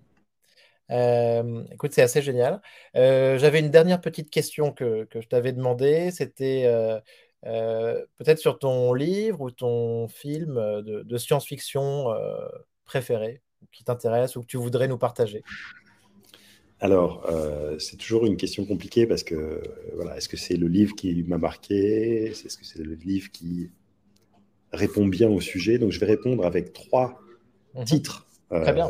Euh, 0.91 1.63
écoute, 1.71 1.93
c'est 1.93 2.01
assez 2.01 2.21
génial. 2.21 2.61
Euh, 2.95 3.37
j'avais 3.37 3.59
une 3.59 3.69
dernière 3.69 4.01
petite 4.01 4.29
question 4.29 4.71
que, 4.71 5.07
je 5.13 5.27
t'avais 5.27 5.53
demandé. 5.53 6.11
C'était 6.11 6.63
euh, 6.65 8.05
peut-être 8.17 8.39
sur 8.39 8.59
ton 8.59 8.93
livre 8.93 9.41
ou 9.41 9.51
ton 9.51 10.07
film 10.07 10.55
de, 10.55 11.17
science-fiction 11.17 12.07
préféré, 12.85 13.41
qui 13.71 13.83
t'intéresse 13.83 14.35
ou 14.35 14.41
que 14.41 14.47
tu 14.47 14.57
voudrais 14.57 14.87
nous 14.87 14.97
partager. 14.97 15.43
Alors, 16.79 17.29
c'est 17.79 17.97
toujours 17.97 18.25
une 18.25 18.37
question 18.37 18.65
compliquée 18.65 19.05
parce 19.05 19.23
que, 19.23 19.61
voilà, 19.95 20.17
est-ce 20.17 20.27
que 20.27 20.37
c'est 20.37 20.57
le 20.57 20.67
livre 20.67 20.95
qui 20.95 21.23
m'a 21.23 21.37
marqué? 21.37 22.25
Est-ce 22.25 22.57
que 22.57 22.65
c'est 22.65 22.83
le 22.83 22.95
livre 22.95 23.31
qui 23.31 23.69
répond 24.71 25.05
bien 25.05 25.29
au 25.29 25.39
sujet? 25.39 25.77
Donc, 25.77 25.91
je 25.91 25.99
vais 25.99 26.07
répondre 26.07 26.45
avec 26.45 26.73
trois 26.73 27.21
mmh 27.75 27.83
titres. 27.85 28.27
Très 28.49 28.73
bien. 28.73 28.89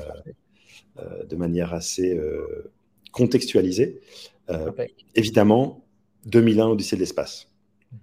De 1.27 1.35
manière 1.35 1.73
assez 1.73 2.17
euh, 2.17 2.71
contextualisée. 3.11 4.01
Euh, 4.49 4.71
évidemment, 5.15 5.85
2001, 6.25 6.67
Odyssée 6.67 6.95
de 6.95 7.01
l'espace. 7.01 7.47
Mhm. 7.91 7.99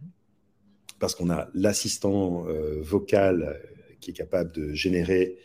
Parce 0.98 1.14
qu'on 1.14 1.30
a 1.30 1.48
l'assistant 1.54 2.46
vocal 2.80 3.60
qui 4.00 4.10
est 4.10 4.14
capable 4.14 4.52
de 4.52 4.72
générer 4.72 5.36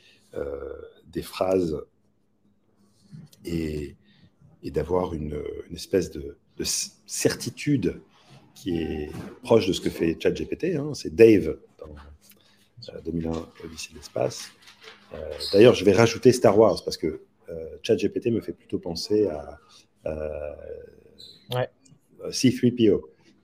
des 1.07 1.21
phrases 1.21 1.79
et, 3.45 3.95
d'avoir 4.63 5.13
une, 5.13 5.39
espèce 5.73 6.09
de, 6.09 6.37
certitude 7.05 8.01
qui 8.55 8.77
est 8.77 9.11
proche 9.43 9.67
de 9.67 9.73
ce 9.73 9.81
que 9.81 9.89
fait 9.89 10.17
ChatGPT. 10.19 10.75
Hein. 10.75 10.93
C'est 10.93 11.13
Dave 11.13 11.57
dans 11.77 13.01
2001 13.05 13.31
Odyssée 13.63 13.91
de 13.91 13.97
l'espace. 13.97 14.49
D'ailleurs, 15.51 15.75
je 15.75 15.85
vais 15.85 15.93
rajouter 15.93 16.31
Star 16.31 16.57
Wars 16.57 16.83
parce 16.83 16.97
que 16.97 17.07
euh, 17.07 17.21
ChatGPT 17.81 18.27
me 18.27 18.41
fait 18.41 18.53
plutôt 18.53 18.79
penser 18.79 19.27
à 19.27 19.59
ouais. 21.55 21.69
C3PO. 22.29 23.01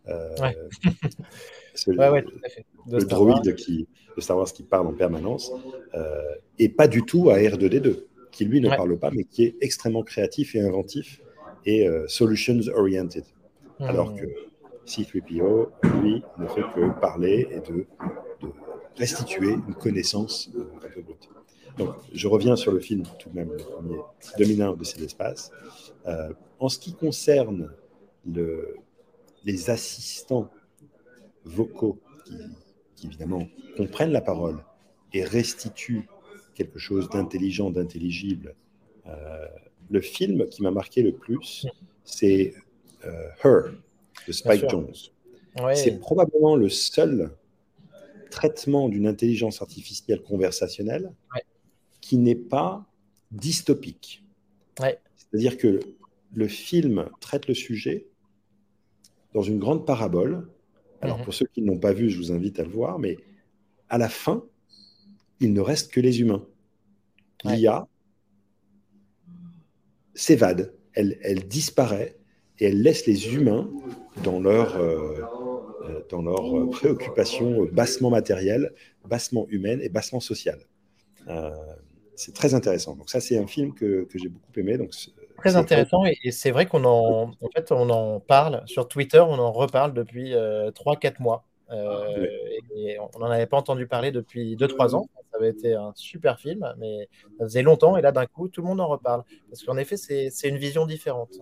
le, 1.88 3.06
droïde 3.06 3.56
qui, 3.56 3.88
de 4.16 4.22
Star 4.22 4.38
Wars 4.38 4.52
qui 4.52 4.64
parle 4.64 4.88
en 4.88 4.94
permanence, 4.94 5.52
euh, 5.94 6.36
et 6.58 6.70
pas 6.70 6.88
du 6.88 7.04
tout 7.04 7.30
à 7.30 7.38
R2D2, 7.38 8.04
qui 8.32 8.46
lui 8.46 8.62
ne 8.62 8.70
parle 8.70 8.98
pas, 8.98 9.12
mais 9.12 9.24
qui 9.24 9.44
est 9.44 9.56
extrêmement 9.62 10.04
créatif 10.04 10.56
et 10.56 10.62
inventif 10.62 11.22
et 11.66 11.88
euh, 11.88 12.08
solutions 12.08 12.60
oriented. 12.74 13.24
Alors 13.80 14.12
hmm. 14.12 14.20
que 14.20 14.26
C3PO, 14.86 15.70
lui, 16.02 16.24
ne 16.38 16.48
fait 16.48 16.64
que 16.76 17.00
parler 17.00 17.48
et 17.52 17.60
de, 17.60 17.86
restituer 18.98 19.52
une 19.52 19.76
connaissance. 19.76 20.52
Donc, 21.80 21.96
je 22.14 22.28
reviens 22.28 22.56
sur 22.56 22.72
le 22.72 22.80
film, 22.80 23.04
tout 23.18 23.30
de 23.30 23.36
même, 23.36 23.50
le 23.52 23.58
premier 23.58 23.98
2001 24.38 24.74
de 24.74 24.84
cet 24.84 25.00
l'espace. 25.00 25.52
en 26.60 26.70
ce 26.70 26.78
qui 26.78 26.94
concerne 26.94 27.72
le, 28.26 28.76
les 29.46 29.70
assistants 29.70 30.50
vocaux 31.46 32.00
qui, 32.96 33.08
évidemment 33.08 33.48
comprennent 33.78 34.12
la 34.12 34.22
parole 34.22 34.64
et 35.14 35.24
restituent 35.24 36.08
quelque 36.54 36.80
chose 36.80 37.10
d'intelligent, 37.10 37.70
d'intelligible. 37.72 38.56
Euh, 39.08 39.46
le 39.90 40.02
film 40.02 40.48
qui 40.50 40.62
m'a 40.62 40.72
marqué 40.72 41.02
le 41.02 41.14
plus, 41.14 41.66
c'est 42.04 42.54
euh, 43.06 43.30
Her 43.44 43.72
de 44.28 44.32
Spike 44.32 44.70
Jones. 44.70 44.94
C'est 45.74 46.00
probablement 46.00 46.56
le 46.56 46.70
seul 46.70 47.32
traitement 48.30 48.88
d'une 48.90 49.08
intelligence 49.08 49.62
artificielle 49.62 50.22
conversationnelle 50.22 51.12
qui 52.10 52.18
n'est 52.18 52.34
pas 52.34 52.88
dystopique. 53.30 54.26
C'est-à-dire 54.76 55.60
que 55.60 55.80
le 56.34 56.48
film 56.48 57.08
traite 57.20 57.48
le 57.48 57.54
sujet 57.54 58.08
dans 59.36 59.44
une 59.44 59.60
grande 59.60 59.86
parabole. 59.86 60.50
Alors, 61.02 61.20
mhm. 61.20 61.26
pour 61.26 61.36
ceux 61.36 61.46
qui 61.46 61.62
ne 61.62 61.68
l'ont 61.68 61.78
pas 61.78 61.94
vu, 61.94 62.10
je 62.10 62.18
vous 62.18 62.32
invite 62.32 62.60
à 62.60 62.64
le 62.64 62.72
voir, 62.72 62.98
mais 62.98 63.18
à 63.90 64.00
la 64.00 64.10
fin, 64.10 64.44
il 65.40 65.54
ne 65.54 65.62
reste 65.62 65.92
que 65.92 66.00
les 66.00 66.20
humains. 66.20 66.44
L'IA 67.44 67.88
s'évade, 70.16 70.74
elle, 70.94 71.20
elle, 71.22 71.48
disparaît 71.48 72.18
et 72.58 72.70
elle 72.70 72.82
laisse 72.82 73.06
les 73.06 73.36
humains 73.36 73.70
dans 74.24 74.40
leur, 74.40 74.78
euh, 74.78 75.22
euh, 75.84 76.02
dans 76.10 76.24
leurs 76.24 76.72
préoccupations 76.72 77.66
bassement 77.72 78.10
matérielles, 78.10 78.74
bassement 79.06 79.46
humaines 79.50 79.82
et 79.84 79.90
bassement 79.90 80.20
sociales. 80.20 80.66
Euh, 81.28 81.52
c'est 82.20 82.34
très 82.34 82.54
intéressant. 82.54 82.96
Donc 82.96 83.10
ça, 83.10 83.22
c'est 83.22 83.38
un 83.38 83.48
film 83.48 83.74
que, 83.74 84.04
que 84.04 84.20
j'ai 84.20 84.28
beaucoup 84.28 84.52
aimé. 84.58 84.78
Donc 84.78 84.94
Très 85.38 85.56
intéressant 85.56 86.04
et, 86.04 86.32
c'est 86.32 86.52
vrai 86.52 86.66
qu'on 86.66 86.84
en, 86.84 87.32
en, 87.32 87.50
fait, 87.56 87.72
on 87.72 87.90
en 87.90 88.20
parle 88.20 88.62
sur 88.66 88.90
Twitter, 88.90 89.22
on 89.22 89.40
en 89.40 89.54
reparle 89.54 89.94
depuis 89.94 90.34
3-4 90.34 90.36
euh, 90.36 91.12
mois. 91.20 91.46
Euh, 91.72 92.28
et, 92.76 92.98
on 93.00 93.20
n'en 93.20 93.28
avait 93.28 93.46
pas 93.46 93.56
entendu 93.56 93.88
parler 93.88 94.12
depuis 94.12 94.58
2-3 94.58 94.96
ans. 94.96 95.08
Ça 95.32 95.38
avait 95.38 95.52
été 95.52 95.76
un 95.76 95.94
super 95.96 96.42
film, 96.42 96.74
mais 96.78 97.08
ça 97.38 97.46
faisait 97.46 97.62
longtemps 97.62 97.96
et 97.96 98.02
là 98.02 98.12
d'un 98.12 98.26
coup, 98.26 98.50
tout 98.50 98.62
le 98.62 98.68
monde 98.68 98.82
en 98.82 98.88
reparle. 98.88 99.24
Parce 99.50 99.64
qu'en 99.64 99.78
effet, 99.78 99.96
c'est 99.96 100.50
une 100.50 100.58
vision 100.58 100.86
différente. 100.86 101.40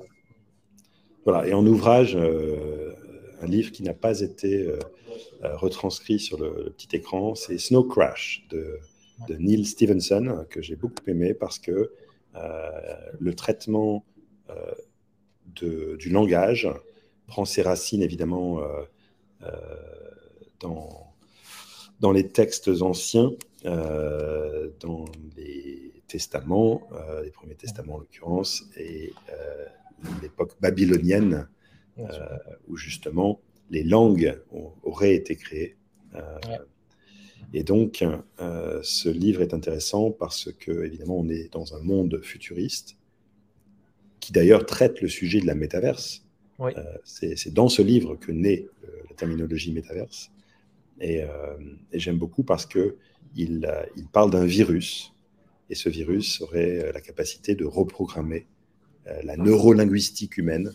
Voilà, 1.25 1.47
et 1.47 1.53
en 1.53 1.65
ouvrage, 1.65 2.15
euh, 2.15 2.93
un 3.41 3.47
livre 3.47 3.71
qui 3.71 3.81
n'a 3.81 3.95
pas 3.95 4.19
été 4.19 4.71
retranscrit 5.41 6.19
sur 6.19 6.37
le, 6.39 6.71
petit 6.77 6.95
écran, 6.95 7.33
c'est 7.33 7.57
Snow 7.57 7.83
Crash 7.83 8.45
de, 8.51 8.79
de 9.27 9.35
Neil 9.35 9.65
Stevenson, 9.65 10.45
que 10.49 10.61
j'ai 10.61 10.75
beaucoup 10.75 11.03
aimé 11.07 11.33
parce 11.33 11.59
que 11.59 11.91
euh, 12.35 12.95
le 13.19 13.33
traitement 13.33 14.05
euh, 14.49 14.73
du 15.99 16.09
langage 16.09 16.69
prend 17.25 17.45
ses 17.45 17.63
racines 17.63 18.03
évidemment 18.03 18.61
euh, 18.61 19.49
dans, 20.59 21.13
dans 21.99 22.11
les 22.11 22.27
textes 22.27 22.69
anciens, 22.81 23.31
dans 23.63 25.05
les 25.35 25.93
testaments, 26.07 26.87
les 27.23 27.31
premiers 27.31 27.55
testaments 27.55 27.95
en 27.95 27.99
l'occurrence, 27.99 28.63
et 28.77 29.13
l'époque 30.21 30.53
babylonienne, 30.61 31.49
où 32.67 32.77
justement 32.77 33.41
les 33.71 33.83
langues 33.83 34.39
auraient 34.83 35.15
été 35.15 35.35
créées. 35.35 35.75
Et 37.53 37.63
donc, 37.63 38.03
euh, 38.39 38.79
ce 38.83 39.09
livre 39.09 39.41
est 39.41 39.53
intéressant 39.53 40.11
parce 40.11 40.51
que, 40.59 40.85
évidemment, 40.85 41.17
on 41.17 41.29
est 41.29 41.51
dans 41.51 41.75
un 41.75 41.79
monde 41.79 42.19
futuriste 42.21 42.97
qui 44.19 44.33
d'ailleurs 44.33 44.65
traite 44.65 45.01
le 45.01 45.07
sujet 45.07 45.39
de 45.39 45.47
la 45.47 45.55
métaverse. 45.55 46.25
Euh, 46.59 46.71
c'est 47.03 47.53
dans 47.53 47.69
ce 47.69 47.81
livre 47.81 48.15
que 48.15 48.31
naît 48.31 48.67
euh, 48.83 48.87
la 49.09 49.15
terminologie 49.15 49.71
métaverse. 49.71 50.31
Et, 50.99 51.21
j'aime 51.93 52.17
beaucoup 52.17 52.43
parce 52.43 52.65
qu'il 52.65 52.95
il 53.95 54.07
parle 54.11 54.31
d'un 54.31 54.45
virus. 54.45 55.13
Et 55.69 55.75
ce 55.75 55.89
virus 55.89 56.41
aurait 56.41 56.91
la 56.91 57.01
capacité 57.01 57.53
de 57.53 57.65
reprogrammer 57.65 58.47
la 59.23 59.37
neurolinguistique 59.37 60.37
humaine 60.37 60.73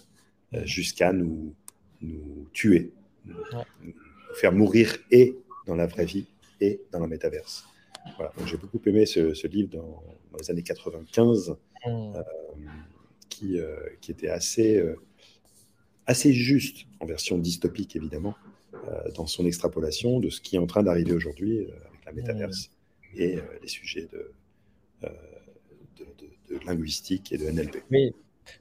jusqu'à 0.63 1.13
nous, 1.13 1.55
nous 2.03 2.47
tuer, 2.53 2.93
nous 3.25 3.35
faire 4.35 4.53
mourir 4.53 4.97
et 5.11 5.37
dans 5.67 5.75
la 5.75 5.87
vraie 5.87 6.05
vie 6.05 6.27
dans 6.91 7.01
la 7.01 7.07
métaverse. 7.07 7.65
Voilà, 8.17 8.33
j'ai 8.47 8.57
beaucoup 8.57 8.81
aimé 8.87 9.07
ce, 9.07 9.47
livre 9.47 9.71
dans, 9.71 10.03
les 10.39 10.51
années 10.51 10.63
95, 10.63 11.51
mmh. 11.51 11.57
euh, 11.87 12.23
qui, 13.29 13.59
euh, 13.59 13.77
qui, 14.01 14.11
était 14.11 14.29
assez, 14.29 14.77
euh, 14.77 14.97
assez 16.07 16.33
juste, 16.33 16.87
en 17.01 17.07
version 17.07 17.39
dystopique 17.39 17.97
évidemment, 17.97 18.35
dans 19.15 19.27
son 19.27 19.47
extrapolation 19.47 20.19
de 20.19 20.29
ce 20.31 20.41
qui 20.41 20.57
est 20.57 20.59
en 20.59 20.67
train 20.67 20.83
d'arriver 20.83 21.13
aujourd'hui 21.13 21.69
avec 21.87 22.05
la 22.07 22.13
métaverse 22.13 22.71
mmh. 23.15 23.21
et 23.21 23.39
les 23.61 23.69
sujets 23.69 24.09
de, 24.13 24.33
de, 25.99 26.59
linguistique 26.67 27.33
et 27.33 27.39
de 27.39 27.51
NLP. 27.51 27.83
Oui, 27.91 28.13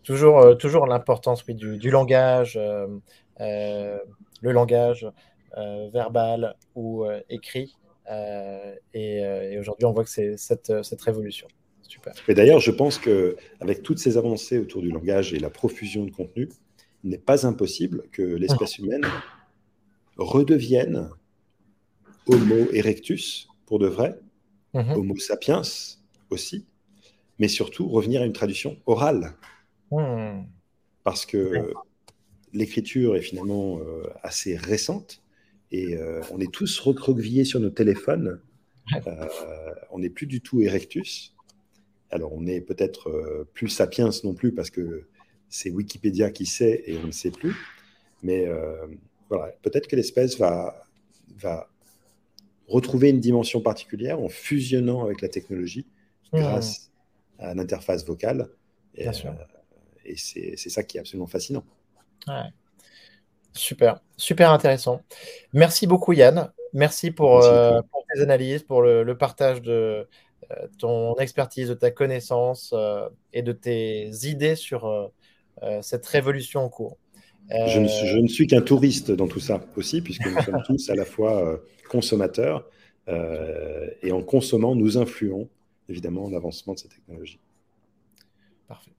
toujours, 0.04 0.58
toujours 0.58 0.86
l'importance 0.86 1.43
oui, 1.47 1.56
du, 1.56 1.78
du, 1.78 1.89
langage, 1.89 2.60
le 3.39 4.02
langage 4.41 5.08
verbal 5.91 6.56
ou 6.76 7.06
écrit 7.30 7.76
euh, 8.10 8.76
euh, 8.95 9.52
et, 9.52 9.60
aujourd'hui, 9.60 9.86
on 9.86 9.93
voit 9.93 10.04
que 10.04 10.10
c'est 10.10 10.38
cette, 10.38 10.84
cette, 10.84 11.02
révolution. 11.02 11.47
Super. 11.88 12.14
Et 12.28 12.34
d'ailleurs, 12.34 12.60
je 12.60 12.72
pense 12.72 12.97
qu'avec 12.97 13.84
toutes 13.84 13.99
ces 13.99 14.18
avancées 14.18 14.58
autour 14.58 14.82
du 14.82 14.91
langage 14.91 15.34
et 15.34 15.39
la 15.39 15.49
profusion 15.49 16.06
de 16.06 16.12
contenu, 16.12 16.49
il 17.04 17.10
n'est 17.10 17.18
pas 17.18 17.45
impossible 17.45 18.04
que 18.12 18.22
l'espèce 18.22 18.78
humaine 18.78 19.06
redevienne 20.18 21.10
Homo 22.28 22.72
erectus 22.72 23.47
pour 23.66 23.80
de 23.80 23.88
vrai, 23.88 24.20
mhm. 24.74 24.91
Homo 24.91 25.18
sapiens 25.18 25.64
aussi, 26.30 26.66
mais 27.39 27.47
surtout 27.47 27.88
revenir 27.88 28.22
à 28.22 28.26
une 28.26 28.34
tradition 28.34 28.78
orale. 28.86 29.34
Hmm. 29.89 30.43
Parce 31.04 31.26
que 31.26 31.74
l'écriture 32.54 33.16
est 33.16 33.22
finalement 33.22 33.80
euh, 33.80 34.04
assez 34.24 34.56
récente 34.56 35.22
et 35.72 35.95
euh, 35.95 36.22
on 36.32 36.39
est 36.39 36.51
tous 36.51 36.80
recroquevillés 36.80 37.45
sur 37.45 37.59
nos 37.59 37.69
téléphones. 37.69 38.39
Euh, 39.07 39.28
on 39.91 39.99
n'est 39.99 40.09
plus 40.09 40.28
du 40.28 40.41
tout 40.41 40.61
erectus. 40.61 41.34
Alors, 42.09 42.34
on 42.34 42.41
n'est 42.41 42.59
peut-être 42.59 43.09
euh, 43.09 43.49
plus 43.53 43.69
sapiens 43.69 44.09
non 44.24 44.34
plus 44.34 44.53
parce 44.53 44.69
que 44.69 45.07
c'est 45.47 45.69
Wikipédia 45.69 46.30
qui 46.32 46.45
sait 46.45 46.84
et 46.86 46.97
on 46.97 47.07
ne 47.07 47.11
sait 47.11 47.32
plus. 47.32 47.55
Mais 48.24 48.47
voilà, 49.30 49.51
peut-être 49.63 49.88
que 49.88 49.95
l'espèce 49.95 50.38
va, 50.38 50.86
va 51.38 51.69
retrouver 52.67 53.09
une 53.09 53.19
dimension 53.19 53.61
particulière 53.61 54.19
en 54.19 54.30
fusionnant 54.30 55.03
avec 55.03 55.22
la 55.22 55.30
technologie 55.30 55.88
mmh. 56.32 56.39
grâce 56.39 56.91
à 57.39 57.53
l'interface 57.53 58.05
vocale. 58.05 58.49
Et, 58.95 59.07
et 60.05 60.17
c'est 60.17 60.69
ça 60.69 60.84
qui 60.84 60.97
est 60.97 60.99
absolument 60.99 61.28
fascinant. 61.28 61.65
Ouais. 62.28 62.51
Super, 63.54 63.99
super 64.18 64.52
intéressant. 64.52 65.02
Merci 65.54 65.88
beaucoup 65.88 66.14
Yann. 66.14 66.52
Merci 66.74 67.12
pour, 67.12 67.43
euh, 67.43 67.82
tes 68.14 68.22
analyses, 68.22 68.64
pour 68.64 68.82
le, 68.82 69.16
partage 69.18 69.62
de 69.62 70.08
euh, 70.52 70.68
ton 70.78 71.16
expertise, 71.18 71.70
de 71.70 71.74
ta 71.74 71.91
connaissance 71.91 72.74
euh, 72.74 73.10
et 73.34 73.41
de 73.41 73.52
tes 73.52 74.10
idées 74.24 74.56
sur 74.56 75.12
cette 75.82 76.06
révolution 76.08 76.62
en 76.62 76.70
cours. 76.70 76.97
Je 77.49 77.80
ne, 77.80 78.28
suis, 78.28 78.47
qu'un 78.47 78.62
touriste 78.62 79.12
dans 79.12 79.28
tout 79.28 79.41
ça 79.41 79.62
aussi, 79.76 80.02
puisque 80.02 80.26
nous 80.26 80.41
sommes 80.41 80.64
tous 80.66 80.89
à 80.89 80.95
la 80.95 81.06
fois 81.06 81.60
consommateurs 81.89 82.66
et 83.08 84.12
en 84.12 84.24
consommant, 84.24 84.76
nous 84.76 84.97
influons 84.97 85.49
évidemment 85.89 86.30
l'avancement 86.30 86.74
de 86.74 86.80
cette 86.80 86.91
technologie. 86.91 87.39
Parfait. 88.68 88.91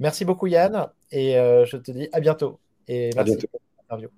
Merci 0.00 0.24
beaucoup 0.24 0.48
Yann 0.48 0.88
et 1.12 1.34
je 1.34 1.76
te 1.76 1.92
dis 1.92 2.08
à 2.12 2.20
bientôt. 2.20 2.58
Et 2.88 3.10
À 3.16 3.24
bientôt. 3.24 3.48
Salut. 3.88 4.12